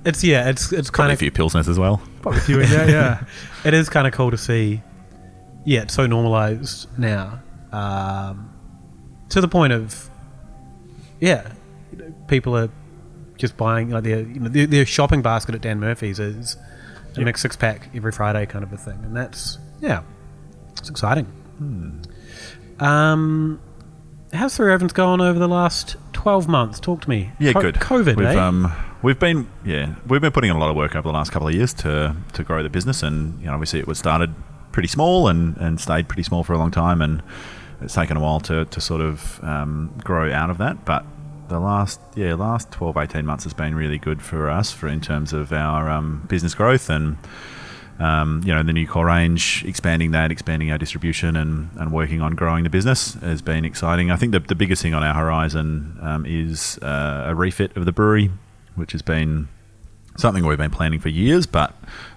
It's 0.05 0.25
yeah, 0.25 0.49
it's 0.49 0.73
it's 0.73 0.91
Probably 0.91 1.03
kind 1.03 1.11
a 1.11 1.13
of 1.15 1.19
few 1.21 1.31
pilsners 1.31 1.69
as 1.69 1.79
well. 1.79 2.01
probably 2.23 2.41
a 2.41 2.45
few 2.45 2.61
in 2.61 2.69
there. 2.71 2.91
Yeah, 2.91 3.25
it 3.65 3.73
is 3.75 3.89
kind 3.89 4.07
of 4.07 4.13
cool 4.13 4.31
to 4.33 4.39
see. 4.39 4.83
Yeah, 5.65 5.83
it's 5.83 5.95
so 5.95 6.07
normalized 6.09 6.89
now, 6.99 7.41
um, 7.71 8.53
to 9.29 9.41
the 9.41 9.47
point 9.47 9.73
of, 9.73 10.11
yeah, 11.21 11.53
you 11.93 11.99
know, 11.99 12.15
people 12.27 12.57
are 12.57 12.69
just 13.39 13.57
buying 13.57 13.91
like 13.91 14.03
their 14.03 14.21
you 14.23 14.41
know 14.41 14.49
their, 14.49 14.67
their 14.67 14.85
shopping 14.87 15.23
basket 15.23 15.55
at 15.55 15.61
Dan 15.61 15.79
Murphy's 15.81 16.19
is 16.19 16.57
a 17.15 17.19
Yep. 17.19 17.25
mixed 17.27 17.43
six 17.43 17.55
pack 17.57 17.89
every 17.95 18.11
Friday 18.11 18.45
kind 18.47 18.65
of 18.65 18.73
a 18.73 18.77
thing, 18.77 18.99
and 19.05 19.17
that's 19.17 19.59
yeah, 19.81 20.03
it's 20.79 20.91
exciting. 20.91 21.27
Um, 22.81 23.61
how's 24.33 24.57
Three 24.57 24.69
Ravens 24.69 24.93
gone 24.93 25.21
over 25.21 25.39
the 25.39 25.49
last 25.49 25.97
twelve 26.13 26.49
months? 26.49 26.81
Talk 26.81 27.03
to 27.03 27.09
me. 27.09 27.31
Yeah, 27.39 27.53
Co- 27.53 27.61
good. 27.61 27.75
COVID, 27.77 28.17
We've 28.17 28.27
eh? 28.27 28.39
um, 28.41 28.73
we've 29.03 29.19
been 29.19 29.49
yeah, 29.65 29.95
we've 30.07 30.21
been 30.21 30.33
putting 30.33 30.51
in 30.51 30.57
a 30.57 30.59
lot 30.59 30.71
of 30.71 30.77
work 30.77 30.97
over 30.97 31.07
the 31.09 31.13
last 31.13 31.33
couple 31.33 31.49
of 31.49 31.55
years 31.55 31.73
to 31.75 32.17
to 32.33 32.43
grow 32.45 32.63
the 32.63 32.71
business, 32.71 33.03
and 33.03 33.39
you 33.41 33.47
know, 33.47 33.53
obviously 33.53 33.81
it 33.81 33.87
was 33.87 33.99
started 33.99 34.35
pretty 34.73 34.89
small 34.89 35.29
and 35.29 35.57
and 35.59 35.81
stayed 35.81 36.09
pretty 36.09 36.23
small 36.23 36.43
for 36.43 36.55
a 36.55 36.59
long 36.59 36.71
time, 36.71 37.01
and 37.03 37.23
it's 37.81 37.95
taken 37.95 38.17
a 38.17 38.21
while 38.21 38.41
to 38.41 38.65
to 38.65 38.81
sort 38.81 39.01
of 39.01 39.43
um, 39.45 39.93
grow 40.03 40.33
out 40.33 40.51
of 40.51 40.59
that, 40.59 40.85
but. 40.85 41.05
The 41.49 41.59
last 41.61 42.01
yeah 42.15 42.33
last 42.33 42.71
12, 42.71 42.97
18 42.97 43.27
months 43.27 43.45
has 43.45 43.53
been 43.53 43.75
really 43.75 43.99
good 43.99 44.23
for 44.23 44.49
us 44.49 44.73
for 44.73 44.89
in 44.89 45.03
terms 45.03 45.35
of 45.35 45.53
our 45.53 45.91
um, 45.91 46.25
business 46.27 46.55
growth 46.55 46.89
and 46.89 47.19
um, 47.99 48.43
you 48.45 48.53
know, 48.55 48.63
the 48.63 48.73
new 48.73 48.87
core 48.87 49.07
range, 49.07 49.65
expanding 49.67 50.11
that, 50.13 50.31
expanding 50.31 50.71
our 50.71 50.79
distribution, 50.79 51.37
and, 51.37 51.71
and 51.77 51.93
working 51.93 52.21
on 52.21 52.35
growing 52.35 52.65
the 52.65 52.71
business 52.71 53.15
has 53.15 53.43
been 53.43 53.65
exciting. 53.65 54.11
I 54.11 54.17
think 54.17 54.33
the, 54.33 54.41
the 54.41 54.55
biggest 54.55 54.83
thing 54.83 54.95
on 54.95 55.03
our 55.03 55.15
horizon 55.15 55.99
um, 56.01 56.27
is 56.27 56.79
uh, 56.79 57.25
a 57.29 57.35
refit 57.35 57.77
of 57.77 57.85
the 57.85 57.93
brewery, 57.93 58.31
which 58.75 58.93
has 58.93 59.03
been 59.03 59.49
something 60.17 60.45
we've 60.45 60.59
been 60.59 60.71
planning 60.71 61.01
for 61.01 61.09
years, 61.09 61.47
but 61.47 61.75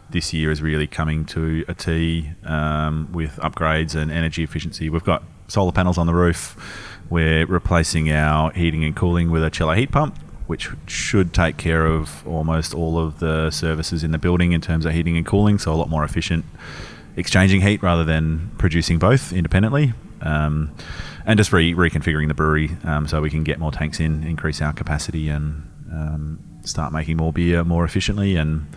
this 0.09 0.33
year 0.33 0.51
is 0.51 0.61
really 0.61 0.87
coming 0.87 1.25
to 1.25 1.65
a 1.67 1.73
T 1.73 2.31
um, 2.43 3.09
with 3.11 3.37
upgrades 3.37 3.95
and 3.95 4.11
energy 4.11 4.43
efficiency. 4.43 4.89
We've 4.89 5.03
got 5.03 5.23
solar 5.47 5.71
panels 5.71 5.97
on 5.97 6.07
the 6.07 6.13
roof. 6.13 6.55
We're 7.09 7.45
replacing 7.45 8.11
our 8.11 8.51
heating 8.51 8.83
and 8.83 8.95
cooling 8.95 9.29
with 9.31 9.43
a 9.43 9.49
chiller 9.49 9.75
heat 9.75 9.91
pump, 9.91 10.17
which 10.47 10.69
should 10.87 11.33
take 11.33 11.57
care 11.57 11.85
of 11.85 12.25
almost 12.27 12.73
all 12.73 12.97
of 12.97 13.19
the 13.19 13.49
services 13.51 14.03
in 14.03 14.11
the 14.11 14.17
building 14.17 14.51
in 14.51 14.61
terms 14.61 14.85
of 14.85 14.93
heating 14.93 15.17
and 15.17 15.25
cooling, 15.25 15.57
so 15.57 15.73
a 15.73 15.75
lot 15.75 15.89
more 15.89 16.03
efficient 16.03 16.45
exchanging 17.17 17.61
heat 17.61 17.81
rather 17.81 18.03
than 18.03 18.51
producing 18.57 18.99
both 18.99 19.31
independently. 19.31 19.93
Um, 20.21 20.75
and 21.25 21.37
just 21.37 21.51
re- 21.51 21.73
reconfiguring 21.73 22.27
the 22.27 22.33
brewery 22.33 22.77
um, 22.83 23.07
so 23.07 23.21
we 23.21 23.29
can 23.29 23.43
get 23.43 23.59
more 23.59 23.71
tanks 23.71 23.99
in, 23.99 24.23
increase 24.23 24.61
our 24.61 24.73
capacity, 24.73 25.29
and 25.29 25.69
um, 25.91 26.39
start 26.63 26.93
making 26.93 27.17
more 27.17 27.33
beer 27.33 27.63
more 27.63 27.83
efficiently 27.83 28.35
and 28.35 28.67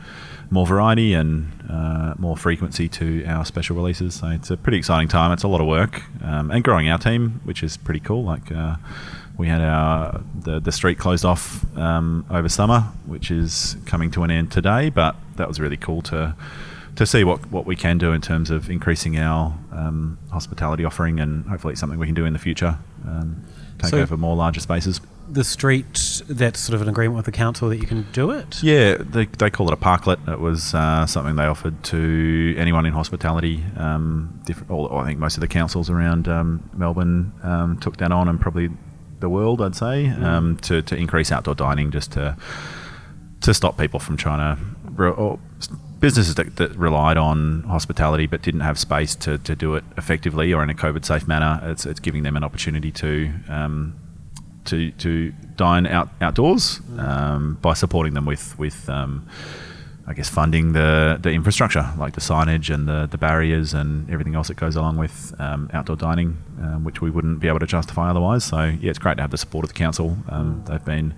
more 0.50 0.66
variety 0.66 1.12
and 1.12 1.52
uh, 1.68 2.14
more 2.18 2.36
frequency 2.36 2.88
to 2.88 3.24
our 3.26 3.44
special 3.44 3.76
releases. 3.76 4.14
So 4.14 4.28
it's 4.28 4.50
a 4.50 4.56
pretty 4.56 4.78
exciting 4.78 5.08
time. 5.08 5.30
It's 5.32 5.42
a 5.42 5.48
lot 5.48 5.60
of 5.60 5.66
work 5.66 6.02
um, 6.22 6.50
and 6.50 6.64
growing 6.64 6.88
our 6.88 6.98
team, 6.98 7.40
which 7.44 7.62
is 7.62 7.76
pretty 7.76 8.00
cool. 8.00 8.24
Like 8.24 8.50
uh, 8.50 8.76
we 9.38 9.46
had 9.48 9.60
our 9.62 10.20
the, 10.38 10.60
the 10.60 10.72
street 10.72 10.98
closed 10.98 11.24
off 11.24 11.64
um, 11.76 12.26
over 12.28 12.48
summer, 12.48 12.80
which 13.06 13.30
is 13.30 13.76
coming 13.86 14.10
to 14.10 14.22
an 14.24 14.30
end 14.30 14.50
today. 14.52 14.90
But 14.90 15.16
that 15.36 15.48
was 15.48 15.58
really 15.60 15.76
cool 15.78 16.02
to 16.02 16.34
to 16.96 17.06
see 17.06 17.22
what, 17.22 17.48
what 17.52 17.64
we 17.64 17.76
can 17.76 17.96
do 17.96 18.12
in 18.12 18.20
terms 18.20 18.50
of 18.50 18.68
increasing 18.68 19.16
our 19.18 19.56
um, 19.72 20.18
hospitality 20.32 20.84
offering, 20.84 21.20
and 21.20 21.46
hopefully 21.46 21.72
it's 21.72 21.80
something 21.80 21.98
we 21.98 22.06
can 22.06 22.14
do 22.16 22.24
in 22.24 22.32
the 22.32 22.38
future. 22.40 22.76
Um, 23.06 23.44
take 23.78 23.90
So- 23.90 24.00
over 24.00 24.16
more 24.16 24.34
larger 24.34 24.58
spaces. 24.60 25.00
the 25.30 25.44
street. 25.44 26.22
That's 26.28 26.58
sort 26.58 26.74
of 26.74 26.82
an 26.82 26.88
agreement 26.88 27.16
with 27.16 27.26
the 27.26 27.30
council 27.32 27.68
that 27.68 27.76
you 27.76 27.86
can 27.86 28.06
do 28.12 28.30
it. 28.32 28.60
Yeah, 28.64 28.96
they, 28.98 29.26
they 29.26 29.48
call 29.50 29.68
it 29.68 29.74
a 29.74 29.76
parklet. 29.76 30.26
It 30.26 30.40
was 30.40 30.74
uh, 30.74 31.06
something 31.06 31.36
they 31.36 31.44
offered 31.44 31.84
to 31.84 32.54
anyone 32.58 32.84
in 32.86 32.92
hospitality. 32.94 33.62
Um, 33.76 34.40
different, 34.46 34.70
all, 34.72 34.98
I 34.98 35.04
think 35.06 35.20
most 35.20 35.36
of 35.36 35.40
the 35.42 35.46
councils 35.48 35.90
around 35.90 36.26
um, 36.26 36.68
Melbourne 36.74 37.32
um, 37.44 37.78
took 37.78 37.98
that 37.98 38.10
on, 38.10 38.26
and 38.28 38.40
probably 38.40 38.70
the 39.20 39.28
world, 39.28 39.60
I'd 39.60 39.76
say, 39.76 40.08
um, 40.08 40.56
to, 40.58 40.82
to 40.82 40.96
increase 40.96 41.32
outdoor 41.32 41.54
dining, 41.54 41.90
just 41.90 42.12
to 42.12 42.36
to 43.40 43.54
stop 43.54 43.78
people 43.78 44.00
from 44.00 44.16
trying 44.16 44.56
to 44.56 45.04
or 45.04 45.38
businesses 46.00 46.34
that, 46.36 46.56
that 46.56 46.74
relied 46.76 47.16
on 47.16 47.62
hospitality 47.64 48.26
but 48.26 48.42
didn't 48.42 48.60
have 48.60 48.78
space 48.78 49.14
to, 49.16 49.38
to 49.38 49.54
do 49.54 49.74
it 49.74 49.84
effectively 49.96 50.52
or 50.52 50.62
in 50.62 50.70
a 50.70 50.74
COVID 50.74 51.04
safe 51.04 51.26
manner. 51.26 51.60
It's, 51.64 51.86
it's 51.86 52.00
giving 52.00 52.22
them 52.22 52.36
an 52.36 52.44
opportunity 52.44 52.90
to 52.92 53.32
um, 53.48 53.98
to 54.64 54.90
to 54.92 55.32
dine 55.56 55.86
out 55.86 56.10
outdoors 56.20 56.80
um, 56.98 57.58
by 57.62 57.74
supporting 57.74 58.14
them 58.14 58.26
with 58.26 58.58
with 58.58 58.88
um, 58.88 59.26
I 60.08 60.14
guess 60.14 60.28
funding 60.30 60.72
the 60.72 61.18
the 61.20 61.30
infrastructure 61.30 61.86
like 61.98 62.14
the 62.14 62.22
signage 62.22 62.74
and 62.74 62.88
the, 62.88 63.06
the 63.06 63.18
barriers 63.18 63.74
and 63.74 64.10
everything 64.10 64.34
else 64.34 64.48
that 64.48 64.56
goes 64.56 64.74
along 64.74 64.96
with 64.96 65.34
um, 65.38 65.68
outdoor 65.74 65.96
dining, 65.96 66.38
um, 66.62 66.82
which 66.82 67.02
we 67.02 67.10
wouldn't 67.10 67.40
be 67.40 67.48
able 67.48 67.58
to 67.58 67.66
justify 67.66 68.08
otherwise. 68.08 68.44
So 68.44 68.64
yeah, 68.64 68.90
it's 68.90 68.98
great 68.98 69.16
to 69.16 69.22
have 69.22 69.30
the 69.30 69.38
support 69.38 69.64
of 69.64 69.68
the 69.68 69.78
council. 69.78 70.16
Um, 70.30 70.64
they've 70.66 70.84
been 70.84 71.14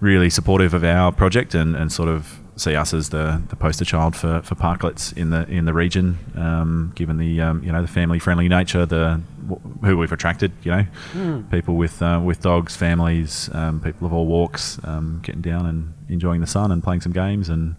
really 0.00 0.28
supportive 0.28 0.74
of 0.74 0.82
our 0.82 1.12
project 1.12 1.54
and, 1.54 1.76
and 1.76 1.92
sort 1.92 2.08
of 2.08 2.40
see 2.56 2.74
us 2.74 2.92
as 2.94 3.10
the, 3.10 3.42
the 3.48 3.56
poster 3.56 3.84
child 3.84 4.16
for, 4.16 4.42
for 4.42 4.54
parklets 4.56 5.16
in 5.16 5.30
the 5.30 5.46
in 5.48 5.66
the 5.66 5.72
region, 5.72 6.18
um, 6.34 6.92
given 6.96 7.18
the 7.18 7.40
um, 7.40 7.62
you 7.62 7.70
know 7.70 7.82
the 7.82 7.88
family 7.88 8.18
friendly 8.18 8.48
nature, 8.48 8.84
the 8.86 9.20
wh- 9.48 9.84
who 9.84 9.96
we've 9.96 10.12
attracted, 10.12 10.50
you 10.64 10.72
know, 10.72 11.44
people 11.50 11.76
with 11.76 12.02
uh, 12.02 12.20
with 12.24 12.40
dogs, 12.40 12.74
families, 12.74 13.50
um, 13.52 13.80
people 13.80 14.06
of 14.06 14.12
all 14.12 14.26
walks, 14.26 14.80
um, 14.84 15.20
getting 15.22 15.42
down 15.42 15.66
and 15.66 15.92
enjoying 16.08 16.40
the 16.40 16.46
sun 16.46 16.72
and 16.72 16.82
playing 16.82 17.00
some 17.02 17.12
games 17.12 17.48
and 17.48 17.76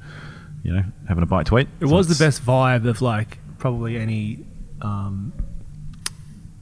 you 0.68 0.74
know 0.74 0.84
having 1.08 1.24
a 1.24 1.26
bite 1.26 1.46
to 1.48 1.58
eat. 1.58 1.70
it 1.80 1.88
So 1.88 1.94
was 1.94 2.08
the 2.16 2.24
best 2.24 2.46
vibe 2.46 2.88
of 2.88 3.02
like 3.02 3.40
probably 3.58 3.98
any 3.98 4.46
um, 4.82 5.32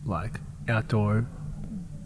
like 0.06 0.40
outdoor 0.70 1.26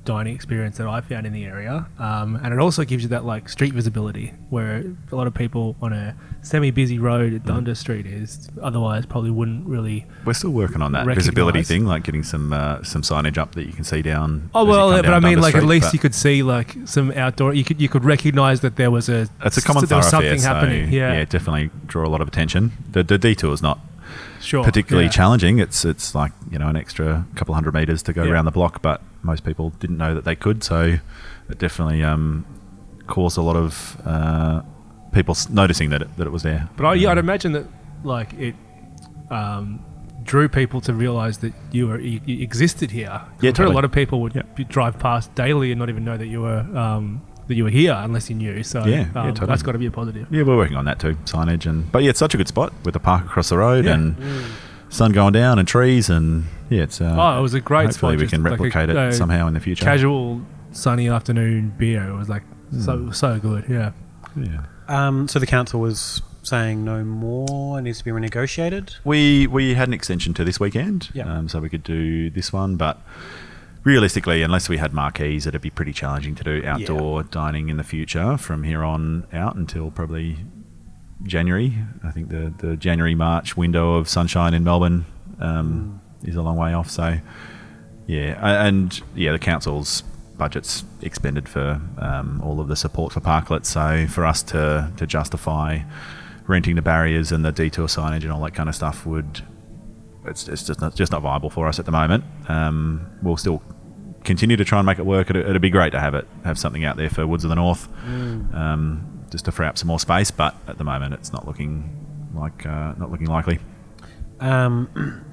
dining 0.09 0.33
experience 0.33 0.77
that 0.79 0.87
I 0.87 1.01
found 1.01 1.27
in 1.27 1.33
the 1.33 1.45
area, 1.45 1.85
um, 1.99 2.35
and 2.43 2.51
it 2.51 2.59
also 2.59 2.83
gives 2.83 3.03
you 3.03 3.09
that 3.09 3.25
like 3.25 3.47
street 3.47 3.75
visibility 3.75 4.33
where 4.49 4.83
a 5.11 5.15
lot 5.15 5.27
of 5.27 5.35
people 5.35 5.75
on 5.83 5.93
a 5.93 6.15
semi-busy 6.41 6.97
road 6.97 7.31
at 7.31 7.45
Dundas 7.45 7.77
Street 7.77 8.07
is 8.07 8.49
otherwise 8.59 9.05
probably 9.05 9.29
wouldn't 9.29 9.67
really. 9.67 10.07
We're 10.25 10.33
still 10.33 10.49
working 10.49 10.81
on 10.81 10.93
that 10.93 11.05
Recognise. 11.05 11.27
visibility 11.27 11.61
thing, 11.61 11.85
like 11.85 12.03
getting 12.03 12.23
some 12.23 12.51
uh, 12.51 12.81
some 12.83 13.03
signage 13.03 13.37
up 13.37 13.53
that 13.53 13.67
you 13.67 13.71
can 13.71 13.83
see 13.83 14.01
down. 14.01 14.49
Oh 14.55 14.65
well, 14.65 14.89
but 14.89 15.13
I 15.13 15.19
mean, 15.19 15.39
like 15.39 15.53
at 15.53 15.63
least 15.63 15.93
you 15.93 15.99
could 15.99 16.15
see 16.15 16.41
like 16.41 16.75
some 16.85 17.11
outdoor. 17.11 17.53
You 17.53 17.63
could 17.63 17.79
you 17.79 17.87
could 17.87 18.03
recognise 18.03 18.61
that 18.61 18.77
there 18.77 18.89
was 18.89 19.09
a 19.09 19.29
That's 19.43 19.57
a 19.57 19.61
common 19.61 19.85
there 19.85 19.99
was 19.99 20.09
something 20.09 20.39
so, 20.39 20.47
happening. 20.47 20.91
Yeah, 20.91 21.13
yeah, 21.13 21.25
definitely 21.25 21.69
draw 21.85 22.03
a 22.03 22.09
lot 22.09 22.21
of 22.21 22.27
attention. 22.27 22.71
The, 22.91 23.03
the 23.03 23.19
detour 23.19 23.53
is 23.53 23.61
not 23.61 23.79
sure. 24.41 24.63
particularly 24.63 25.05
yeah. 25.05 25.11
challenging. 25.11 25.59
It's 25.59 25.85
it's 25.85 26.13
like 26.15 26.31
you 26.51 26.57
know 26.59 26.67
an 26.67 26.75
extra 26.75 27.25
couple 27.35 27.53
hundred 27.55 27.73
meters 27.73 28.01
to 28.03 28.13
go 28.13 28.23
Yeah. 28.23 28.31
around 28.31 28.45
the 28.45 28.51
block, 28.51 28.81
but 28.81 29.01
most 29.23 29.43
people 29.43 29.71
didn't 29.79 29.97
know 29.97 30.13
that 30.15 30.25
they 30.25 30.35
could, 30.35 30.63
so 30.63 30.97
it 31.49 31.57
definitely 31.57 32.03
um, 32.03 32.45
caused 33.07 33.37
a 33.37 33.41
lot 33.41 33.55
of 33.55 33.97
uh, 34.05 34.61
people 35.11 35.35
noticing 35.49 35.89
that 35.89 36.01
it, 36.03 36.17
that 36.17 36.27
it 36.27 36.31
was 36.31 36.43
there. 36.43 36.69
But 36.77 36.85
I, 36.85 36.93
yeah, 36.95 37.11
I'd 37.11 37.17
Um, 37.17 37.25
imagine 37.25 37.51
that 37.53 37.65
like 38.03 38.33
it 38.33 38.55
um, 39.29 39.83
drew 40.23 40.47
people 40.47 40.81
to 40.81 40.93
realise 40.93 41.37
that 41.37 41.53
you 41.71 41.87
were 41.87 41.99
you 41.99 42.19
existed 42.43 42.91
here. 42.91 43.21
Yeah, 43.41 43.51
totally. 43.51 43.71
a 43.71 43.75
lot 43.75 43.85
of 43.85 43.91
people 43.91 44.21
would 44.21 44.35
Yeah. 44.35 44.43
drive 44.67 44.99
past 44.99 45.33
daily 45.35 45.71
and 45.71 45.79
not 45.79 45.89
even 45.89 46.03
know 46.05 46.17
that 46.17 46.27
you 46.27 46.41
were 46.41 46.59
um, 46.77 47.21
that 47.49 47.55
you 47.55 47.65
were 47.65 47.69
here 47.69 47.93
unless 47.97 48.29
you 48.29 48.35
knew. 48.37 48.63
So 48.63 48.85
Yeah, 48.85 49.07
yeah, 49.13 49.21
um, 49.21 49.27
totally. 49.33 49.47
that's 49.47 49.61
got 49.63 49.73
to 49.73 49.77
be 49.77 49.87
a 49.87 49.91
positive. 49.91 50.27
yeah, 50.31 50.43
we're 50.43 50.55
working 50.55 50.77
on 50.77 50.85
that 50.85 50.99
too, 50.99 51.15
signage 51.25 51.65
and 51.69 51.91
but 51.91 52.03
yeah, 52.03 52.11
it's 52.11 52.19
such 52.19 52.33
a 52.33 52.37
good 52.37 52.47
spot 52.47 52.71
with 52.85 52.93
the 52.93 52.99
park 53.01 53.25
across 53.25 53.49
the 53.49 53.57
road 53.57 53.83
Yeah. 53.85 53.95
and 53.95 54.15
sun 54.89 55.11
going 55.11 55.33
down 55.33 55.59
and 55.59 55.67
trees 55.67 56.09
and 56.09 56.45
yeah, 56.69 56.83
it's 56.83 57.01
uh, 57.01 57.15
oh, 57.19 57.37
it 57.37 57.41
was 57.41 57.53
a 57.53 57.59
great 57.59 57.87
hopefully 57.87 58.13
spot. 58.13 58.19
we 58.19 58.23
just 58.25 58.33
can 58.33 58.43
like 58.43 58.51
a- 58.59 58.63
replicate 58.63 58.89
a 58.89 59.07
it 59.09 59.13
somehow 59.13 59.47
in 59.47 59.53
the 59.53 59.59
future. 59.59 59.83
Casual 59.83 60.41
sunny 60.71 61.09
afternoon 61.09 61.73
beer. 61.77 62.07
It 62.09 62.13
was 62.15 62.29
like 62.29 62.43
Hmm. 62.71 62.81
so 62.81 63.11
so 63.11 63.39
good. 63.39 63.65
Yeah. 63.67 63.91
Yeah. 64.35 64.61
Um, 64.87 65.27
so 65.27 65.39
the 65.39 65.47
council 65.47 65.79
was 65.79 66.21
saying 66.43 66.83
no 66.85 67.03
more. 67.03 67.79
It 67.79 67.81
needs 67.81 67.97
to 67.99 68.03
be 68.05 68.11
renegotiated. 68.11 68.95
We 69.03 69.47
we 69.47 69.73
had 69.73 69.87
an 69.87 69.93
extension 69.95 70.33
to 70.35 70.43
this 70.43 70.59
weekend, 70.59 71.09
Yeah. 71.13 71.25
um, 71.31 71.49
so 71.49 71.59
we 71.59 71.69
could 71.69 71.83
do 71.83 72.29
this 72.29 72.53
one. 72.53 72.75
But 72.75 73.01
realistically, 73.89 74.43
unless 74.43 74.69
we 74.69 74.77
had 74.77 74.93
marquees, 74.93 75.47
it'd 75.47 75.61
be 75.61 75.71
pretty 75.71 75.91
challenging 75.91 76.35
to 76.35 76.43
do 76.43 76.63
outdoor 76.63 77.23
dining 77.23 77.69
in 77.69 77.77
the 77.77 77.83
future 77.83 78.37
from 78.37 78.63
here 78.63 78.83
on 78.83 79.25
out 79.33 79.55
until 79.55 79.89
probably 79.89 80.37
January. 81.23 81.73
I 82.03 82.11
think 82.11 82.29
the 82.29 82.53
the 82.59 82.77
January 82.77 83.15
March 83.15 83.57
window 83.57 83.95
of 83.95 84.07
sunshine 84.07 84.53
in 84.53 84.63
Melbourne 84.63 85.05
um, 85.39 85.99
is 86.23 86.35
a 86.35 86.43
long 86.43 86.55
way 86.55 86.71
off. 86.73 86.89
So 86.91 87.17
yeah, 88.05 88.67
and 88.67 89.01
yeah, 89.15 89.31
the 89.31 89.39
council's 89.39 90.03
budget's 90.37 90.83
expended 91.01 91.49
for 91.49 91.81
um, 91.97 92.41
all 92.41 92.61
of 92.61 92.67
the 92.67 92.75
support 92.75 93.11
for 93.11 93.21
parklets. 93.21 93.65
So 93.65 94.05
for 94.07 94.23
us 94.23 94.43
to 94.43 94.91
to 94.97 95.07
justify 95.07 95.79
renting 96.45 96.75
the 96.75 96.83
barriers 96.83 97.31
and 97.31 97.43
the 97.43 97.51
detour 97.51 97.87
signage 97.87 98.23
and 98.23 98.31
all 98.31 98.41
that 98.41 98.53
kind 98.53 98.69
of 98.69 98.75
stuff 98.75 99.05
would 99.05 99.41
it's, 100.25 100.47
it's 100.47 100.63
just 100.63 100.79
not 100.79 100.95
just 100.95 101.11
not 101.11 101.21
viable 101.21 101.49
for 101.49 101.67
us 101.67 101.79
at 101.79 101.85
the 101.85 101.91
moment. 101.91 102.23
Um, 102.47 103.05
we'll 103.21 103.37
still 103.37 103.61
continue 104.29 104.55
to 104.57 104.63
try 104.63 104.77
and 104.79 104.85
make 104.85 104.99
it 104.99 105.05
work. 105.05 105.29
It'd, 105.31 105.43
it'd 105.49 105.61
be 105.61 105.69
great 105.71 105.91
to 105.91 105.99
have 105.99 106.13
it 106.13 106.27
have 106.45 106.57
something 106.59 106.85
out 106.85 106.95
there 106.97 107.09
for 107.09 107.25
Woods 107.25 107.43
of 107.43 107.49
the 107.49 107.55
North, 107.55 107.87
um, 108.53 109.25
just 109.31 109.45
to 109.45 109.51
free 109.51 109.65
up 109.67 109.77
some 109.77 109.87
more 109.87 109.99
space. 109.99 110.29
But 110.31 110.55
at 110.67 110.77
the 110.77 110.83
moment, 110.83 111.13
it's 111.15 111.33
not 111.33 111.47
looking 111.47 111.73
like 112.35 112.65
uh, 112.65 112.93
not 112.97 113.09
looking 113.11 113.27
likely. 113.27 113.59
Um, 114.39 115.23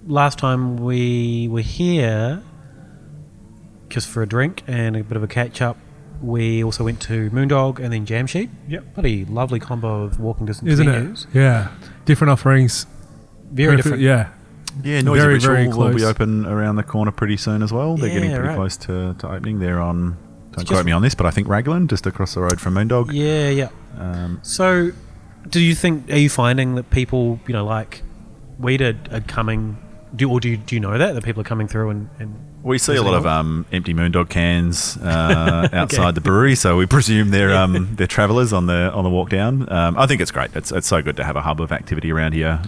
last 0.06 0.38
time 0.38 0.76
we 0.78 1.46
were 1.48 1.60
here, 1.60 2.42
just 3.88 4.08
for 4.08 4.22
a 4.22 4.26
drink 4.26 4.62
and 4.66 4.96
a 4.96 5.04
bit 5.04 5.16
of 5.16 5.22
a 5.22 5.28
catch 5.28 5.60
up, 5.62 5.76
we 6.22 6.64
also 6.64 6.84
went 6.84 7.00
to 7.02 7.30
Moondog 7.30 7.78
and 7.78 7.92
then 7.92 8.04
Jamsheed. 8.06 8.48
Yep. 8.68 8.94
Bloody 8.94 9.24
lovely 9.26 9.60
combo 9.60 10.02
of 10.04 10.18
walking 10.18 10.46
distance 10.46 10.72
Isn't 10.72 10.86
venues. 10.88 11.26
it? 11.28 11.34
Yeah. 11.38 11.68
Different 12.06 12.30
offerings. 12.30 12.86
Very 13.52 13.76
Perfect- 13.76 13.84
different. 13.84 14.02
Yeah. 14.02 14.28
Yeah, 14.82 15.00
Noisy 15.00 15.20
Very, 15.20 15.34
Ritual 15.34 15.54
very 15.54 15.68
will 15.68 15.94
be 15.94 16.04
open 16.04 16.46
around 16.46 16.76
the 16.76 16.82
corner 16.82 17.10
pretty 17.10 17.36
soon 17.36 17.62
as 17.62 17.72
well. 17.72 17.96
They're 17.96 18.10
getting 18.10 18.30
pretty 18.30 18.48
right. 18.48 18.56
close 18.56 18.76
to, 18.78 19.14
to 19.18 19.30
opening. 19.30 19.58
They're 19.58 19.80
on. 19.80 20.16
Don't 20.52 20.60
just- 20.60 20.68
quote 20.68 20.84
me 20.86 20.92
on 20.92 21.02
this, 21.02 21.14
but 21.14 21.26
I 21.26 21.30
think 21.30 21.48
Raglan, 21.48 21.88
just 21.88 22.06
across 22.06 22.34
the 22.34 22.40
road 22.40 22.60
from 22.60 22.74
Moondog. 22.74 23.10
Yeah, 23.12 23.48
yeah. 23.50 23.68
Um, 23.98 24.40
So, 24.42 24.92
do 25.48 25.60
you 25.60 25.74
think? 25.74 26.10
Are 26.10 26.18
you 26.18 26.30
finding 26.30 26.74
that 26.76 26.90
people, 26.90 27.40
you 27.46 27.52
know, 27.52 27.64
like 27.64 28.02
we 28.58 28.76
did, 28.76 29.12
are 29.12 29.20
coming? 29.20 29.78
Do 30.14 30.30
or 30.30 30.40
do 30.40 30.48
you, 30.48 30.56
do 30.56 30.74
you 30.74 30.80
know 30.80 30.96
that 30.96 31.14
that 31.14 31.22
people 31.22 31.42
are 31.42 31.44
coming 31.44 31.68
through 31.68 31.90
and, 31.90 32.08
and 32.18 32.34
We 32.62 32.78
see 32.78 32.96
a 32.96 33.02
lot 33.02 33.12
of 33.12 33.26
um, 33.26 33.66
empty 33.72 33.92
Moondog 33.92 34.30
cans 34.30 34.96
uh, 34.96 35.68
outside 35.72 36.14
the 36.14 36.22
brewery, 36.22 36.54
so 36.54 36.78
we 36.78 36.86
presume 36.86 37.30
they're 37.30 37.54
um, 37.54 37.94
they're 37.94 38.06
travellers 38.06 38.52
on 38.54 38.66
the 38.66 38.90
on 38.94 39.04
the 39.04 39.10
walk 39.10 39.28
down. 39.28 39.70
Um, 39.70 39.98
I 39.98 40.06
think 40.06 40.22
it's 40.22 40.30
great. 40.30 40.50
It's, 40.56 40.72
it's 40.72 40.86
so 40.86 41.02
good 41.02 41.16
to 41.16 41.24
have 41.24 41.36
a 41.36 41.42
hub 41.42 41.60
of 41.60 41.72
activity 41.72 42.10
around 42.10 42.32
here. 42.32 42.60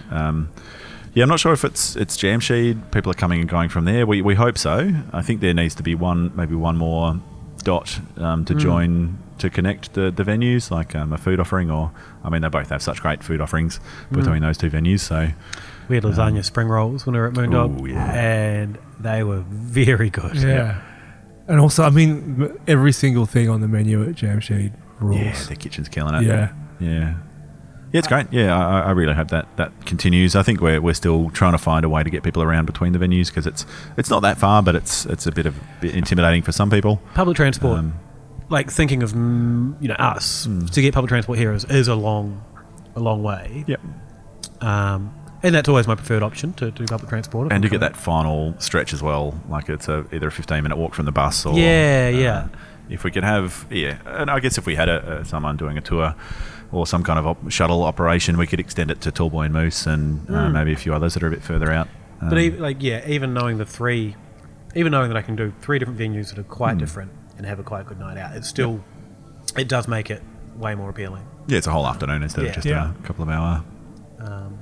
Um, 1.11 1.17
yeah, 1.17 1.23
I'm 1.23 1.29
not 1.29 1.39
sure 1.39 1.53
if 1.53 1.63
it's 1.63 1.95
it's 1.95 2.17
Jamsheed. 2.17 2.91
People 2.91 3.11
are 3.11 3.15
coming 3.15 3.39
and 3.41 3.49
going 3.49 3.69
from 3.69 3.85
there. 3.85 4.05
We, 4.05 4.21
we 4.21 4.35
hope 4.35 4.57
so. 4.57 4.91
I 5.13 5.21
think 5.21 5.41
there 5.41 5.53
needs 5.53 5.75
to 5.75 5.83
be 5.83 5.95
one 5.95 6.31
maybe 6.35 6.55
one 6.55 6.77
more 6.77 7.19
dot 7.63 7.99
um, 8.17 8.45
to 8.45 8.55
join 8.55 9.17
to 9.37 9.49
connect 9.49 9.93
the, 9.93 10.11
the 10.11 10.23
venues, 10.23 10.69
like 10.71 10.95
um, 10.95 11.13
a 11.13 11.17
food 11.17 11.39
offering, 11.39 11.69
or 11.71 11.91
I 12.23 12.29
mean 12.29 12.41
they 12.41 12.49
both 12.49 12.69
have 12.69 12.81
such 12.81 13.01
great 13.01 13.23
food 13.23 13.41
offerings 13.41 13.79
between 14.11 14.41
those 14.41 14.57
two 14.57 14.69
venues. 14.69 14.99
So 15.01 15.29
we 15.89 15.95
had 15.95 16.03
lasagna 16.03 16.43
spring 16.45 16.67
rolls 16.67 17.05
when 17.05 17.13
we 17.13 17.19
were 17.19 17.27
at 17.27 17.33
Moondog, 17.33 17.65
Um, 17.77 17.81
Ooh, 17.83 17.87
yeah. 17.87 18.11
and 18.13 18.77
they 18.99 19.23
were 19.23 19.41
very 19.49 20.09
good. 20.09 20.35
Yeah. 20.35 20.81
And 21.47 21.59
also, 21.59 21.83
I 21.83 21.89
mean, 21.89 22.57
every 22.67 22.93
single 22.93 23.25
thing 23.25 23.49
on 23.49 23.59
the 23.61 23.67
menu 23.67 24.01
at 24.07 24.15
Jamsheed 24.15 24.73
rules. 24.99 25.19
Yeah, 25.19 25.43
the 25.49 25.55
kitchen's 25.55 25.89
killing 25.89 26.13
it. 26.15 26.23
Yeah. 26.23 26.53
yeah, 26.79 27.15
yeah. 27.91 27.99
It's 27.99 28.07
great. 28.07 28.27
Yeah, 28.31 28.57
I, 28.57 28.81
I 28.81 28.91
really 28.91 29.13
hope 29.13 29.29
that 29.29 29.47
that 29.57 29.85
continues. 29.85 30.35
I 30.35 30.43
think 30.43 30.61
we're, 30.61 30.81
we're 30.81 30.93
still 30.93 31.29
trying 31.31 31.51
to 31.53 31.57
find 31.57 31.83
a 31.85 31.89
way 31.89 32.03
to 32.03 32.09
get 32.09 32.23
people 32.23 32.41
around 32.41 32.65
between 32.65 32.93
the 32.93 32.99
venues 32.99 33.27
because 33.27 33.45
it's 33.47 33.65
it's 33.97 34.09
not 34.09 34.21
that 34.21 34.37
far, 34.37 34.63
but 34.63 34.75
it's 34.75 35.05
it's 35.05 35.25
a 35.25 35.31
bit 35.31 35.45
of 35.45 35.55
bit 35.81 35.95
intimidating 35.95 36.41
for 36.41 36.51
some 36.51 36.69
people. 36.69 37.01
Public 37.13 37.37
transport, 37.37 37.79
Um, 37.79 37.93
like 38.49 38.71
thinking 38.71 39.03
of 39.03 39.13
mm, 39.13 39.81
you 39.81 39.87
know 39.87 39.95
us 39.95 40.47
to 40.71 40.81
get 40.81 40.93
public 40.93 41.09
transport 41.09 41.37
here 41.37 41.53
is, 41.53 41.65
is 41.65 41.87
a 41.87 41.95
long, 41.95 42.43
a 42.95 42.99
long 42.99 43.23
way. 43.23 43.65
Yep. 43.67 43.81
Um, 44.61 45.13
and 45.43 45.55
that's 45.55 45.67
always 45.67 45.87
my 45.87 45.95
preferred 45.95 46.21
option 46.21 46.53
to 46.53 46.69
do 46.69 46.85
public 46.85 47.09
transport. 47.09 47.51
And 47.51 47.63
you 47.63 47.69
get 47.69 47.79
that 47.79 47.97
final 47.97 48.53
stretch 48.59 48.93
as 48.93 49.01
well. 49.01 49.39
Like 49.49 49.69
it's 49.69 49.87
a, 49.87 50.05
either 50.11 50.27
a 50.27 50.31
15 50.31 50.61
minute 50.61 50.77
walk 50.77 50.93
from 50.93 51.05
the 51.05 51.11
bus 51.11 51.45
or 51.45 51.57
Yeah, 51.57 52.11
uh, 52.13 52.17
yeah. 52.17 52.47
If 52.89 53.03
we 53.03 53.11
could 53.11 53.23
have 53.23 53.65
yeah, 53.71 53.97
and 54.05 54.29
I 54.29 54.39
guess 54.39 54.57
if 54.57 54.65
we 54.65 54.75
had 54.75 54.89
a, 54.89 55.19
a, 55.19 55.25
someone 55.25 55.57
doing 55.57 55.77
a 55.77 55.81
tour 55.81 56.13
or 56.71 56.87
some 56.87 57.03
kind 57.03 57.19
of 57.19 57.27
op- 57.27 57.49
shuttle 57.51 57.83
operation, 57.83 58.37
we 58.37 58.47
could 58.47 58.59
extend 58.59 58.91
it 58.91 59.01
to 59.01 59.11
Tallboy 59.11 59.45
and 59.45 59.53
Moose 59.53 59.85
and 59.85 60.27
uh, 60.29 60.33
Mm. 60.33 60.51
maybe 60.53 60.73
a 60.73 60.77
few 60.77 60.93
others 60.93 61.13
that 61.15 61.23
are 61.23 61.27
a 61.27 61.31
bit 61.31 61.43
further 61.43 61.71
out. 61.71 61.87
But 62.21 62.33
Um, 62.33 62.39
even, 62.39 62.59
like 62.61 62.77
yeah, 62.81 63.01
even 63.07 63.33
knowing 63.33 63.57
the 63.57 63.65
three, 63.65 64.15
even 64.75 64.91
knowing 64.91 65.09
that 65.09 65.17
I 65.17 65.21
can 65.21 65.35
do 65.35 65.51
three 65.61 65.79
different 65.79 65.99
venues 65.99 66.29
that 66.29 66.39
are 66.39 66.43
quite 66.43 66.73
Hmm. 66.73 66.77
different 66.79 67.11
and 67.37 67.45
have 67.45 67.59
a 67.59 67.63
quite 67.63 67.85
good 67.87 67.99
night 67.99 68.17
out, 68.17 68.35
it 68.35 68.45
still 68.45 68.81
it 69.57 69.67
does 69.67 69.87
make 69.87 70.09
it 70.09 70.21
way 70.57 70.75
more 70.75 70.89
appealing. 70.89 71.23
yeah, 71.47 71.57
it's 71.57 71.67
a 71.67 71.71
whole 71.71 71.87
afternoon 71.87 72.21
instead 72.23 72.43
Yeah. 72.43 72.49
of 72.49 72.55
just 72.55 72.67
Yeah. 72.67 72.91
a 72.91 73.03
couple 73.07 73.23
of 73.23 73.29
hour. 73.29 73.63
Um, 74.19 74.53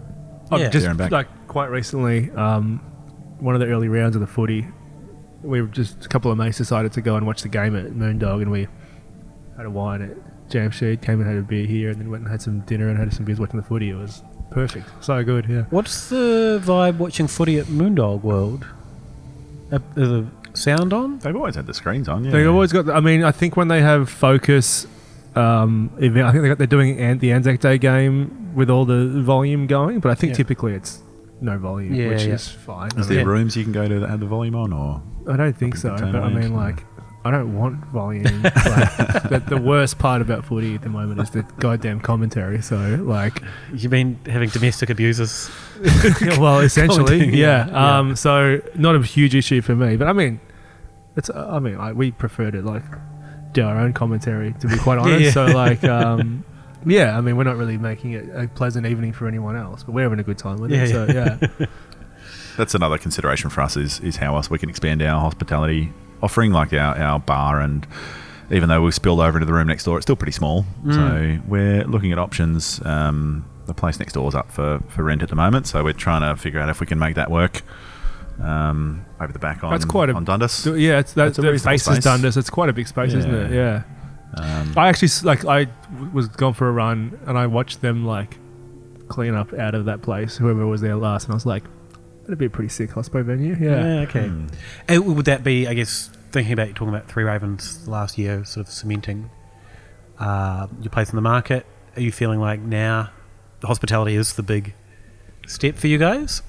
I've 0.52 0.60
yeah. 0.62 0.70
just 0.70 0.84
There 0.84 0.90
and 0.92 0.98
back. 0.98 1.12
like 1.12 1.28
quite 1.48 1.70
recently, 1.70 2.32
um, 2.32 2.80
one 3.40 3.54
of 3.54 3.62
the 3.62 3.68
early 3.68 3.90
rounds 3.90 4.16
of 4.16 4.22
the 4.22 4.28
footy, 4.28 4.68
we 5.44 5.62
were 5.62 5.68
just 5.68 6.06
a 6.06 6.10
couple 6.10 6.32
of 6.32 6.38
mates 6.38 6.58
decided 6.58 6.92
to 6.94 7.02
go 7.02 7.18
and 7.18 7.28
watch 7.28 7.42
the 7.44 7.50
game 7.50 7.76
at 7.76 7.92
Moondog, 7.92 8.42
and 8.42 8.50
we 8.52 8.68
had 9.58 9.66
a 9.66 9.70
wine 9.70 10.02
at 10.02 10.12
Jamsheed, 10.50 11.02
came 11.02 11.20
and 11.22 11.30
had 11.30 11.38
a 11.38 11.42
beer 11.42 11.66
here, 11.66 11.90
and 11.90 12.00
then 12.00 12.10
went 12.10 12.24
and 12.24 12.32
had 12.32 12.42
some 12.42 12.60
dinner 12.62 12.90
and 12.90 12.98
had 12.98 13.14
some 13.14 13.26
beers 13.26 13.40
watching 13.40 13.58
the 13.60 13.66
footy. 13.66 13.90
It 13.90 13.96
was 13.96 14.24
perfect, 14.52 14.88
so 15.04 15.24
good. 15.24 15.46
Yeah. 15.48 15.64
What's 15.70 16.10
the 16.10 16.62
vibe 16.64 16.98
watching 16.98 17.28
footy 17.28 17.60
at 17.60 17.66
Moondog 17.68 18.22
World? 18.24 18.66
Uh, 19.72 19.80
is 19.96 20.10
the 20.10 20.28
sound 20.54 20.94
on? 20.94 21.20
They've 21.20 21.36
always 21.36 21.56
had 21.56 21.68
the 21.68 21.74
screens 21.74 22.10
on. 22.10 22.26
Yeah, 22.26 22.32
They've 22.32 22.48
always 22.50 22.72
got. 22.74 22.90
I 22.90 23.00
mean, 23.00 23.24
I 23.24 23.32
think 23.32 23.56
when 23.56 23.68
they 23.68 23.82
have 23.82 24.10
focus 24.10 24.88
um, 25.36 25.92
event, 26.00 26.26
I 26.28 26.32
think 26.32 26.42
they 26.42 26.48
got, 26.50 26.58
they're 26.58 26.68
doing 26.68 27.00
an, 27.00 27.20
the 27.20 27.32
Anzac 27.32 27.60
Day 27.60 27.78
game 27.78 28.56
with 28.56 28.70
all 28.70 28.86
the 28.86 29.22
volume 29.22 29.68
going, 29.68 30.00
but 30.00 30.10
I 30.12 30.16
think 30.16 30.32
Yeah. 30.32 30.38
typically 30.38 30.74
it's 30.74 31.04
no 31.40 31.58
volume, 31.60 31.94
Yeah, 31.94 32.10
which 32.10 32.26
yeah. 32.26 32.34
is 32.34 32.48
fine. 32.48 32.90
Is 32.98 33.06
I, 33.06 33.10
there 33.10 33.18
mean, 33.18 33.28
Yeah. 33.28 33.32
rooms 33.32 33.56
you 33.56 33.64
can 33.64 33.72
go 33.72 33.88
to 33.88 34.00
that 34.00 34.10
have 34.10 34.20
the 34.20 34.26
volume 34.26 34.56
on, 34.56 34.74
or 34.74 35.02
I 35.32 35.38
don't 35.38 35.56
think 35.56 35.76
so, 35.78 35.96
but 35.96 36.16
I 36.16 36.30
mean, 36.34 36.56
like, 36.56 36.84
I 37.26 37.32
don't 37.32 37.58
want 37.58 37.84
volume. 37.88 38.24
like, 38.44 38.54
the, 38.54 39.44
the 39.50 39.58
worst 39.58 40.00
part 40.00 40.22
about 40.22 40.46
footy 40.46 40.76
at 40.76 40.82
the 40.82 40.90
moment 40.90 41.20
is 41.20 41.30
the 41.32 41.44
goddamn 41.60 42.00
commentary. 42.00 42.62
So, 42.62 42.78
like, 43.04 43.42
You've 43.74 43.92
been 43.92 44.18
having 44.26 44.50
domestic 44.50 44.90
abusers. 44.90 45.52
well, 46.38 46.60
essentially, 46.62 47.26
yeah. 47.38 47.68
yeah. 47.68 47.98
Um, 48.00 48.16
so 48.16 48.62
not 48.76 48.96
a 48.96 49.02
huge 49.02 49.36
issue 49.36 49.62
for 49.62 49.76
me, 49.76 49.98
but 49.98 50.08
I 50.08 50.14
mean, 50.14 50.40
it's. 51.18 51.30
uh, 51.30 51.50
I 51.52 51.60
mean, 51.60 51.78
like, 51.78 51.96
we 51.96 52.12
prefer 52.12 52.52
to 52.52 52.62
like 52.62 52.84
do 53.52 53.64
our 53.66 53.78
own 53.78 53.92
commentary, 53.92 54.54
to 54.62 54.68
be 54.68 54.78
quite 54.78 54.98
honest. 54.98 55.22
yeah. 55.22 55.32
So, 55.32 55.46
like, 55.48 55.84
um, 55.84 56.46
yeah. 56.86 57.18
I 57.18 57.22
mean, 57.22 57.36
we're 57.36 57.44
not 57.44 57.58
really 57.58 57.78
making 57.78 58.14
it 58.14 58.30
a 58.34 58.48
pleasant 58.48 58.86
evening 58.86 59.12
for 59.12 59.28
anyone 59.28 59.58
else, 59.58 59.84
but 59.84 59.94
we're 59.94 60.04
having 60.04 60.20
a 60.20 60.24
good 60.24 60.38
time 60.38 60.62
with 60.62 60.72
Yeah, 60.72 60.84
it. 60.84 60.90
So, 60.90 61.06
yeah. 61.60 61.66
that's 62.56 62.76
another 62.76 62.98
consideration 62.98 63.50
for 63.50 63.60
us 63.62 63.76
is 63.76 64.00
is 64.00 64.16
how 64.16 64.38
else 64.38 64.50
we 64.50 64.58
can 64.58 64.70
expand 64.70 65.02
our 65.02 65.20
hospitality 65.20 65.92
offering, 66.22 66.52
like 66.52 66.74
our, 66.74 66.98
our 66.98 67.20
bar 67.20 67.60
and 67.62 67.86
even 68.52 68.68
though 68.68 68.82
we've 68.82 68.96
spilled 68.96 69.20
over 69.20 69.38
into 69.38 69.46
the 69.46 69.54
room 69.54 69.68
next 69.68 69.84
door, 69.84 69.98
it's 69.98 70.06
still 70.06 70.16
pretty 70.16 70.32
small. 70.32 70.66
So 70.92 71.38
we're 71.48 71.84
looking 71.86 72.12
at 72.12 72.18
options. 72.18 72.82
Um, 72.84 73.46
the 73.68 73.76
place 73.76 74.00
next 74.00 74.14
door 74.14 74.28
is 74.28 74.34
up 74.34 74.52
for, 74.52 74.80
for 74.90 75.04
rent 75.04 75.22
at 75.22 75.30
the 75.30 75.36
moment, 75.36 75.68
so 75.68 75.84
we're 75.84 75.94
trying 75.94 76.22
to 76.22 76.36
figure 76.42 76.60
out 76.60 76.68
if 76.70 76.80
we 76.80 76.88
can 76.88 76.98
make 76.98 77.14
that 77.16 77.30
work. 77.30 77.62
Um, 78.42 79.06
over 79.20 79.34
the 79.34 79.38
back 79.40 79.64
on 79.64 79.72
That's 79.72 79.86
quite 79.86 80.10
a- 80.10 80.14
on 80.14 80.24
Dundas. 80.24 80.66
Yeah, 80.66 81.00
it's 81.00 81.14
that, 81.14 81.34
that 81.36 81.60
faces 81.62 81.84
space. 81.84 82.04
Dundas. 82.04 82.38
It's 82.38 82.50
quite 82.50 82.70
a 82.70 82.74
big 82.74 82.88
space, 82.88 83.14
isn't 83.14 83.34
it? 83.34 83.52
Yeah. 83.52 83.84
Um, 84.36 84.74
I 84.78 84.88
actually 84.88 85.10
like 85.24 85.44
I 85.46 85.68
was 86.14 86.28
gone 86.30 86.54
for 86.54 86.70
a 86.70 86.72
run 86.72 87.20
and 87.28 87.38
I 87.38 87.48
watched 87.48 87.82
them 87.82 88.06
like 88.06 88.38
clean 89.10 89.36
up 89.36 89.54
out 89.54 89.76
of 89.76 89.86
that 89.86 90.02
place. 90.02 90.38
Whoever 90.38 90.66
was 90.66 90.80
there 90.82 90.96
last, 90.96 91.26
and 91.26 91.34
I 91.34 91.36
was 91.36 91.46
like, 91.46 91.64
that'd 92.30 92.38
be 92.38 92.46
a 92.46 92.50
pretty 92.50 92.70
sick 92.70 92.92
hospo 92.92 93.26
venue. 93.26 93.56
Yeah. 93.60 93.84
Yeah, 93.84 94.02
okay. 94.02 94.28
Hmm. 94.28 94.48
Uh, 94.88 95.02
would 95.02 95.26
that 95.26 95.44
be, 95.44 95.68
I 95.68 95.74
guess, 95.74 96.12
thinking 96.32 96.54
about 96.54 96.68
you 96.68 96.74
talking 96.76 96.94
about 96.94 97.08
Three 97.08 97.24
Ravens 97.24 97.88
last 97.88 98.20
year, 98.20 98.46
sort 98.46 98.68
of 98.68 98.72
cementing 98.72 99.32
uh, 100.20 100.68
your 100.80 100.92
place 100.92 101.10
in 101.10 101.16
the 101.16 101.24
market? 101.24 101.66
Are 101.96 102.02
you 102.02 102.12
feeling 102.12 102.40
like 102.40 102.60
now 102.60 103.10
the 103.62 103.68
hospitality 103.68 104.16
is 104.16 104.34
the 104.34 104.44
big 104.44 104.76
step 105.48 105.76
for 105.76 105.88
you 105.88 105.98
guys? 105.98 106.44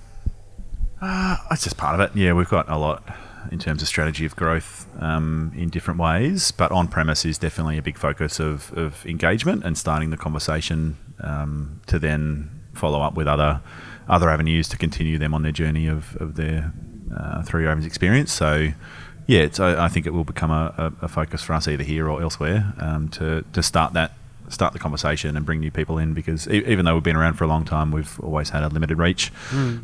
Uh, 1.01 1.39
that's 1.49 1.65
just 1.65 1.79
part 1.79 1.99
of 1.99 2.01
it. 2.01 2.15
Yeah, 2.15 2.35
we've 2.35 2.51
got 2.51 2.69
a 2.69 2.77
lot 2.77 3.03
in 3.51 3.59
terms 3.59 3.81
of 3.81 3.89
strategy 3.89 4.27
of 4.27 4.37
growth 4.37 4.87
um, 5.01 5.51
in 5.57 5.71
different 5.71 5.99
ways, 5.99 6.51
but 6.51 6.71
on 6.73 6.89
premise 6.89 7.25
is 7.25 7.39
definitely 7.39 7.79
a 7.79 7.83
big 7.83 7.97
focus 7.97 8.39
of, 8.39 8.71
of 8.77 9.07
engagement 9.07 9.65
and 9.65 9.79
starting 9.79 10.11
the 10.11 10.19
conversation 10.19 10.99
um, 11.21 11.81
to 11.87 11.99
then 11.99 12.51
follow 12.75 13.01
up 13.01 13.15
with 13.15 13.27
other 13.27 13.63
other 14.11 14.29
avenues 14.29 14.69
to 14.69 14.77
continue 14.77 15.17
them 15.19 15.33
on 15.33 15.43
their 15.43 15.53
journey 15.53 15.87
of, 15.87 16.17
of 16.17 16.35
their 16.37 16.73
uh, 17.17 17.43
Three 17.43 17.65
Ravens 17.65 17.87
experience. 17.87 18.33
So, 18.33 18.69
yeah, 19.27 19.41
it's, 19.41 19.59
I, 19.61 19.85
I 19.87 19.89
think 19.89 20.07
it 20.07 20.13
will 20.13 20.25
become 20.25 20.51
a, 20.51 20.93
a, 21.01 21.05
a 21.07 21.09
focus 21.09 21.43
for 21.43 21.53
us 21.55 21.67
either 21.69 21.85
here 21.85 22.09
or 22.11 22.21
elsewhere 22.21 22.75
um, 22.79 23.09
to 23.11 23.45
to 23.53 23.63
start 23.63 23.93
that 23.95 24.13
start 24.49 24.73
the 24.73 24.79
conversation 24.81 25.37
and 25.37 25.47
bring 25.47 25.61
new 25.61 25.71
people 25.71 25.97
in 25.99 26.13
because 26.13 26.49
e- 26.49 26.65
even 26.67 26.85
though 26.85 26.95
we've 26.95 27.05
been 27.05 27.17
around 27.17 27.35
for 27.35 27.45
a 27.45 27.47
long 27.47 27.65
time, 27.65 27.93
we've 27.93 28.19
always 28.21 28.51
had 28.51 28.63
a 28.65 28.69
limited 28.69 28.99
reach. 28.99 29.31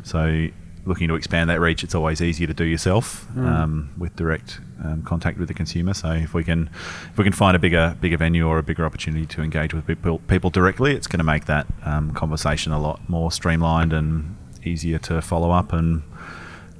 So 0.03 0.49
looking 0.87 1.07
to 1.09 1.15
expand 1.15 1.49
that 1.49 1.59
reach, 1.59 1.83
it's 1.83 1.93
always 1.93 2.21
easier 2.21 2.47
to 2.47 2.53
do 2.53 2.63
yourself 2.63 3.27
um, 3.37 3.89
with 3.97 4.15
direct 4.15 4.59
um, 4.83 5.03
contact 5.03 5.37
with 5.37 5.47
the 5.47 5.53
consumer. 5.53 5.93
So 5.93 6.11
if 6.11 6.33
we 6.33 6.43
can 6.43 6.69
if 7.11 7.17
we 7.17 7.23
can 7.23 7.33
find 7.33 7.55
a 7.55 7.59
bigger 7.59 7.95
bigger 7.99 8.17
venue 8.17 8.47
or 8.47 8.57
a 8.57 8.63
bigger 8.63 8.85
opportunity 8.85 9.25
to 9.27 9.41
engage 9.41 9.73
with 9.73 9.85
people 9.85 10.19
people 10.19 10.49
directly, 10.49 10.95
it's 10.95 11.07
going 11.07 11.19
to 11.19 11.23
make 11.23 11.45
that 11.45 11.67
um, 11.83 12.13
conversation 12.13 12.71
a 12.71 12.79
lot 12.79 13.07
more 13.09 13.31
streamlined 13.31 13.93
and 13.93 14.35
easier 14.63 14.97
to 14.99 15.21
follow 15.21 15.51
up 15.51 15.73
and 15.73 16.03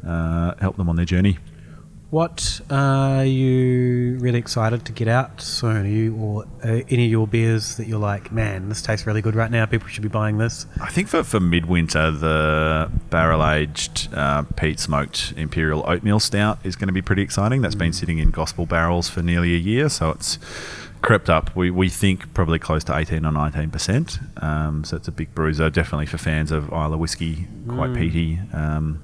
uh, 0.05 0.53
help 0.59 0.77
them 0.77 0.89
on 0.89 0.95
their 0.95 1.05
journey. 1.05 1.37
What 2.09 2.61
are 2.69 3.25
you 3.25 4.17
really 4.19 4.39
excited 4.39 4.85
to 4.85 4.93
get 4.93 5.09
out 5.09 5.41
soon? 5.41 5.85
Are 5.85 5.85
you 5.85 6.15
or 6.15 6.45
uh, 6.63 6.79
any 6.89 7.05
of 7.05 7.11
your 7.11 7.27
beers 7.27 7.75
that 7.75 7.87
you're 7.87 7.99
like, 7.99 8.31
man, 8.31 8.69
this 8.69 8.81
tastes 8.81 9.05
really 9.05 9.21
good 9.21 9.35
right 9.35 9.51
now. 9.51 9.65
People 9.65 9.89
should 9.89 10.03
be 10.03 10.07
buying 10.07 10.37
this. 10.37 10.65
I 10.81 10.89
think 10.89 11.09
for, 11.09 11.21
for 11.25 11.41
midwinter, 11.41 12.11
the 12.11 12.89
barrel 13.09 13.45
aged 13.45 14.07
uh, 14.13 14.43
peat 14.55 14.79
smoked 14.79 15.33
imperial 15.35 15.83
oatmeal 15.85 16.21
stout 16.21 16.59
is 16.63 16.77
going 16.77 16.87
to 16.87 16.93
be 16.93 17.01
pretty 17.01 17.23
exciting. 17.23 17.61
That's 17.61 17.75
been 17.75 17.91
sitting 17.91 18.19
in 18.19 18.31
gospel 18.31 18.65
barrels 18.65 19.09
for 19.09 19.21
nearly 19.21 19.53
a 19.53 19.59
year, 19.59 19.89
so 19.89 20.11
it's 20.11 20.39
crept 21.01 21.29
up. 21.29 21.53
We, 21.57 21.71
we 21.71 21.89
think 21.89 22.33
probably 22.33 22.57
close 22.57 22.85
to 22.85 22.97
18 22.97 23.25
or 23.25 23.33
19 23.33 23.69
percent. 23.69 24.19
Um, 24.37 24.85
so 24.85 24.95
it's 24.95 25.09
a 25.09 25.11
big 25.11 25.35
bruiser, 25.35 25.69
definitely 25.69 26.05
for 26.05 26.17
fans 26.17 26.53
of 26.53 26.71
Islay 26.71 26.97
whiskey, 26.97 27.47
quite 27.67 27.93
peaty. 27.93 28.39
Um, 28.53 29.01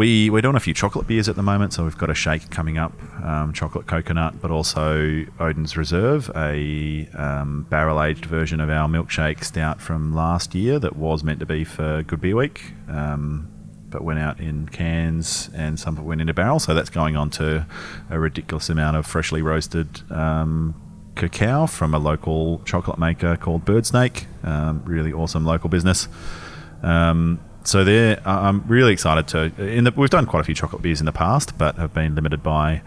we, 0.00 0.30
we're 0.30 0.40
doing 0.40 0.56
a 0.56 0.60
few 0.60 0.72
chocolate 0.72 1.06
beers 1.06 1.28
at 1.28 1.36
the 1.36 1.42
moment, 1.42 1.74
so 1.74 1.84
we've 1.84 1.98
got 1.98 2.08
a 2.08 2.14
shake 2.14 2.48
coming 2.48 2.78
up, 2.78 2.90
um, 3.22 3.52
chocolate 3.52 3.86
coconut, 3.86 4.40
but 4.40 4.50
also 4.50 5.26
Odin's 5.38 5.76
Reserve, 5.76 6.30
a 6.34 7.06
um, 7.14 7.66
barrel 7.68 8.02
aged 8.02 8.24
version 8.24 8.60
of 8.60 8.70
our 8.70 8.88
milkshake 8.88 9.44
stout 9.44 9.78
from 9.78 10.14
last 10.14 10.54
year 10.54 10.78
that 10.78 10.96
was 10.96 11.22
meant 11.22 11.38
to 11.40 11.44
be 11.44 11.64
for 11.64 12.02
Good 12.02 12.22
Beer 12.22 12.34
Week, 12.34 12.72
um, 12.88 13.46
but 13.90 14.02
went 14.02 14.18
out 14.18 14.40
in 14.40 14.66
cans 14.70 15.50
and 15.54 15.78
some 15.78 15.98
of 15.98 16.02
it 16.02 16.06
went 16.06 16.22
into 16.22 16.32
barrel. 16.32 16.58
So 16.58 16.72
that's 16.72 16.88
going 16.88 17.14
on 17.14 17.28
to 17.32 17.66
a 18.08 18.18
ridiculous 18.18 18.70
amount 18.70 18.96
of 18.96 19.06
freshly 19.06 19.42
roasted 19.42 20.10
um, 20.10 20.80
cacao 21.14 21.66
from 21.66 21.92
a 21.92 21.98
local 21.98 22.62
chocolate 22.64 22.98
maker 22.98 23.36
called 23.36 23.66
Birdsnake. 23.66 24.24
Um, 24.46 24.82
really 24.86 25.12
awesome 25.12 25.44
local 25.44 25.68
business. 25.68 26.08
Um, 26.82 27.38
so 27.64 27.84
there, 27.84 28.20
I- 28.24 28.48
I'm 28.48 28.64
really 28.66 28.92
excited 28.92 29.28
to. 29.28 29.52
In 29.64 29.84
the, 29.84 29.92
we've 29.96 30.10
done 30.10 30.26
quite 30.26 30.40
a 30.40 30.44
few 30.44 30.54
chocolate 30.54 30.82
beers 30.82 31.00
in 31.00 31.06
the 31.06 31.12
past, 31.12 31.56
but 31.58 31.76
have 31.76 31.92
been 31.94 32.14
limited 32.14 32.42
by 32.42 32.82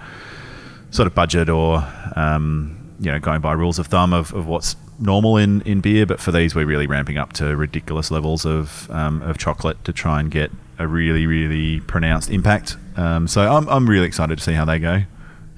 sort 0.91 1.07
of 1.07 1.15
budget 1.15 1.49
or 1.49 1.83
um, 2.15 2.77
you 2.99 3.11
know 3.11 3.19
going 3.19 3.41
by 3.41 3.53
rules 3.53 3.79
of 3.79 3.87
thumb 3.87 4.13
of, 4.13 4.33
of 4.33 4.45
what's 4.47 4.75
normal 4.99 5.37
in, 5.37 5.61
in 5.61 5.81
beer. 5.81 6.05
But 6.05 6.19
for 6.19 6.31
these, 6.31 6.53
we're 6.55 6.65
really 6.65 6.87
ramping 6.87 7.17
up 7.17 7.33
to 7.33 7.55
ridiculous 7.55 8.11
levels 8.11 8.45
of 8.45 8.89
um, 8.91 9.21
of 9.23 9.37
chocolate 9.37 9.83
to 9.85 9.93
try 9.93 10.19
and 10.19 10.29
get 10.31 10.51
a 10.79 10.87
really 10.87 11.25
really 11.27 11.79
pronounced 11.81 12.29
impact. 12.29 12.77
Um, 12.95 13.27
so 13.27 13.41
I'm 13.41 13.67
I'm 13.69 13.89
really 13.89 14.07
excited 14.07 14.37
to 14.37 14.43
see 14.43 14.53
how 14.53 14.65
they 14.65 14.79
go. 14.79 15.01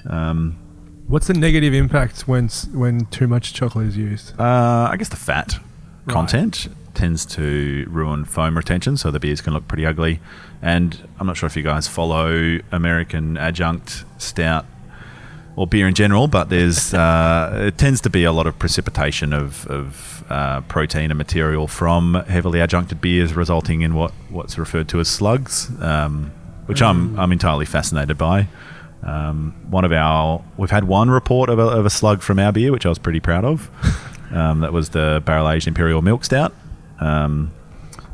Um, 0.10 0.58
What's 1.08 1.28
the 1.28 1.36
negative 1.36 1.74
impact 1.74 2.28
when 2.28 2.48
when 2.74 3.06
too 3.06 3.28
much 3.28 3.54
chocolate 3.54 3.88
is 3.88 3.98
used? 3.98 4.40
Uh, 4.40 4.90
I 4.92 4.96
guess 4.98 5.10
the 5.10 5.16
fat 5.16 5.60
Right. 6.08 6.14
content 6.14 6.68
tends 6.96 7.26
to 7.28 7.86
ruin 7.90 8.26
foam 8.26 8.58
retention, 8.58 8.98
so 8.98 9.12
the 9.12 9.20
beers 9.20 9.42
can 9.42 9.54
look 9.54 9.68
pretty 9.68 9.86
ugly. 9.86 10.20
And 10.62 11.08
I'm 11.20 11.28
not 11.28 11.38
sure 11.38 11.48
if 11.48 11.56
you 11.56 11.64
guys 11.64 11.88
follow 11.88 12.60
American 12.72 13.38
adjunct 13.38 14.04
stout 14.18 14.66
or 15.56 15.68
beer 15.68 15.88
in 15.88 15.94
general, 15.94 16.28
but 16.28 16.50
there's 16.50 16.94
uh, 17.06 17.66
it 17.68 17.78
tends 17.78 18.02
to 18.02 18.10
be 18.10 18.24
a 18.24 18.32
lot 18.32 18.48
of 18.48 18.58
precipitation 18.60 19.34
of, 19.34 19.68
of 19.68 20.24
uh, 20.30 20.62
protein 20.62 21.12
and 21.12 21.18
material 21.18 21.68
from 21.68 22.16
heavily 22.28 22.60
adjuncted 22.60 23.02
beers, 23.02 23.34
resulting 23.34 23.82
in 23.82 23.94
what, 23.94 24.12
what's 24.30 24.58
referred 24.58 24.88
to 24.90 25.00
as 25.00 25.08
slugs, 25.08 25.70
um, 25.82 26.32
which 26.66 26.82
I'm 26.82 27.20
I'm 27.20 27.32
entirely 27.32 27.66
fascinated 27.66 28.18
by. 28.18 28.48
Um, 29.04 29.54
one 29.70 29.86
of 29.86 29.92
our 29.92 30.44
we've 30.58 30.72
had 30.72 30.86
one 30.86 31.12
report 31.12 31.50
of 31.50 31.60
a, 31.60 31.62
of 31.62 31.86
a 31.86 31.92
slug 31.92 32.22
from 32.24 32.40
our 32.40 32.52
beer, 32.52 32.72
which 32.72 32.86
I 32.86 32.90
was 32.90 33.00
pretty 33.00 33.20
proud 33.20 33.46
of. 33.46 33.70
Um, 34.32 34.62
that 34.62 34.74
was 34.74 34.90
the 34.90 35.22
barrel 35.24 35.50
aged 35.50 35.68
imperial 35.68 36.02
milk 36.02 36.26
stout, 36.26 36.54
um, 37.00 37.52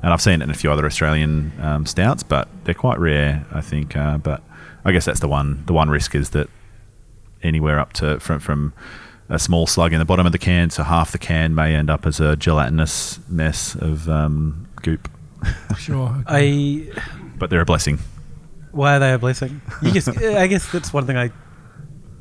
and 0.04 0.12
I've 0.14 0.22
seen 0.22 0.42
it 0.42 0.44
in 0.44 0.50
a 0.50 0.54
few 0.56 0.72
other 0.72 0.86
Australian 0.86 1.52
um, 1.62 1.86
stouts, 1.86 2.24
but 2.24 2.48
they're 2.64 2.74
quite 2.74 3.00
rare, 3.00 3.46
I 3.52 3.62
think. 3.62 3.96
Uh, 3.96 4.18
but 4.18 4.42
I 4.84 4.92
guess 4.92 5.06
that's 5.06 5.20
the 5.20 5.28
one. 5.28 5.64
The 5.68 5.74
one 5.74 5.90
risk 5.90 6.16
is 6.16 6.32
that 6.32 6.50
anywhere 7.44 7.80
up 7.80 7.94
to 7.94 8.20
from 8.20 8.40
from 8.40 8.74
a 9.30 9.40
small 9.40 9.66
slug 9.66 9.94
in 9.94 10.00
the 10.00 10.06
bottom 10.06 10.26
of 10.26 10.32
the 10.32 10.38
can 10.38 10.70
to 10.70 10.84
half 10.84 11.12
the 11.12 11.18
can 11.18 11.56
may 11.56 11.74
end 11.74 11.90
up 11.90 12.06
as 12.06 12.20
a 12.20 12.36
gelatinous 12.36 13.20
mess 13.30 13.76
of 13.76 14.10
um, 14.10 14.68
goop. 14.82 15.10
Sure. 15.78 16.24
I 16.28 16.90
But 17.38 17.50
they're 17.50 17.62
a 17.62 17.66
blessing. 17.66 17.98
why 18.72 18.96
are 18.98 19.00
they 19.00 19.14
a 19.14 19.18
blessing? 19.18 19.62
You 19.82 19.92
just, 19.92 20.10
I 20.10 20.48
guess 20.48 20.72
that's 20.72 20.94
one 20.94 21.08
thing 21.08 21.18
I, 21.18 21.32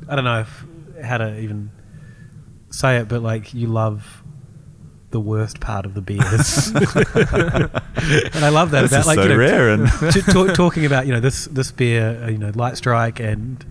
I 0.07 0.15
don't 0.15 0.23
know 0.23 0.39
if, 0.39 0.65
how 1.03 1.17
to 1.17 1.39
even 1.39 1.71
say 2.71 2.97
it, 2.97 3.07
but 3.07 3.21
like 3.21 3.53
you 3.53 3.67
love 3.67 4.20
the 5.11 5.19
worst 5.19 5.59
part 5.59 5.85
of 5.85 5.93
the 5.93 6.01
beers, 6.01 6.67
and 8.35 8.45
I 8.45 8.49
love 8.49 8.71
that 8.71 8.81
This 8.81 8.91
about 8.91 8.99
is 9.01 9.07
like 9.07 9.15
so 9.17 9.23
you 9.23 9.29
know, 9.29 9.37
rare 9.37 9.69
and 9.69 9.87
t- 10.13 10.21
talk, 10.21 10.53
talking 10.55 10.85
about 10.85 11.05
you 11.05 11.13
know 11.13 11.19
this 11.19 11.45
this 11.45 11.71
beer, 11.71 12.21
uh, 12.23 12.29
you 12.29 12.37
know, 12.37 12.51
light 12.55 12.77
strike 12.77 13.19
and. 13.19 13.63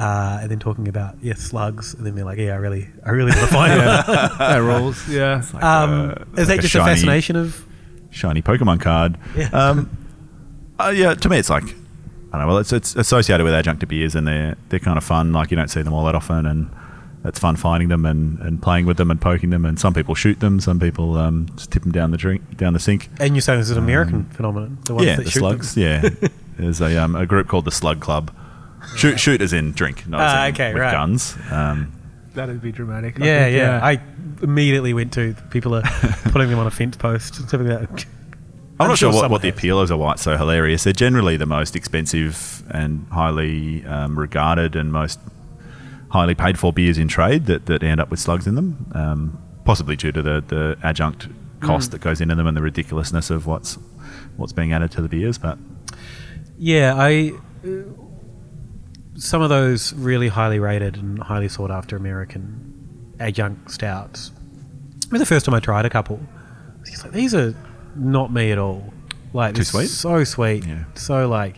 Uh, 0.00 0.38
and 0.42 0.48
then 0.48 0.60
talking 0.60 0.86
about 0.86 1.16
yeah 1.20 1.34
slugs, 1.34 1.92
and 1.94 2.06
then 2.06 2.14
being 2.14 2.24
like, 2.24 2.38
yeah, 2.38 2.52
I 2.52 2.56
really, 2.58 2.88
I 3.04 3.10
really 3.10 3.32
want 3.32 3.40
to 3.40 3.46
find 3.48 3.72
them. 3.80 4.04
that 4.38 4.58
rules. 4.58 5.08
Yeah. 5.08 5.42
like, 5.52 5.60
Um, 5.64 6.10
uh, 6.10 6.40
is 6.40 6.46
that 6.46 6.54
like 6.54 6.60
just 6.60 6.66
a, 6.66 6.78
shiny- 6.78 6.84
fascination 6.92 7.34
of? 7.34 7.66
shiny 8.10 8.40
Pokemon 8.40 8.80
card. 8.80 9.18
Yeah. 9.36 9.48
Um, 9.48 9.90
uh, 10.78 10.92
yeah, 10.94 11.14
to 11.14 11.28
me, 11.28 11.38
it's 11.38 11.50
like 11.50 11.64
I 11.64 11.66
don't 11.66 12.40
know. 12.42 12.46
Well, 12.46 12.58
it's 12.58 12.72
it's 12.72 12.94
associated 12.94 13.42
with 13.42 13.52
adjunctive 13.52 13.88
beers, 13.88 14.14
and 14.14 14.24
they're 14.28 14.56
they're 14.68 14.78
kind 14.78 14.98
of 14.98 15.02
fun. 15.02 15.32
Like 15.32 15.50
you 15.50 15.56
don't 15.56 15.66
see 15.66 15.82
them 15.82 15.92
all 15.92 16.04
that 16.04 16.14
often, 16.14 16.46
and 16.46 16.70
it's 17.24 17.38
fun 17.38 17.56
finding 17.56 17.88
them 17.88 18.06
and, 18.06 18.38
and 18.40 18.62
playing 18.62 18.86
with 18.86 18.96
them 18.96 19.10
and 19.10 19.20
poking 19.20 19.50
them. 19.50 19.64
And 19.64 19.78
some 19.78 19.94
people 19.94 20.14
shoot 20.14 20.40
them, 20.40 20.60
some 20.60 20.78
people 20.78 21.16
um, 21.16 21.48
just 21.56 21.70
tip 21.70 21.82
them 21.82 21.92
down 21.92 22.10
the 22.10 22.16
drink 22.16 22.56
down 22.56 22.72
the 22.72 22.80
sink. 22.80 23.08
And 23.18 23.34
you're 23.34 23.42
saying 23.42 23.60
this 23.60 23.70
is 23.70 23.76
an 23.76 23.82
American 23.82 24.24
phenomenon? 24.30 24.78
The 24.84 24.94
ones 24.94 25.06
yeah, 25.06 25.16
that 25.16 25.24
the 25.24 25.30
shoot 25.30 25.40
them? 25.40 25.62
slugs. 25.62 25.76
Yeah, 25.76 26.08
there's 26.58 26.80
a 26.80 26.96
um, 27.02 27.14
a 27.14 27.26
group 27.26 27.48
called 27.48 27.64
the 27.64 27.70
Slug 27.70 28.00
Club. 28.00 28.34
Shoot, 28.96 29.20
shoot 29.20 29.42
as 29.42 29.52
in 29.52 29.72
drink, 29.72 30.06
not 30.06 30.20
as 30.20 30.48
in 30.48 30.54
okay, 30.54 30.72
with 30.72 30.82
right. 30.82 30.92
guns. 30.92 31.36
Um, 31.50 31.92
That'd 32.34 32.62
be 32.62 32.72
dramatic. 32.72 33.18
Yeah, 33.18 33.44
think, 33.44 33.56
yeah, 33.56 33.80
I 33.82 34.00
immediately 34.42 34.94
went 34.94 35.12
to 35.14 35.34
people 35.50 35.74
are 35.74 35.82
putting 36.26 36.48
them 36.48 36.58
on 36.58 36.66
a 36.66 36.70
fence 36.70 36.96
post. 36.96 37.34
Something 37.34 37.64
that. 37.64 38.06
I'm, 38.80 38.84
I'm 38.84 38.88
not 38.90 38.98
sure, 38.98 39.12
sure 39.12 39.22
what, 39.22 39.30
what 39.32 39.42
the 39.42 39.48
appeal 39.48 39.80
is 39.82 39.90
or 39.90 39.98
why 39.98 40.12
it's 40.12 40.22
so 40.22 40.36
hilarious. 40.36 40.84
They're 40.84 40.92
generally 40.92 41.36
the 41.36 41.46
most 41.46 41.74
expensive 41.74 42.62
and 42.70 43.08
highly 43.10 43.84
um, 43.84 44.16
regarded 44.16 44.76
and 44.76 44.92
most 44.92 45.18
highly 46.10 46.34
paid 46.34 46.58
for 46.58 46.72
beers 46.72 46.98
in 46.98 47.08
trade 47.08 47.46
that, 47.46 47.66
that 47.66 47.82
end 47.82 48.00
up 48.00 48.10
with 48.10 48.18
slugs 48.20 48.46
in 48.46 48.54
them, 48.54 48.90
um, 48.94 49.38
possibly 49.64 49.94
due 49.96 50.12
to 50.12 50.22
the, 50.22 50.42
the 50.46 50.76
adjunct 50.82 51.28
cost 51.60 51.90
that 51.90 52.00
goes 52.00 52.20
into 52.20 52.34
them 52.34 52.46
and 52.46 52.56
the 52.56 52.62
ridiculousness 52.62 53.30
of 53.30 53.46
what's 53.46 53.76
what's 54.36 54.52
being 54.52 54.72
added 54.72 54.90
to 54.92 55.02
the 55.02 55.08
beers. 55.08 55.36
But 55.38 55.58
Yeah, 56.56 56.94
I. 56.96 57.32
some 59.16 59.42
of 59.42 59.48
those 59.48 59.92
really 59.94 60.28
highly 60.28 60.58
rated 60.60 60.96
and 60.96 61.18
highly 61.22 61.48
sought 61.48 61.70
after 61.70 61.96
American 61.96 63.14
adjunct 63.20 63.70
stouts. 63.70 64.30
It 65.06 65.10
was 65.12 65.20
the 65.20 65.26
first 65.26 65.44
time 65.46 65.54
I 65.54 65.60
tried 65.60 65.84
a 65.86 65.90
couple. 65.90 66.20
I 66.76 66.80
was 66.90 67.02
like, 67.02 67.12
these 67.12 67.34
are 67.34 67.54
not 67.96 68.32
me 68.32 68.52
at 68.52 68.58
all. 68.58 68.92
Like 69.32 69.54
Too 69.56 69.64
sweet? 69.64 69.88
so 69.88 70.22
sweet, 70.24 70.64
Yeah. 70.66 70.84
so 70.94 71.28
like, 71.28 71.56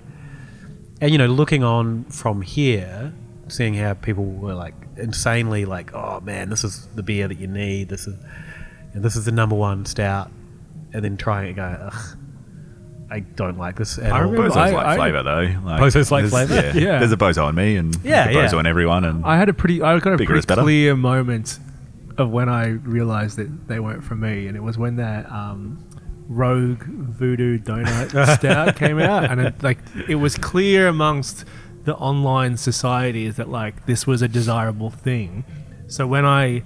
and 1.01 1.11
you 1.13 1.19
know, 1.19 1.27
looking 1.27 1.63
on 1.63 2.05
from 2.05 2.43
here, 2.43 3.13
seeing 3.51 3.75
how 3.75 3.95
people 3.95 4.25
were 4.25 4.55
like 4.55 4.75
insanely 4.97 5.65
like, 5.65 5.93
oh 5.95 6.21
man, 6.21 6.51
this 6.51 6.65
is 6.65 6.87
the 6.95 7.03
beer 7.03 7.29
that 7.29 7.39
you 7.39 7.47
need. 7.47 7.89
This 7.89 8.07
is, 8.07 8.17
and 8.95 9.03
this 9.03 9.17
is 9.17 9.25
the 9.25 9.33
number 9.33 9.55
one 9.57 9.85
stout, 9.87 10.31
and 10.93 11.05
then 11.05 11.17
trying 11.17 11.49
it, 11.49 11.55
going, 11.55 11.75
ugh, 11.77 12.17
I 13.11 13.21
don't 13.21 13.59
like 13.59 13.77
this 13.77 13.99
at 13.99 14.13
I 14.13 14.19
all. 14.23 14.31
remember- 14.31 14.49
Bozo's 14.51 14.57
I- 14.57 14.71
like 14.71 14.87
I- 14.87 14.97
flavour 14.97 15.23
though. 15.23 15.41
Like, 15.69 15.81
Bozo's 15.83 16.11
like 16.13 16.27
flavour? 16.27 16.55
Yeah. 16.55 16.73
Yeah. 16.75 16.99
There's 17.01 17.13
a 17.13 17.17
bozo 17.17 17.49
in 17.49 17.55
me 17.57 17.77
and 17.77 17.97
Yeah, 18.05 18.27
a 18.29 18.33
bozo 18.35 18.53
yeah. 18.55 18.61
in 18.61 18.67
everyone. 18.67 19.05
And 19.05 19.25
I 19.25 19.37
had 19.37 19.49
a 19.49 19.53
pretty, 19.53 19.83
I 19.83 19.99
got 19.99 20.15
a 20.15 20.17
pretty 20.17 20.47
better. 20.47 20.63
clear 20.63 20.95
moment 20.97 21.59
of 22.19 22.31
when 22.31 22.49
I 22.49 22.67
realized 22.69 23.37
that 23.39 23.67
they 23.69 23.81
weren't 23.81 24.05
for 24.05 24.15
me, 24.15 24.47
and 24.47 24.57
it 24.57 24.63
was 24.63 24.77
when 24.79 24.97
that 24.97 25.31
um, 25.31 25.85
Rogue 26.29 26.83
Voodoo 26.85 27.59
Doughnut 27.59 28.11
Stout 28.39 28.77
came 28.77 28.99
out, 29.01 29.25
and 29.31 29.41
it, 29.41 29.63
like 29.63 29.79
it 30.09 30.17
was 30.17 30.37
clear 30.37 30.87
amongst 30.87 31.45
the 31.85 31.95
online 31.97 32.57
society 32.57 33.27
is 33.27 33.37
that 33.37 33.49
like 33.49 33.87
this 33.87 34.07
was 34.07 34.23
a 34.23 34.29
desirable 34.29 34.91
thing. 34.91 35.45
So 35.89 36.07
when 36.07 36.25
I 36.25 36.63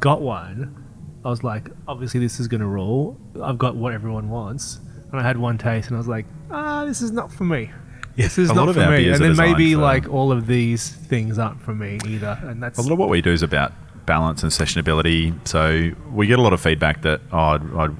got 0.00 0.20
one, 0.20 0.84
I 1.24 1.30
was 1.30 1.42
like, 1.42 1.70
obviously 1.88 2.20
this 2.20 2.38
is 2.38 2.48
gonna 2.48 2.66
rule. 2.66 3.18
I've 3.42 3.58
got 3.58 3.76
what 3.76 3.92
everyone 3.92 4.28
wants, 4.28 4.80
and 5.10 5.20
I 5.20 5.22
had 5.22 5.36
one 5.38 5.58
taste, 5.58 5.88
and 5.88 5.96
I 5.96 5.98
was 5.98 6.08
like, 6.08 6.26
ah, 6.50 6.84
this 6.84 7.02
is 7.02 7.10
not 7.10 7.32
for 7.32 7.44
me. 7.44 7.70
This 8.16 8.38
is 8.38 8.52
not 8.52 8.72
for 8.72 8.90
me. 8.90 9.08
And 9.10 9.22
then 9.22 9.36
maybe 9.36 9.74
for- 9.74 9.80
like 9.80 10.08
all 10.08 10.32
of 10.32 10.46
these 10.46 10.88
things 10.90 11.38
aren't 11.38 11.60
for 11.62 11.74
me 11.74 11.98
either, 12.06 12.38
and 12.44 12.62
that's 12.62 12.78
a 12.78 12.82
lot 12.82 12.92
of 12.92 12.98
what 12.98 13.08
we 13.08 13.20
do 13.20 13.32
is 13.32 13.42
about 13.42 13.72
balance 14.06 14.42
and 14.42 14.52
sessionability. 14.52 15.34
So 15.46 15.90
we 16.12 16.26
get 16.26 16.38
a 16.38 16.42
lot 16.42 16.52
of 16.52 16.60
feedback 16.60 17.02
that 17.02 17.20
oh, 17.32 17.58
I'd 17.78 17.96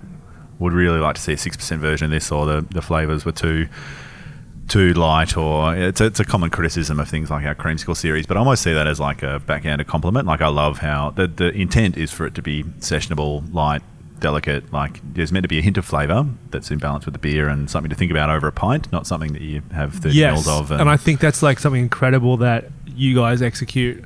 would 0.59 0.72
really 0.72 1.01
like 1.01 1.16
to 1.16 1.20
see 1.20 1.32
a 1.34 1.37
six 1.37 1.57
percent 1.57 1.80
version 1.80 2.07
of 2.07 2.11
this, 2.12 2.30
or 2.32 2.47
the, 2.47 2.66
the 2.70 2.80
flavors 2.82 3.24
were 3.24 3.32
too 3.32 3.68
too 4.68 4.92
light, 4.94 5.36
or 5.36 5.74
it's 5.76 6.00
a, 6.00 6.06
it's 6.06 6.20
a 6.20 6.24
common 6.24 6.50
criticism 6.50 6.98
of 6.98 7.08
things 7.08 7.30
like 7.30 7.44
our 7.44 7.54
cream 7.54 7.76
creamsicle 7.76 7.96
series. 7.96 8.26
But 8.26 8.36
I 8.36 8.40
almost 8.40 8.62
see 8.62 8.72
that 8.72 8.86
as 8.86 8.98
like 9.00 9.22
a 9.22 9.40
backhanded 9.40 9.86
compliment. 9.86 10.26
Like 10.26 10.40
I 10.40 10.48
love 10.48 10.78
how 10.78 11.10
the 11.10 11.26
the 11.26 11.50
intent 11.50 11.96
is 11.96 12.12
for 12.12 12.26
it 12.26 12.34
to 12.34 12.42
be 12.42 12.64
sessionable, 12.80 13.52
light, 13.54 13.82
delicate. 14.20 14.72
Like 14.72 15.00
there's 15.14 15.32
meant 15.32 15.44
to 15.44 15.48
be 15.48 15.58
a 15.58 15.62
hint 15.62 15.76
of 15.78 15.84
flavor 15.84 16.26
that's 16.50 16.70
in 16.70 16.78
balance 16.78 17.04
with 17.04 17.14
the 17.14 17.18
beer 17.18 17.48
and 17.48 17.70
something 17.70 17.90
to 17.90 17.96
think 17.96 18.10
about 18.10 18.30
over 18.30 18.48
a 18.48 18.52
pint, 18.52 18.90
not 18.92 19.06
something 19.06 19.32
that 19.32 19.42
you 19.42 19.62
have 19.72 19.94
thirty 19.94 20.16
yes, 20.16 20.48
of. 20.48 20.70
and, 20.70 20.88
I 20.88 20.96
think 20.96 21.20
that's 21.20 21.42
like 21.42 21.58
something 21.58 21.82
incredible 21.82 22.36
that 22.38 22.70
you 22.86 23.14
guys 23.14 23.42
execute. 23.42 24.04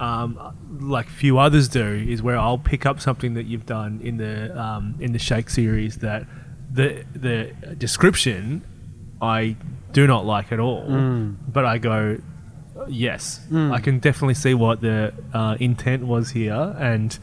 Um, 0.00 0.56
like 0.80 1.08
few 1.08 1.38
others 1.38 1.68
do 1.68 1.84
is 1.84 2.22
where 2.22 2.36
I'll 2.36 2.58
pick 2.58 2.86
up 2.86 3.00
something 3.00 3.34
that 3.34 3.44
you've 3.44 3.66
done 3.66 4.00
in 4.02 4.16
the 4.16 4.60
um, 4.60 4.96
in 4.98 5.12
the 5.12 5.18
shake 5.18 5.48
series 5.48 5.98
that 5.98 6.26
the 6.70 7.04
the 7.14 7.52
description 7.76 8.64
I 9.20 9.56
do 9.92 10.06
not 10.06 10.24
like 10.26 10.52
at 10.52 10.58
all, 10.60 10.86
Mm. 10.88 11.36
but 11.52 11.64
I 11.64 11.78
go 11.78 12.18
yes, 12.88 13.40
Mm. 13.50 13.72
I 13.72 13.80
can 13.80 13.98
definitely 13.98 14.34
see 14.34 14.54
what 14.54 14.80
the 14.80 15.12
uh, 15.32 15.56
intent 15.60 16.04
was 16.06 16.30
here, 16.30 16.74
and 16.78 17.16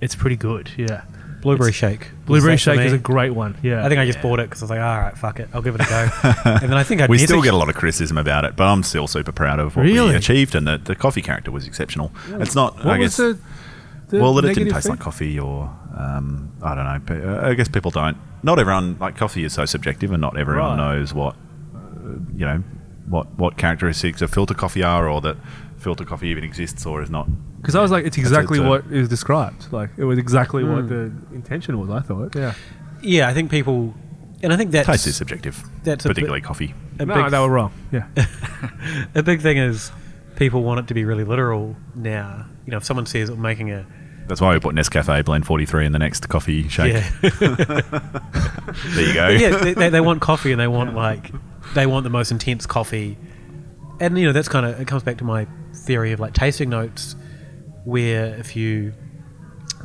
it's 0.00 0.14
pretty 0.14 0.36
good. 0.36 0.70
Yeah, 0.76 1.02
Blueberry 1.40 1.72
shake. 1.72 2.10
blueberry 2.26 2.52
Was 2.52 2.64
that 2.64 2.72
for 2.72 2.76
shake 2.76 2.86
is 2.86 2.92
a 2.92 2.98
great 2.98 3.30
one. 3.34 3.56
Yeah, 3.62 3.84
I 3.84 3.88
think 3.88 3.98
I 4.00 4.06
just 4.06 4.20
bought 4.22 4.38
it 4.38 4.48
because 4.48 4.62
I 4.62 4.64
was 4.64 4.70
like, 4.70 4.80
all 4.80 5.00
right, 5.00 5.16
fuck 5.18 5.40
it, 5.40 5.48
I'll 5.52 5.62
give 5.62 5.74
it 5.74 5.80
a 5.80 5.84
go. 5.84 6.08
and 6.50 6.70
then 6.70 6.74
I 6.74 6.84
think 6.84 7.00
I 7.00 7.06
we 7.06 7.18
still 7.18 7.40
messaged- 7.40 7.44
get 7.44 7.54
a 7.54 7.56
lot 7.56 7.68
of 7.68 7.74
criticism 7.74 8.18
about 8.18 8.44
it, 8.44 8.54
but 8.54 8.64
I'm 8.64 8.82
still 8.82 9.06
super 9.08 9.32
proud 9.32 9.58
of 9.58 9.74
what 9.76 9.82
Really? 9.84 10.10
we 10.10 10.14
achieved, 10.16 10.54
and 10.54 10.66
the, 10.66 10.78
the 10.78 10.94
coffee 10.94 11.22
character 11.22 11.50
was 11.50 11.66
exceptional. 11.66 12.12
It's 12.28 12.54
not, 12.54 12.76
what 12.76 12.86
I 12.86 12.98
was 12.98 13.16
guess, 13.16 13.16
the, 13.16 13.38
the 14.08 14.20
well, 14.22 14.34
that 14.34 14.44
it 14.44 14.54
didn't 14.54 14.72
taste 14.72 14.82
thing? 14.84 14.90
like 14.90 15.00
coffee, 15.00 15.38
or 15.40 15.70
um, 15.96 16.52
I 16.62 16.74
don't 16.74 16.84
know. 16.84 17.00
But, 17.04 17.24
uh, 17.44 17.48
I 17.48 17.54
guess 17.54 17.68
people 17.68 17.90
don't. 17.90 18.16
Not 18.44 18.58
everyone 18.58 18.98
like 19.00 19.16
coffee 19.16 19.42
is 19.44 19.52
so 19.54 19.64
subjective, 19.64 20.12
and 20.12 20.20
not 20.20 20.36
everyone 20.36 20.76
Right. 20.78 20.96
knows 20.98 21.14
what 21.14 21.34
you 22.36 22.46
know 22.46 22.62
what 23.08 23.26
what 23.38 23.56
characteristics 23.56 24.22
of 24.22 24.30
filter 24.30 24.54
coffee 24.54 24.82
are, 24.82 25.08
or 25.08 25.20
that 25.20 25.36
filter 25.78 26.04
coffee 26.04 26.28
even 26.28 26.44
exists 26.44 26.86
or 26.86 27.02
is 27.02 27.10
not. 27.10 27.26
Because 27.60 27.74
I 27.76 27.82
was 27.82 27.90
like, 27.90 28.04
it's 28.04 28.18
exactly 28.18 28.58
it's 28.58 28.64
a- 28.66 28.68
what 28.68 28.84
is 28.90 29.08
described. 29.08 29.72
Like, 29.72 29.90
it 29.96 30.04
was 30.04 30.18
exactly 30.18 30.64
what 30.64 30.84
Mm. 30.86 30.88
the 31.30 31.34
intention 31.36 31.78
was. 31.78 31.90
I 31.90 32.00
thought. 32.00 32.34
Yeah. 32.34 32.54
Yeah, 33.02 33.28
I 33.28 33.34
think 33.34 33.50
people, 33.50 33.94
and 34.42 34.52
I 34.52 34.56
think 34.56 34.70
that's 34.70 34.86
Taste 34.86 35.06
is 35.08 35.16
subjective, 35.16 35.60
that's 35.84 36.04
a 36.04 36.08
bit- 36.08 36.14
particularly 36.14 36.40
coffee. 36.40 36.74
a 37.00 37.06
no, 37.06 37.14
big, 37.22 37.30
they 37.32 37.38
were 37.38 37.48
wrong. 37.48 37.72
Yeah. 37.92 38.06
a 39.14 39.22
big 39.24 39.40
thing 39.40 39.58
is 39.58 39.90
people 40.36 40.62
want 40.62 40.80
it 40.80 40.86
to 40.88 40.94
be 40.94 41.04
really 41.04 41.24
literal 41.24 41.76
now. 41.96 42.46
You 42.66 42.70
know, 42.70 42.76
if 42.78 42.84
someone 42.84 43.06
says 43.06 43.28
I'm 43.28 43.40
making 43.42 43.72
a 43.72 43.84
That's 44.28 44.40
why 44.40 44.52
we 44.54 44.60
put 44.60 44.74
Nescafe 44.76 45.24
Blend 45.24 45.46
43 45.46 45.86
in 45.86 45.92
the 45.92 45.98
next 45.98 46.28
coffee 46.28 46.68
shake. 46.68 46.92
yeah, 46.94 47.10
There 48.94 49.06
you 49.06 49.14
go. 49.14 49.28
yeah, 49.28 49.56
they, 49.58 49.74
they, 49.74 49.88
they 49.90 50.00
want 50.00 50.20
coffee 50.20 50.52
and 50.52 50.60
they 50.60 50.68
want 50.68 50.94
like 50.94 51.32
they 51.74 51.86
want 51.86 52.04
the 52.04 52.10
most 52.10 52.30
intense 52.30 52.66
coffee, 52.66 53.16
and 54.00 54.18
you 54.18 54.26
know 54.26 54.32
that's 54.32 54.48
kind 54.48 54.66
of 54.66 54.80
it 54.80 54.86
comes 54.86 55.02
back 55.02 55.18
to 55.18 55.24
my 55.24 55.46
theory 55.74 56.12
of 56.12 56.20
like 56.20 56.34
tasting 56.34 56.70
notes, 56.70 57.16
where 57.84 58.34
if 58.36 58.56
you 58.56 58.92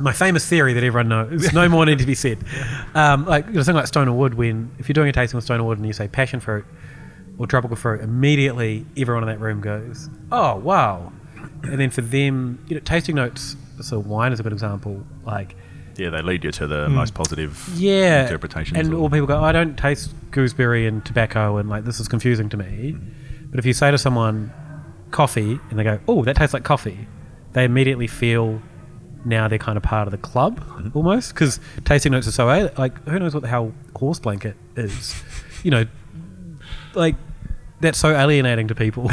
my 0.00 0.12
famous 0.12 0.46
theory 0.46 0.72
that 0.74 0.84
everyone 0.84 1.08
knows, 1.08 1.52
no 1.52 1.68
more 1.68 1.84
need 1.84 1.98
to 1.98 2.06
be 2.06 2.14
said. 2.14 2.38
Um, 2.94 3.26
like 3.26 3.46
you 3.46 3.52
know, 3.52 3.62
something 3.62 3.76
like 3.76 3.86
Stone 3.86 4.14
& 4.16 4.18
Wood, 4.18 4.34
when 4.34 4.74
if 4.78 4.88
you're 4.88 4.94
doing 4.94 5.08
a 5.08 5.12
tasting 5.12 5.36
with 5.36 5.44
Stone 5.44 5.64
& 5.64 5.66
Wood 5.66 5.78
and 5.78 5.86
you 5.86 5.92
say 5.92 6.08
passion 6.08 6.40
fruit 6.40 6.64
or 7.36 7.46
tropical 7.46 7.76
fruit, 7.76 8.00
immediately 8.00 8.84
everyone 8.96 9.22
in 9.22 9.28
that 9.28 9.40
room 9.40 9.60
goes, 9.60 10.08
"Oh 10.32 10.56
wow!" 10.56 11.12
And 11.62 11.78
then 11.80 11.90
for 11.90 12.00
them, 12.00 12.64
you 12.68 12.74
know, 12.74 12.80
tasting 12.80 13.14
notes. 13.14 13.56
So 13.80 14.00
wine 14.00 14.32
is 14.32 14.40
a 14.40 14.42
good 14.42 14.52
example. 14.52 15.04
Like 15.24 15.54
Yeah, 15.98 16.10
they 16.10 16.22
lead 16.22 16.44
you 16.44 16.52
to 16.52 16.66
the 16.68 16.86
hmm. 16.86 16.94
most 16.94 17.14
positive 17.14 17.68
yeah, 17.74 18.22
interpretations. 18.22 18.78
And 18.78 18.94
all 18.94 19.10
people 19.10 19.26
go, 19.26 19.42
I 19.42 19.50
don't 19.50 19.76
taste 19.76 20.14
gooseberry 20.30 20.86
and 20.86 21.04
tobacco, 21.04 21.56
and 21.56 21.68
like 21.68 21.84
this 21.84 21.98
is 21.98 22.06
confusing 22.06 22.48
to 22.50 22.56
me. 22.56 22.92
Hmm. 22.92 23.08
But 23.50 23.58
if 23.58 23.66
you 23.66 23.72
say 23.72 23.90
to 23.90 23.98
someone 23.98 24.52
coffee, 25.10 25.58
and 25.70 25.78
they 25.78 25.84
go, 25.84 25.98
oh, 26.06 26.22
that 26.24 26.36
tastes 26.36 26.54
like 26.54 26.62
coffee, 26.62 27.08
they 27.52 27.64
immediately 27.64 28.06
feel 28.06 28.62
now 29.24 29.48
they're 29.48 29.58
kind 29.58 29.76
of 29.76 29.82
part 29.82 30.06
of 30.06 30.12
the 30.12 30.18
club 30.18 30.60
hmm. 30.60 30.88
almost 30.94 31.34
because 31.34 31.58
tasting 31.84 32.12
notes 32.12 32.28
are 32.28 32.32
so 32.32 32.48
eh, 32.48 32.68
like 32.78 33.02
who 33.08 33.18
knows 33.18 33.34
what 33.34 33.42
the 33.42 33.48
hell 33.48 33.74
horse 33.96 34.20
blanket 34.20 34.56
is, 34.76 35.20
you 35.64 35.72
know, 35.72 35.84
like 36.94 37.16
that's 37.80 37.98
so 37.98 38.16
alienating 38.16 38.68
to 38.68 38.74
people. 38.74 39.10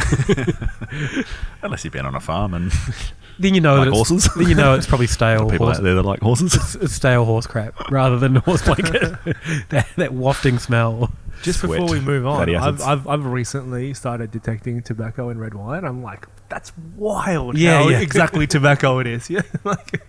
Unless 1.63 1.83
you've 1.83 1.93
been 1.93 2.05
on 2.05 2.15
a 2.15 2.19
farm 2.19 2.53
and 2.53 2.71
then 3.39 3.53
you 3.53 3.61
know 3.61 3.75
Like 3.75 3.85
that 3.85 3.97
it's, 3.99 4.09
horses? 4.09 4.33
then 4.35 4.47
you 4.47 4.55
know 4.55 4.73
it's 4.75 4.87
probably 4.87 5.07
stale 5.17 5.49
people 5.49 5.67
horse, 5.67 5.77
out 5.77 5.83
there 5.83 5.95
that 5.95 6.03
like 6.05 6.21
horses. 6.21 6.53
it's, 6.55 6.75
it's 6.75 6.93
stale 6.93 7.25
horse 7.25 7.47
crap 7.47 7.89
rather 7.91 8.17
than 8.17 8.35
horse 8.47 8.61
blanket. 8.63 8.91
that, 9.69 9.87
that 9.97 10.13
wafting 10.13 10.59
smell. 10.59 11.11
Just 11.41 11.59
Sweat, 11.59 11.79
before 11.79 11.93
we 11.93 11.99
move 11.99 12.25
on, 12.25 12.53
I've. 12.55 12.81
I've, 12.81 13.07
I've 13.07 13.25
recently 13.25 13.93
started 13.93 14.31
detecting 14.31 14.81
tobacco 14.81 15.29
in 15.29 15.37
red 15.37 15.53
wine. 15.53 15.83
I'm 15.83 16.01
like, 16.01 16.27
that's 16.49 16.71
wild. 16.95 17.57
Yeah, 17.57 17.83
how 17.83 17.89
yeah. 17.89 17.99
exactly 17.99 18.47
tobacco 18.47 18.99
it 18.99 19.07
is. 19.07 19.29
Yeah. 19.29 19.41
like, 19.63 20.01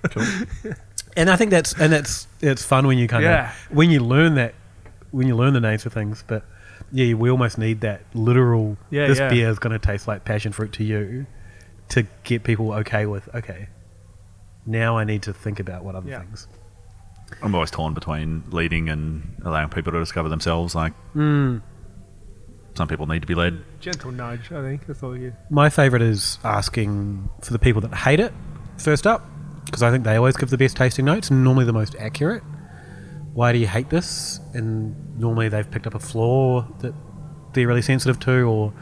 And 1.16 1.28
I 1.30 1.36
think 1.36 1.50
that's 1.50 1.72
and 1.80 1.92
that's 1.92 2.28
it's 2.40 2.64
fun 2.64 2.86
when 2.86 2.98
you 2.98 3.08
kind 3.08 3.24
of 3.24 3.30
Yeah. 3.30 3.52
when 3.70 3.90
you 3.90 4.00
learn 4.00 4.34
that 4.36 4.54
when 5.10 5.26
you 5.26 5.34
learn 5.34 5.52
the 5.54 5.60
names 5.60 5.84
of 5.86 5.92
things. 5.92 6.22
But 6.26 6.44
yeah, 6.92 7.14
we 7.14 7.30
almost 7.30 7.58
need 7.58 7.80
that 7.80 8.02
literal. 8.14 8.76
Yeah, 8.90 9.08
this 9.08 9.18
yeah. 9.18 9.28
beer 9.28 9.48
is 9.50 9.58
going 9.58 9.78
to 9.78 9.84
taste 9.84 10.06
like 10.06 10.24
passion 10.24 10.52
fruit 10.52 10.72
to 10.74 10.84
you 10.84 11.26
to 11.90 12.06
get 12.24 12.42
people 12.44 12.72
okay 12.72 13.06
with. 13.06 13.28
Okay, 13.34 13.68
now 14.66 14.96
I 14.98 15.04
need 15.04 15.22
to 15.22 15.32
think 15.32 15.60
about 15.60 15.84
what 15.84 15.94
other 15.94 16.08
Yeah. 16.08 16.20
things. 16.20 16.48
I'm 17.42 17.54
always 17.54 17.70
torn 17.72 17.92
between 17.94 18.44
leading 18.50 18.88
and 18.88 19.40
allowing 19.44 19.68
people 19.68 19.92
to 19.92 19.98
discover 19.98 20.28
themselves. 20.28 20.74
Like 20.74 20.92
Mm. 21.14 21.60
some 22.74 22.86
people 22.88 23.06
need 23.06 23.20
to 23.22 23.26
be 23.26 23.34
led. 23.34 23.62
gentle 23.80 24.10
nudge, 24.12 24.50
I 24.52 24.62
think. 24.62 24.86
That's 24.86 25.02
all 25.02 25.16
you. 25.16 25.32
My 25.50 25.68
favorite 25.68 26.02
is 26.02 26.38
asking 26.44 27.28
for 27.40 27.52
the 27.52 27.58
people 27.58 27.80
that 27.82 27.94
hate 27.94 28.20
it 28.20 28.32
first 28.78 29.06
up 29.06 29.24
because 29.64 29.82
I 29.82 29.90
think 29.90 30.04
they 30.04 30.16
always 30.16 30.36
give 30.36 30.50
the 30.50 30.58
best 30.58 30.76
tasting 30.76 31.04
notes 31.04 31.30
and 31.30 31.42
normally 31.44 31.64
the 31.64 31.72
most 31.72 31.94
accurate. 31.98 32.42
Why 33.32 33.52
do 33.52 33.58
you 33.58 33.66
hate 33.66 33.90
this? 33.90 34.40
And 34.54 34.94
normally 35.18 35.48
they've 35.48 35.68
picked 35.70 35.86
up 35.86 35.94
a 35.94 35.98
flaw 36.00 36.62
that 36.80 36.94
they're 37.52 37.66
really 37.68 37.82
sensitive 37.82 38.18
to, 38.20 38.42
or 38.42 38.72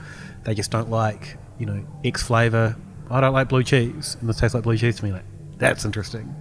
they 0.44 0.54
just 0.54 0.70
don't 0.70 0.90
like, 0.90 1.36
you 1.58 1.66
know, 1.66 1.84
X 2.04 2.22
flavor. 2.22 2.76
I 3.10 3.20
don't 3.20 3.32
like 3.32 3.48
blue 3.48 3.62
cheese, 3.62 4.16
and 4.20 4.28
this 4.28 4.38
tastes 4.38 4.54
like 4.54 4.64
blue 4.64 4.76
cheese 4.76 4.96
to 4.96 5.04
me. 5.04 5.12
Like 5.12 5.24
that's 5.58 5.84
interesting. 5.84 6.34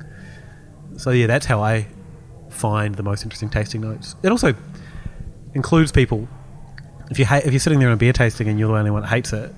So 0.97 1.11
yeah, 1.11 1.28
that's 1.28 1.45
how 1.45 1.61
I 1.61 1.88
find 2.49 2.95
the 2.95 3.03
most 3.03 3.24
interesting 3.24 3.49
tasting 3.49 3.82
notes. 3.82 4.16
It 4.24 4.30
also 4.32 4.53
includes 5.53 5.91
people. 5.91 6.28
If 7.09 7.20
you 7.20 7.26
hate, 7.26 7.43
if 7.45 7.51
you're 7.51 7.59
sitting 7.59 7.80
there 7.80 7.89
on 7.89 7.93
a 7.93 7.97
beer 7.97 8.14
tasting 8.14 8.47
and 8.47 8.57
you're 8.59 8.70
the 8.70 8.78
only 8.78 8.91
one 8.91 9.01
that 9.01 9.09
hates 9.09 9.34
it, 9.34 9.53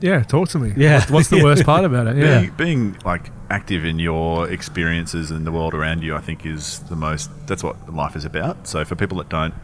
Yeah, 0.00 0.22
talk 0.22 0.48
to 0.50 0.58
me. 0.58 0.72
Yeah. 0.76 1.00
What's, 1.00 1.10
what's 1.10 1.28
the 1.28 1.42
worst 1.48 1.64
part 1.64 1.84
about 1.84 2.06
it? 2.06 2.16
Yeah. 2.16 2.40
Being, 2.40 2.52
being 2.56 2.96
like 3.04 3.30
active 3.50 3.84
in 3.84 3.98
your 3.98 4.48
experiences 4.50 5.30
and 5.30 5.46
the 5.46 5.50
world 5.52 5.74
around 5.74 6.02
you, 6.02 6.14
I 6.14 6.20
think 6.20 6.46
is 6.46 6.80
the 6.80 6.96
most. 6.96 7.30
That's 7.46 7.64
what 7.64 7.92
life 7.92 8.14
is 8.14 8.24
about. 8.24 8.66
So 8.68 8.84
for 8.84 8.94
people 8.94 9.18
that 9.18 9.28
don't 9.28 9.54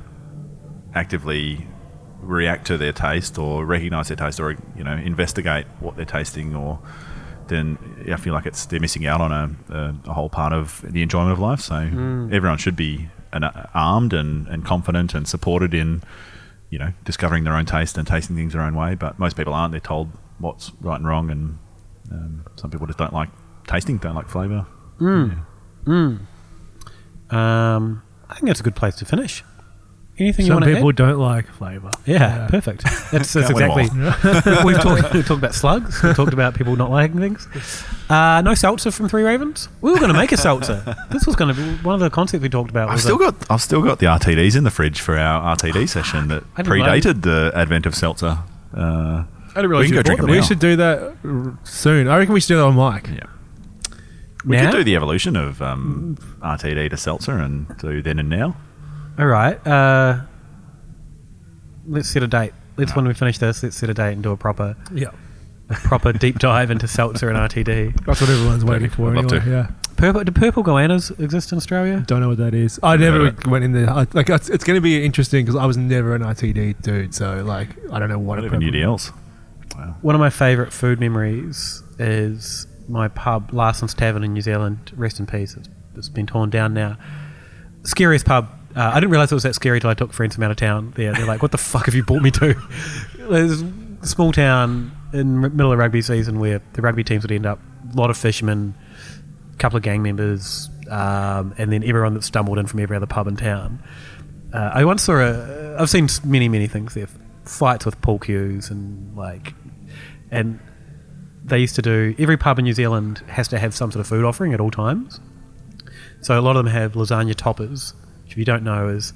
actively 0.95 1.67
react 2.25 2.67
to 2.67 2.79
their 2.79 2.93
taste 2.93 3.39
or 3.39 3.65
recognize 3.65 4.09
their 4.09 4.17
taste 4.17 4.41
or 4.41 4.57
you 4.77 4.85
know 4.85 4.95
investigate 4.95 5.67
what 5.81 5.97
they're 5.97 6.05
tasting 6.05 6.55
or 6.55 6.81
then 7.49 7.79
I 8.11 8.17
feel 8.17 8.33
like 8.33 8.47
it's 8.47 8.67
they're 8.67 8.81
missing 8.81 9.07
out 9.07 9.21
on 9.21 9.33
a, 9.33 9.75
a, 9.75 10.11
a 10.11 10.13
whole 10.15 10.29
part 10.29 10.53
of 10.53 10.85
the 10.89 11.03
enjoyment 11.03 11.33
of 11.33 11.39
life. 11.39 11.61
So 11.61 11.77
everyone 11.77 12.59
should 12.59 12.77
be 12.77 13.09
an, 13.33 13.45
armed 13.75 14.13
and, 14.13 14.47
and 14.49 14.65
confident 14.65 15.15
and 15.15 15.29
supported 15.29 15.75
in 15.75 16.03
you 16.71 16.79
know 16.79 16.93
discovering 17.05 17.45
their 17.45 17.55
own 17.55 17.67
taste 17.67 17.99
and 17.99 18.07
tasting 18.07 18.37
things 18.37 18.53
their 18.53 18.63
own 18.63 18.75
way. 18.75 18.95
But 18.95 19.19
most 19.19 19.37
people 19.37 19.53
aren't. 19.53 19.73
They're 19.73 19.81
told 19.81 20.11
what's 20.39 20.73
right 20.81 20.97
and 20.97 21.07
wrong, 21.07 21.31
and 21.31 21.59
um, 22.11 22.47
some 22.57 22.71
people 22.71 22.87
just 22.87 22.99
don't 22.99 23.13
like 23.13 23.29
tasting, 23.67 23.99
don't 23.99 24.15
like 24.15 24.29
flavour. 24.29 24.67
Mm. 25.01 25.45
Mm. 25.85 26.21
Um, 27.35 28.03
I 28.29 28.35
think 28.35 28.47
that's 28.47 28.61
a 28.61 28.65
good 28.65 28.77
place 28.77 28.97
to 28.97 29.05
finish. 29.05 29.45
Anything 30.17 30.47
you 30.47 30.51
Some 30.51 30.61
want 30.61 30.67
to 30.67 30.75
people 30.75 30.91
add? 30.91 30.97
don't 30.97 31.19
like 31.19 31.49
flavour. 31.49 31.91
Yeah, 32.07 32.47
perfect. 32.49 32.85
That's, 33.11 33.33
that's 33.33 33.53
Can't 33.53 33.75
win 33.75 33.91
'em 33.91 34.07
exactly. 34.07 34.65
we've, 34.65 34.81
talked, 34.81 35.13
we've 35.13 35.27
talked 35.27 35.39
about 35.39 35.55
slugs. 35.55 36.01
We've 36.05 36.15
talked 36.15 36.33
about 36.33 36.55
people 36.55 36.77
not 36.77 36.91
liking 36.91 37.19
things. 37.19 37.49
Uh, 38.09 38.41
no 38.43 38.55
seltzer 38.55 38.93
from 38.93 39.09
Three 39.09 39.25
Ravens. 39.25 39.69
We 39.81 39.91
were 39.91 39.99
going 39.99 40.13
to 40.13 40.17
make 40.17 40.31
a 40.31 40.37
seltzer. 40.37 40.97
This 41.11 41.27
was 41.27 41.35
going 41.35 41.53
to 41.53 41.61
be 41.61 41.69
one 41.83 41.95
of 41.95 42.01
the 42.01 42.11
concepts 42.11 42.43
we 42.43 42.49
talked 42.49 42.71
about. 42.71 42.91
I've 42.91 43.01
still 43.01 43.17
a- 43.17 43.33
got 43.33 43.51
I've 43.51 43.63
still 43.63 43.83
got 43.83 43.99
the 43.99 44.07
RTDs 44.07 44.57
in 44.57 44.63
the 44.63 44.71
fridge 44.71 45.01
for 45.01 45.19
our 45.19 45.57
RTD 45.57 45.89
session 45.89 46.29
that 46.29 46.45
I 46.57 46.63
didn't 46.63 46.79
know. 46.79 46.85
predated 46.85 47.23
the 47.23 47.51
advent 47.55 47.85
of 47.87 47.97
seltzer. 47.97 48.39
Uh, 48.73 49.25
I 49.57 49.63
didn't 49.63 49.71
we 49.77 49.87
can 49.87 49.95
go 49.95 50.03
drink 50.03 50.21
bought 50.21 50.27
them 50.27 50.37
We 50.37 50.43
should 50.43 50.59
do 50.61 50.77
that 50.77 51.17
r- 51.25 51.59
soon. 51.65 52.07
I 52.07 52.19
reckon 52.19 52.35
we 52.35 52.41
should 52.41 52.49
do 52.49 52.57
that 52.59 52.65
on 52.65 52.77
mic. 52.95 53.09
Yeah. 53.09 53.27
We 54.45 54.57
Now? 54.57 54.71
could 54.71 54.77
do 54.79 54.85
the 54.85 54.95
evolution 54.95 55.37
of 55.37 55.61
um, 55.63 56.19
RTD 56.41 56.91
to 56.91 56.97
seltzer 56.97 57.33
and 57.39 57.67
do 57.79 58.01
then 58.03 58.19
and 58.21 58.29
now. 58.29 58.57
All 59.19 59.27
right. 59.27 59.65
Uh, 59.67 60.21
let's 61.87 62.09
set 62.09 62.23
a 62.23 62.27
date. 62.27 62.53
Let's 62.77 62.95
when 62.97 63.07
we 63.07 63.15
finish 63.15 63.39
this, 63.39 63.63
let's 63.63 63.77
set 63.77 63.89
a 63.91 63.95
date 63.95 64.13
and 64.15 64.23
do 64.23 64.33
a 64.33 64.37
proper, 64.37 64.77
Yeah. 64.93 65.11
a 65.71 65.75
proper 65.75 66.13
deep 66.13 66.39
dive 66.41 66.71
into 66.71 66.89
seltzer 66.89 67.29
and 67.29 67.39
RTD. 67.51 68.05
That's 68.05 68.21
what 68.21 68.31
everyone's 68.31 68.65
waiting 68.65 68.91
for. 68.91 69.11
I'd 69.11 69.17
love 69.17 69.33
anyway. 69.33 69.45
to. 69.45 69.51
Yeah. 69.51 69.71
Purple, 69.97 70.25
do 70.25 70.33
purple 70.33 70.65
goannas 70.65 71.17
exist 71.21 71.53
in 71.53 71.59
Australia? 71.59 72.03
Don't 72.05 72.21
know 72.21 72.29
what 72.31 72.39
that 72.39 72.53
is. 72.53 72.81
I 72.83 72.97
never 72.97 73.27
Yeah. 73.27 73.33
went 73.49 73.65
in 73.65 73.71
there. 73.73 73.89
I, 73.89 74.07
like 74.13 74.29
it's, 74.29 74.49
it's 74.51 74.65
going 74.65 74.77
to 74.77 74.81
be 74.81 75.05
interesting 75.05 75.45
because 75.45 75.55
I 75.61 75.67
was 75.67 75.77
never 75.77 76.17
an 76.17 76.23
RTD 76.23 76.83
dude. 76.83 77.15
So 77.15 77.45
like 77.45 77.69
I 77.93 78.01
don't 78.01 78.09
know 78.09 78.19
what 78.19 78.37
Not 78.37 78.45
a 78.45 78.47
even 78.49 78.61
purple- 78.61 78.73
UDLs. 78.81 79.13
Wow. 79.77 79.97
One 80.03 80.15
of 80.17 80.21
my 80.21 80.31
favourite 80.31 80.73
food 80.73 80.99
memories 80.99 81.83
is 82.01 82.67
my 82.89 83.07
pub, 83.09 83.51
Larson's 83.53 83.95
Tavern 83.95 84.25
in 84.25 84.33
New 84.33 84.41
Zealand. 84.43 84.93
Rest 84.97 85.21
in 85.21 85.27
peace. 85.27 85.55
It's, 85.57 85.69
it's 85.97 86.09
been 86.09 86.27
torn 86.27 86.51
down 86.51 86.75
now. 86.75 86.97
Scariest 87.85 88.25
pub. 88.27 88.49
Uh, 88.77 88.91
I 88.93 88.95
didn't 89.01 89.11
realise 89.11 89.31
it 89.31 89.35
was 89.35 89.45
that 89.45 89.55
scary 89.55 89.81
till 89.81 89.91
I 89.91 89.95
took 89.95 90.13
friends 90.13 90.35
from 90.35 90.45
out 90.45 90.51
of 90.51 90.57
town. 90.57 90.93
There, 90.97 91.13
they're 91.13 91.27
like, 91.27 91.43
"What 91.43 91.53
the 91.53 91.59
fuck 91.59 91.87
have 91.87 91.95
you 91.95 92.03
brought 92.03 92.23
me 92.23 92.31
to?" 92.33 92.55
There's 93.19 93.63
a 93.63 94.07
small 94.07 94.33
town 94.33 94.91
in 95.13 95.45
m- 95.45 95.57
middle 95.57 95.73
of 95.73 95.79
rugby 95.79 96.03
season 96.03 96.41
where 96.41 96.61
the 96.73 96.83
rugby 96.83 97.05
teams 97.05 97.23
would 97.23 97.33
end 97.33 97.47
up. 97.47 97.61
A 97.93 97.97
lot 97.97 98.11
of 98.11 98.17
fishermen, 98.17 98.75
a 99.53 99.57
couple 99.57 99.77
of 99.77 99.83
gang 99.85 100.03
members, 100.03 100.69
um, 100.91 101.55
and 101.57 101.71
then 101.73 101.85
everyone 101.85 102.15
that 102.15 102.25
stumbled 102.25 102.59
in 102.59 102.67
from 102.67 102.81
every 102.81 102.97
other 102.97 103.07
pub 103.07 103.29
in 103.29 103.37
town. 103.37 103.83
Uh, 104.53 104.71
I 104.75 104.85
once 104.85 105.03
saw 105.03 105.19
a. 105.21 105.77
I've 105.79 105.91
seen 105.91 106.09
many, 106.25 106.49
many 106.49 106.67
things 106.67 106.95
there. 106.95 107.09
Fights 107.45 107.85
with 107.85 108.01
pool 108.01 108.19
cues 108.19 108.71
and 108.71 109.17
like, 109.17 109.55
and 110.31 110.59
they 111.45 111.59
used 111.59 111.75
to 111.77 111.83
do. 111.83 112.15
Every 112.19 112.37
pub 112.37 112.59
in 112.59 112.65
New 112.65 112.73
Zealand 112.73 113.23
has 113.29 113.49
to 113.49 113.59
have 113.59 113.75
some 113.75 113.93
sort 113.93 114.01
of 114.01 114.07
food 114.07 114.25
offering 114.25 114.55
at 114.55 114.61
all 114.61 114.71
times. 114.71 115.21
So 116.23 116.39
a 116.39 116.41
lot 116.41 116.57
of 116.57 116.65
them 116.65 116.73
have 116.73 116.93
lasagna 116.95 117.35
toppers, 117.35 117.93
if 118.35 118.39
you 118.39 118.45
don't 118.45 118.65
know 118.65 118.89
is 118.89 119.13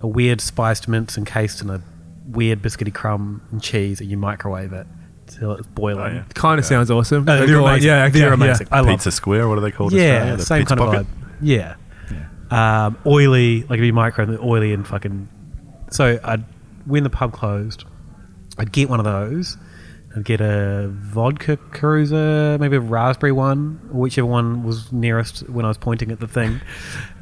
a 0.00 0.08
weird 0.08 0.40
spiced 0.40 0.88
mince 0.88 1.16
encased 1.16 1.62
in 1.62 1.70
a 1.70 1.80
weird 2.26 2.60
biscuity 2.60 2.92
crumb 2.92 3.42
and 3.52 3.62
cheese, 3.62 4.00
and 4.00 4.10
you 4.10 4.16
microwave 4.16 4.72
it 4.72 4.86
till 5.28 5.52
it's 5.52 5.66
boiling. 5.68 6.00
Oh, 6.12 6.14
yeah. 6.16 6.24
Kind 6.34 6.58
of 6.58 6.64
sounds 6.64 6.90
awesome. 6.90 7.28
Uh, 7.28 7.38
Go 7.40 7.46
they're 7.46 7.58
amazing. 7.58 7.86
Yeah, 7.88 8.08
they're 8.08 8.28
yeah, 8.28 8.34
amazing. 8.34 8.66
I 8.72 8.80
love 8.80 8.88
Pizza 8.88 9.12
Square, 9.12 9.48
what 9.48 9.58
are 9.58 9.60
they 9.60 9.70
called? 9.70 9.92
yeah, 9.92 10.34
The 10.34 10.42
same 10.44 10.62
pizza 10.62 10.74
kind 10.74 10.80
pocket? 10.90 11.00
of 11.02 11.06
vibe. 11.06 11.38
Yeah. 11.42 11.74
Um, 12.50 12.98
oily, 13.06 13.62
like 13.62 13.78
if 13.78 13.84
you 13.84 13.92
microwave 13.92 14.40
oily 14.42 14.72
and 14.72 14.84
fucking. 14.84 15.28
So 15.92 16.18
I'd 16.24 16.44
when 16.84 17.04
the 17.04 17.10
pub 17.10 17.32
closed, 17.32 17.84
I'd 18.58 18.72
get 18.72 18.88
one 18.88 18.98
of 18.98 19.04
those. 19.04 19.56
I'd 20.16 20.24
get 20.24 20.40
a 20.40 20.88
vodka 20.92 21.56
cruiser, 21.56 22.58
maybe 22.58 22.74
a 22.74 22.80
raspberry 22.80 23.30
one, 23.30 23.80
or 23.92 24.00
whichever 24.00 24.26
one 24.26 24.64
was 24.64 24.90
nearest 24.92 25.48
when 25.48 25.64
I 25.64 25.68
was 25.68 25.78
pointing 25.78 26.10
at 26.10 26.18
the 26.18 26.26
thing. 26.26 26.60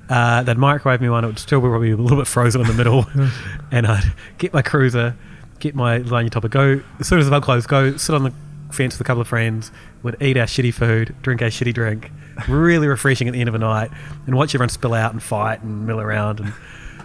Uh, 0.09 0.43
they'd 0.43 0.57
microwave 0.57 1.01
me 1.01 1.09
one. 1.09 1.25
It 1.25 1.27
would 1.27 1.39
still 1.39 1.61
be 1.61 1.69
probably 1.69 1.91
a 1.91 1.97
little 1.97 2.17
bit 2.17 2.27
frozen 2.27 2.61
in 2.63 2.67
the 2.67 2.73
middle, 2.75 3.07
and 3.71 3.87
I'd 3.87 4.13
get 4.39 4.53
my 4.55 4.63
cruiser, 4.63 5.17
get 5.61 5.75
my 5.75 5.99
lasagna 6.01 6.31
topper, 6.31 6.49
go 6.49 6.81
as 6.99 7.07
soon 7.09 7.19
as 7.19 7.27
the 7.27 7.31
pub 7.31 7.43
closed, 7.43 7.69
go 7.69 7.97
sit 7.97 8.15
on 8.15 8.23
the 8.25 8.33
fence 8.73 8.95
with 8.95 9.01
a 9.01 9.05
couple 9.05 9.21
of 9.21 9.29
friends, 9.29 9.71
would 10.03 10.17
eat 10.23 10.37
our 10.37 10.47
shitty 10.47 10.73
food, 10.73 11.15
drink 11.23 11.43
our 11.43 11.49
shitty 11.49 11.75
drink, 11.75 12.11
really 12.49 12.87
refreshing 12.87 13.29
at 13.29 13.33
the 13.33 13.41
end 13.41 13.49
of 13.49 13.55
a 13.55 13.59
night, 13.59 13.91
and 14.27 14.35
watch 14.37 14.55
everyone 14.55 14.69
spill 14.69 14.95
out 14.95 15.13
and 15.13 15.23
fight 15.23 15.63
and 15.63 15.87
mill 15.87 16.01
around, 16.01 16.41
and 16.41 16.53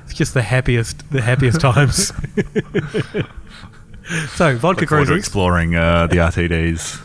it's 0.03 0.13
just 0.13 0.33
the 0.33 0.41
happiest, 0.41 1.09
the 1.11 1.21
happiest 1.21 1.59
times. 1.61 2.13
so 4.35 4.55
vodka 4.57 4.81
Look 4.81 4.89
forward 4.89 5.07
cruisers, 5.07 5.17
exploring 5.17 5.75
uh, 5.75 6.07
the 6.07 6.17
RTDs. 6.17 7.01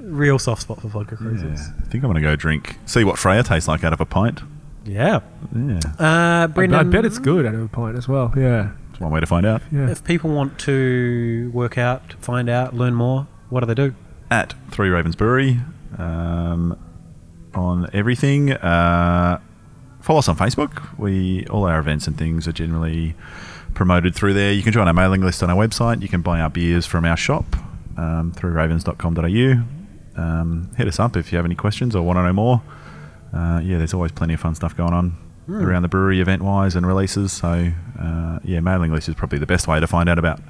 real 0.00 0.38
soft 0.38 0.62
spot 0.62 0.80
for 0.80 0.88
vodka 0.88 1.16
Yeah. 1.20 1.28
I 1.28 1.84
think 1.88 1.94
I'm 2.04 2.10
going 2.10 2.14
to 2.14 2.20
go 2.20 2.36
drink, 2.36 2.78
see 2.86 3.04
what 3.04 3.18
Freya 3.18 3.42
tastes 3.42 3.68
like 3.68 3.84
out 3.84 3.92
of 3.92 4.00
a 4.00 4.06
pint. 4.06 4.40
Yeah. 4.84 5.20
Yeah, 5.54 5.80
Uh, 5.98 6.44
I, 6.44 6.46
Brendan, 6.48 6.78
I 6.80 6.82
bet 6.84 7.04
it's 7.04 7.18
good 7.18 7.46
at 7.46 7.54
of 7.54 7.60
a 7.62 7.68
pint 7.68 7.96
as 7.96 8.08
well. 8.08 8.32
Yeah. 8.36 8.70
it's 8.90 9.00
one 9.00 9.12
way 9.12 9.20
to 9.20 9.26
find 9.26 9.46
out. 9.46 9.62
Yeah. 9.70 9.88
If 9.90 10.02
people 10.04 10.30
want 10.30 10.58
to 10.60 11.50
work 11.54 11.78
out, 11.78 12.14
find 12.20 12.48
out, 12.48 12.74
learn 12.74 12.94
more, 12.94 13.26
what 13.50 13.60
do 13.60 13.66
they 13.66 13.74
do? 13.74 13.94
At 14.30 14.54
Three 14.70 14.88
Ravens 14.88 15.14
Brewery 15.16 15.60
um, 15.98 16.76
on 17.54 17.88
everything. 17.92 18.52
Uh, 18.52 19.40
follow 20.00 20.18
us 20.20 20.28
on 20.28 20.36
Facebook. 20.36 20.98
We 20.98 21.46
all 21.46 21.64
our 21.66 21.78
events 21.78 22.06
and 22.06 22.16
things 22.16 22.48
are 22.48 22.52
generally 22.52 23.14
promoted 23.74 24.14
through 24.14 24.34
there. 24.34 24.52
You 24.52 24.62
can 24.62 24.72
join 24.72 24.88
our 24.88 24.94
mailing 24.94 25.20
list 25.20 25.42
on 25.42 25.50
our 25.50 25.56
website. 25.56 26.02
You 26.02 26.08
can 26.08 26.22
buy 26.22 26.40
our 26.40 26.50
beers 26.50 26.86
from 26.86 27.04
our 27.04 27.16
shop 27.16 27.44
um, 27.96 28.32
through 28.34 28.52
ravens.com.au. 28.52 29.62
Um, 30.14 30.70
hit 30.76 30.88
us 30.88 30.98
up 30.98 31.16
if 31.16 31.30
you 31.32 31.36
have 31.36 31.44
any 31.46 31.54
questions 31.54 31.94
or 31.94 32.02
want 32.02 32.16
to 32.18 32.22
know 32.22 32.32
more. 32.32 32.62
Uh, 33.32 33.60
yeah, 33.62 33.78
there's 33.78 33.94
always 33.94 34.12
plenty 34.12 34.34
of 34.34 34.40
fun 34.40 34.54
stuff 34.54 34.76
going 34.76 34.92
on 34.92 35.16
around 35.48 35.82
the 35.82 35.88
brewery 35.88 36.20
event 36.20 36.42
wise 36.42 36.76
and 36.76 36.86
releases. 36.86 37.32
So, 37.32 37.72
uh, 38.00 38.38
yeah, 38.44 38.60
mailing 38.60 38.92
list 38.92 39.08
is 39.08 39.14
probably 39.14 39.38
the 39.38 39.46
best 39.46 39.66
way 39.66 39.80
to 39.80 39.86
find 39.86 40.08
out 40.08 40.18
about 40.18 40.40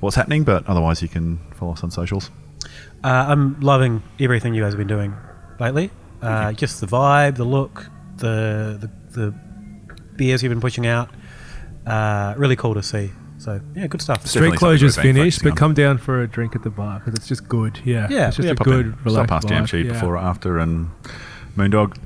what's 0.00 0.16
happening, 0.16 0.44
but 0.44 0.66
otherwise, 0.66 1.02
you 1.02 1.08
can 1.08 1.38
follow 1.54 1.72
us 1.72 1.82
on 1.82 1.90
socials. 1.90 2.30
Uh, 3.02 3.26
I'm 3.28 3.58
loving 3.60 4.02
everything 4.20 4.54
you 4.54 4.62
guys 4.62 4.72
have 4.72 4.78
been 4.78 4.86
doing 4.86 5.14
lately. 5.58 5.90
Uh, 6.20 6.52
just 6.52 6.80
the 6.80 6.86
vibe, 6.86 7.36
the 7.36 7.44
look, 7.44 7.90
the, 8.16 8.78
the 8.80 9.20
the 9.20 9.34
beers 10.16 10.42
you've 10.42 10.50
been 10.50 10.60
pushing 10.60 10.86
out. 10.86 11.10
Uh, 11.86 12.34
really 12.36 12.54
cool 12.56 12.74
to 12.74 12.82
see. 12.82 13.10
So 13.38 13.60
yeah, 13.74 13.88
good 13.88 14.00
stuff. 14.00 14.24
Street 14.26 14.54
closure's 14.54 14.94
something 14.94 15.14
finished, 15.14 15.42
but 15.42 15.50
on. 15.52 15.56
come 15.56 15.74
down 15.74 15.98
for 15.98 16.22
a 16.22 16.28
drink 16.28 16.54
at 16.54 16.62
the 16.62 16.70
bar 16.70 17.00
because 17.00 17.14
it's 17.14 17.26
just 17.26 17.48
good. 17.48 17.80
Yeah. 17.84 18.06
Yeah, 18.08 18.28
It's 18.28 18.36
just 18.36 18.46
yeah, 18.46 18.52
a 18.52 18.54
pop 18.54 18.66
good, 18.66 18.86
in. 18.86 18.92
Stop 18.92 19.04
relaxed 19.04 19.28
past 19.30 19.48
Jam 19.48 19.64
vibe. 19.66 19.84
Yeah. 19.84 19.92
before 19.94 20.14
or 20.14 20.18
after 20.18 20.58
and 20.58 20.90
Moondog. 21.56 21.98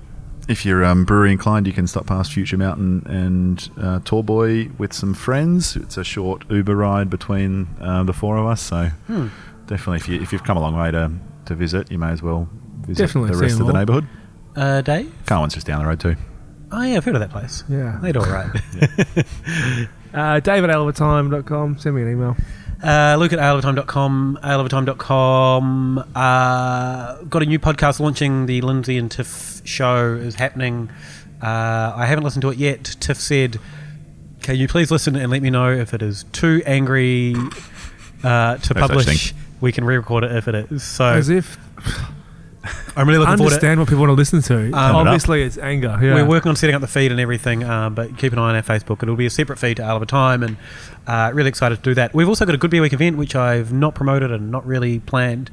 If 0.49 0.65
you're 0.65 0.85
um, 0.85 1.05
brewery 1.05 1.33
inclined, 1.33 1.67
you 1.67 1.73
can 1.73 1.87
stop 1.89 2.07
past 2.07 2.33
Future 2.33 2.57
Mountain 2.57 3.03
and 3.07 3.69
uh, 3.79 3.99
Tallboy 4.01 4.79
with 4.79 4.93
some 4.93 5.13
friends. 5.13 5.75
It's 5.75 5.97
a 5.97 6.05
short 6.05 6.49
Uber 6.49 6.77
ride 6.77 7.11
between 7.11 7.67
uh, 7.81 8.05
the 8.05 8.13
four 8.13 8.37
of 8.37 8.47
us, 8.47 8.61
so 8.63 8.87
Hmm. 9.09 9.27
definitely, 9.67 9.97
if, 9.97 10.09
you, 10.09 10.21
if 10.23 10.33
you've 10.33 10.45
come 10.45 10.57
a 10.57 10.61
long 10.61 10.77
way 10.77 10.93
to, 10.93 11.11
to 11.47 11.55
visit, 11.57 11.91
you 11.91 11.99
may 11.99 12.11
as 12.11 12.23
well 12.23 12.49
visit 12.83 13.03
Definitely 13.07 13.33
the 13.33 13.39
rest 13.43 13.61
of 13.61 13.67
the 13.67 13.73
neighbourhood. 13.73 14.07
Uh, 14.55 14.83
Dave. 14.83 15.13
Carwyn's 15.27 15.55
just 15.55 15.67
down 15.67 15.81
the 15.83 15.87
road 15.89 15.99
too. 15.99 16.15
Oh 16.71 16.83
yeah, 16.83 16.97
I've 16.97 17.05
heard 17.05 17.15
of 17.17 17.21
that 17.21 17.31
place. 17.31 17.65
Yeah. 17.69 17.99
They 18.01 18.13
do 18.13 18.21
all 18.21 18.27
right. 18.31 18.51
Uh, 20.15 20.41
David 20.41 20.71
at 20.71 20.77
Send 21.79 21.95
me 21.95 22.01
an 22.03 22.11
email. 22.11 22.37
Uh, 22.83 23.17
look 23.19 23.33
at 23.33 23.39
aleoftime.com, 23.39 24.39
aleoftime.com. 24.43 25.99
Uh, 26.15 27.23
got 27.23 27.43
a 27.43 27.47
new 27.47 27.59
podcast 27.59 28.01
launching. 28.01 28.47
The 28.47 28.61
Lindsay 28.61 28.99
and 28.99 29.11
Tiff 29.11 29.63
show 29.65 30.15
is 30.15 30.35
happening. 30.35 30.91
Uh, 31.43 31.93
I 31.97 32.07
haven't 32.07 32.25
listened 32.25 32.43
to 32.43 32.51
it 32.51 32.59
yet. 32.59 32.85
Tiff 33.01 33.19
said, 33.19 33.59
Can 34.43 34.57
you 34.57 34.69
please 34.69 34.91
listen 34.91 35.17
and 35.17 35.31
let 35.31 35.43
me 35.43 35.51
know 35.51 35.71
if 35.71 35.95
it 35.95 36.03
is 36.03 36.25
too 36.33 36.63
angry 36.67 37.35
uh, 38.23 38.57
to 38.59 38.75
No 38.75 38.81
publish? 38.81 39.35
We 39.61 39.73
can 39.73 39.85
re 39.85 39.97
record 39.97 40.25
it 40.25 40.33
if 40.33 40.49
it 40.49 40.55
is. 40.71 40.83
So, 40.83 41.07
As 41.07 41.29
if. 41.29 41.59
I'm 42.97 43.07
really 43.07 43.19
looking 43.19 43.37
forward 43.37 43.51
to 43.51 43.55
understand 43.57 43.81
what 43.81 43.89
people 43.89 44.01
want 44.01 44.11
to 44.11 44.15
listen 44.15 44.43
to. 44.43 44.67
Um, 44.73 44.97
Obviously, 44.97 45.43
it's 45.43 45.59
anger. 45.59 45.99
Yeah. 46.01 46.15
We're 46.15 46.27
working 46.27 46.49
on 46.51 46.57
setting 46.57 46.75
up 46.75 46.81
the 46.81 46.87
feed 46.89 47.11
and 47.11 47.21
everything, 47.21 47.65
um, 47.65 47.95
but 47.95 48.17
keep 48.19 48.33
an 48.33 48.39
eye 48.39 48.51
on 48.51 48.57
our 48.57 48.63
Facebook. 48.63 49.03
It'll 49.03 49.17
be 49.17 49.27
a 49.27 49.31
separate 49.31 49.59
feed 49.59 49.77
to 49.79 49.83
Ale 49.83 49.97
of 49.97 50.03
a 50.03 50.07
Time, 50.07 50.43
and 50.43 50.57
uh, 51.07 51.31
really 51.35 51.49
excited 51.49 51.77
to 51.77 51.83
do 51.83 51.95
that. 51.95 52.15
We've 52.15 52.29
also 52.29 52.45
got 52.47 52.55
a 52.55 52.59
Good 52.59 52.71
Beer 52.71 52.83
Week 52.83 52.93
event, 52.93 53.17
which 53.17 53.35
I've 53.37 53.73
not 53.73 53.95
promoted 53.95 54.31
and 54.31 54.51
not 54.51 54.67
really 54.67 54.99
planned. 55.01 55.51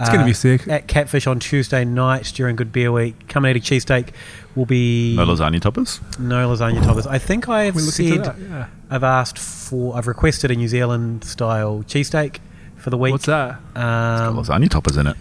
It's 0.00 0.10
gonna 0.10 0.24
be 0.24 0.32
sick. 0.32 0.66
At 0.66 0.88
Catfish 0.88 1.28
on 1.28 1.38
Tuesday 1.38 1.84
night 1.84 2.32
during 2.34 2.56
Good 2.56 2.72
Beer 2.72 2.90
Week. 2.90 3.28
Come 3.28 3.44
and 3.44 3.56
eat 3.56 3.70
a 3.70 3.74
cheesesteak. 3.74 4.08
Will 4.56 4.66
be 4.66 5.14
No 5.14 5.24
lasagna 5.24 5.60
toppers. 5.60 6.00
no 6.18 6.48
lasagna 6.48 6.82
toppers. 6.84 7.06
I 7.06 7.18
think 7.18 7.48
I've 7.48 7.76
We're 7.76 7.82
looking 7.82 8.06
to 8.08 8.14
said 8.16 8.24
that, 8.24 8.38
yeah. 8.40 8.66
I've 8.90 9.04
asked 9.04 9.38
for 9.38 9.96
I've 9.96 10.08
requested 10.08 10.50
a 10.50 10.56
New 10.56 10.66
Zealand 10.66 11.22
style 11.24 11.84
cheesesteak 11.86 12.38
for 12.76 12.90
the 12.90 12.98
week. 12.98 13.12
What's 13.12 13.26
that? 13.26 13.60
Um, 13.76 14.36
lasagna 14.36 14.68
toppers 14.68 14.96
in 14.96 15.06
it. 15.06 15.16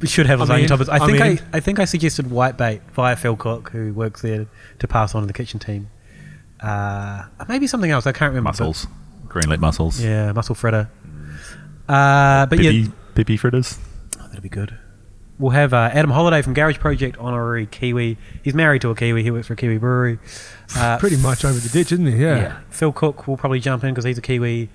We 0.00 0.06
should 0.08 0.26
have 0.26 0.40
I'm 0.40 0.48
lasagna 0.48 0.62
in. 0.62 0.68
toppers. 0.68 0.88
I 0.88 0.96
I'm 0.98 1.06
think 1.08 1.20
I, 1.20 1.26
in. 1.28 1.38
I 1.52 1.60
think 1.60 1.78
I 1.78 1.84
suggested 1.84 2.26
whitebait 2.26 2.80
via 2.92 3.16
Phil 3.16 3.36
Cook, 3.36 3.70
who 3.70 3.92
works 3.92 4.22
there, 4.22 4.46
to 4.78 4.88
pass 4.88 5.14
on 5.14 5.22
to 5.22 5.26
the 5.26 5.32
kitchen 5.32 5.60
team. 5.60 5.88
Uh, 6.60 7.24
maybe 7.48 7.66
something 7.66 7.90
else. 7.90 8.06
I 8.06 8.12
can't 8.12 8.30
remember. 8.34 8.50
but- 8.52 8.58
Mussels. 8.64 8.86
Greenlip 9.28 9.58
mussels. 9.58 10.02
Yeah, 10.02 10.32
mussel 10.32 10.54
fritter. 10.54 10.88
Uh, 11.88 12.46
but 12.46 12.58
yeah, 12.60 12.70
Pippy, 12.70 12.92
pippy 13.14 13.38
fritters. 13.38 13.78
oh, 14.18 14.26
that'll 14.28 14.40
be 14.40 14.48
good. 14.48 14.78
We'll 15.38 15.50
have 15.50 15.74
uh, 15.74 15.90
Adam 15.92 16.10
Holiday 16.10 16.40
from 16.40 16.54
Garage 16.54 16.78
Project, 16.78 17.18
honorary 17.18 17.66
Kiwi. 17.66 18.16
He's 18.42 18.54
married 18.54 18.80
to 18.82 18.90
a 18.90 18.94
Kiwi. 18.94 19.22
He 19.22 19.30
works 19.30 19.48
for 19.48 19.52
a 19.52 19.56
Kiwi 19.56 19.76
brewery. 19.76 20.18
Uh, 20.74 20.96
Pretty 21.00 21.18
much 21.18 21.44
over 21.44 21.58
the 21.58 21.68
ditch, 21.68 21.92
isn't 21.92 22.06
he? 22.06 22.16
Yeah. 22.16 22.36
yeah. 22.36 22.58
Phil 22.70 22.92
Cook 22.92 23.28
will 23.28 23.36
probably 23.36 23.60
jump 23.60 23.84
in 23.84 23.90
because 23.90 24.04
he's 24.04 24.16
a 24.16 24.22
Kiwi. 24.22 24.70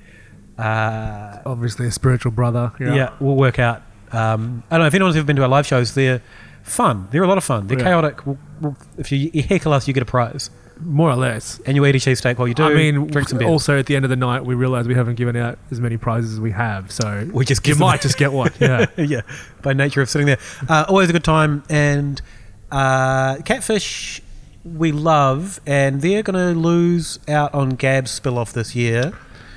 Uh, 0.59 1.39
Obviously, 1.45 1.87
a 1.87 1.91
spiritual 1.91 2.31
brother. 2.31 2.71
Yeah. 2.79 2.93
yeah. 2.93 3.13
we'll 3.19 3.35
work 3.35 3.57
out. 3.57 3.81
Um, 4.13 4.63
I 4.69 4.75
don't 4.75 4.81
know 4.83 4.87
if 4.87 4.93
anyone's 4.93 5.15
ever 5.15 5.25
been 5.25 5.35
to 5.37 5.43
our 5.43 5.47
live 5.49 5.65
shows. 5.65 5.93
They're 5.93 6.21
fun. 6.63 7.07
They're 7.11 7.23
a 7.23 7.27
lot 7.27 7.37
of 7.37 7.43
fun. 7.43 7.67
They're 7.67 7.77
Yeah. 7.79 7.85
chaotic. 7.85 8.25
We'll, 8.25 8.37
we'll, 8.59 8.77
if 8.97 9.11
you, 9.11 9.31
you 9.33 9.43
heckle 9.43 9.73
us, 9.73 9.87
you 9.87 9.93
get 9.93 10.03
a 10.03 10.05
prize, 10.05 10.49
More 10.79 11.09
or 11.09 11.15
less. 11.15 11.59
and 11.65 11.75
you 11.75 11.85
eat 11.85 11.95
a 11.95 11.97
cheesesteak 11.97 12.37
while 12.37 12.47
you 12.47 12.53
do. 12.53 12.63
I 12.63 12.73
mean, 12.73 13.07
drink 13.07 13.29
some 13.29 13.39
beer. 13.39 13.47
also 13.47 13.79
at 13.79 13.85
the 13.87 13.95
end 13.95 14.05
of 14.05 14.09
the 14.09 14.15
night, 14.15 14.45
we 14.45 14.53
realize 14.53 14.87
we 14.87 14.95
haven't 14.95 15.15
given 15.15 15.35
out 15.35 15.57
as 15.71 15.79
many 15.79 15.97
prizes 15.97 16.33
as 16.33 16.39
we 16.39 16.51
have. 16.51 16.91
So 16.91 17.27
we 17.33 17.45
just 17.45 17.65
you 17.67 17.75
might 17.75 18.01
just 18.01 18.17
get 18.17 18.31
one. 18.31 18.51
Yeah. 18.59 18.85
yeah, 18.97 19.21
by 19.61 19.73
nature 19.73 20.01
of 20.01 20.09
sitting 20.09 20.27
there. 20.27 20.39
Uh, 20.69 20.85
always 20.87 21.09
a 21.09 21.13
good 21.13 21.23
time. 21.23 21.63
And 21.69 22.21
uh, 22.71 23.37
Catfish, 23.43 24.21
we 24.63 24.91
love, 24.91 25.59
and 25.65 26.01
they're 26.01 26.21
going 26.23 26.53
to 26.53 26.59
lose 26.59 27.17
out 27.27 27.53
on 27.53 27.71
GABS 27.71 28.11
spill 28.11 28.37
off 28.37 28.53
this 28.53 28.75
year 28.75 29.13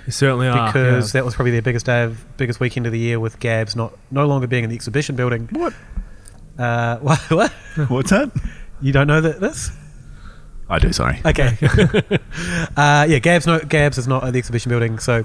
You 0.06 0.12
certainly 0.12 0.48
are. 0.48 0.66
because 0.66 1.14
yeah. 1.14 1.20
that 1.20 1.24
was 1.24 1.34
probably 1.34 1.52
their 1.52 1.62
biggest 1.62 1.86
day 1.86 2.02
of, 2.04 2.24
biggest 2.36 2.60
weekend 2.60 2.86
of 2.86 2.92
the 2.92 2.98
year 2.98 3.18
with 3.18 3.40
GABS 3.40 3.74
not 3.76 3.96
no 4.10 4.26
longer 4.26 4.46
being 4.46 4.64
in 4.64 4.70
the 4.70 4.76
exhibition 4.76 5.16
building. 5.16 5.48
What? 5.52 5.72
Uh, 6.58 6.98
what? 7.00 7.18
what? 7.30 7.50
What's 7.88 8.10
that? 8.10 8.30
You 8.80 8.92
don't 8.92 9.06
know 9.06 9.20
that 9.20 9.40
this? 9.40 9.70
I 10.68 10.78
do. 10.78 10.92
Sorry. 10.92 11.20
Okay. 11.24 11.56
uh, 12.76 13.06
yeah, 13.08 13.18
GABS 13.18 13.46
no 13.46 13.58
GABS 13.60 13.98
is 13.98 14.08
not 14.08 14.24
at 14.24 14.32
the 14.32 14.38
exhibition 14.38 14.70
building, 14.70 14.98
so 14.98 15.24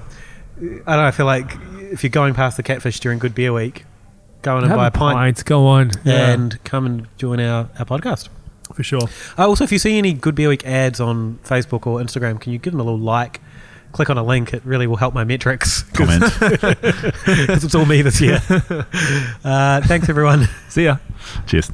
I 0.60 0.62
don't 0.62 0.86
know. 0.86 1.04
I 1.04 1.10
feel 1.10 1.26
like 1.26 1.56
if 1.90 2.02
you're 2.02 2.10
going 2.10 2.34
past 2.34 2.56
the 2.56 2.62
Catfish 2.62 3.00
during 3.00 3.18
Good 3.18 3.34
Beer 3.34 3.52
Week, 3.52 3.84
go 4.42 4.56
in 4.58 4.64
and 4.64 4.70
Have 4.70 4.78
buy 4.78 4.84
a 4.84 4.88
a 4.88 4.90
pint. 4.90 5.16
pint. 5.16 5.44
Go 5.44 5.66
on. 5.66 5.90
Yeah. 6.04 6.30
and 6.30 6.62
come 6.64 6.86
and 6.86 7.08
join 7.16 7.40
our, 7.40 7.68
our 7.78 7.84
podcast. 7.86 8.28
for 8.74 8.82
sure. 8.82 9.08
Uh, 9.38 9.48
also, 9.48 9.64
if 9.64 9.72
you 9.72 9.78
see 9.78 9.98
any 9.98 10.12
Good 10.12 10.34
Beer 10.34 10.48
Week 10.50 10.64
ads 10.66 11.00
on 11.00 11.38
Facebook 11.44 11.86
or 11.86 12.00
Instagram, 12.00 12.40
can 12.40 12.52
you 12.52 12.58
give 12.58 12.72
them 12.72 12.80
a 12.80 12.84
little 12.84 12.98
like? 12.98 13.40
Click 13.92 14.08
on 14.10 14.18
a 14.18 14.22
link; 14.22 14.54
it 14.54 14.64
really 14.64 14.86
will 14.86 14.96
help 14.96 15.14
my 15.14 15.24
metrics 15.24 15.82
Comment. 15.94 16.22
because 16.40 17.64
it's 17.64 17.74
all 17.74 17.86
me 17.86 18.02
this 18.02 18.20
year. 18.20 18.40
Uh, 19.42 19.80
thanks, 19.82 20.08
everyone. 20.08 20.48
See 20.68 20.84
ya. 20.84 20.98
Cheers. 21.46 21.70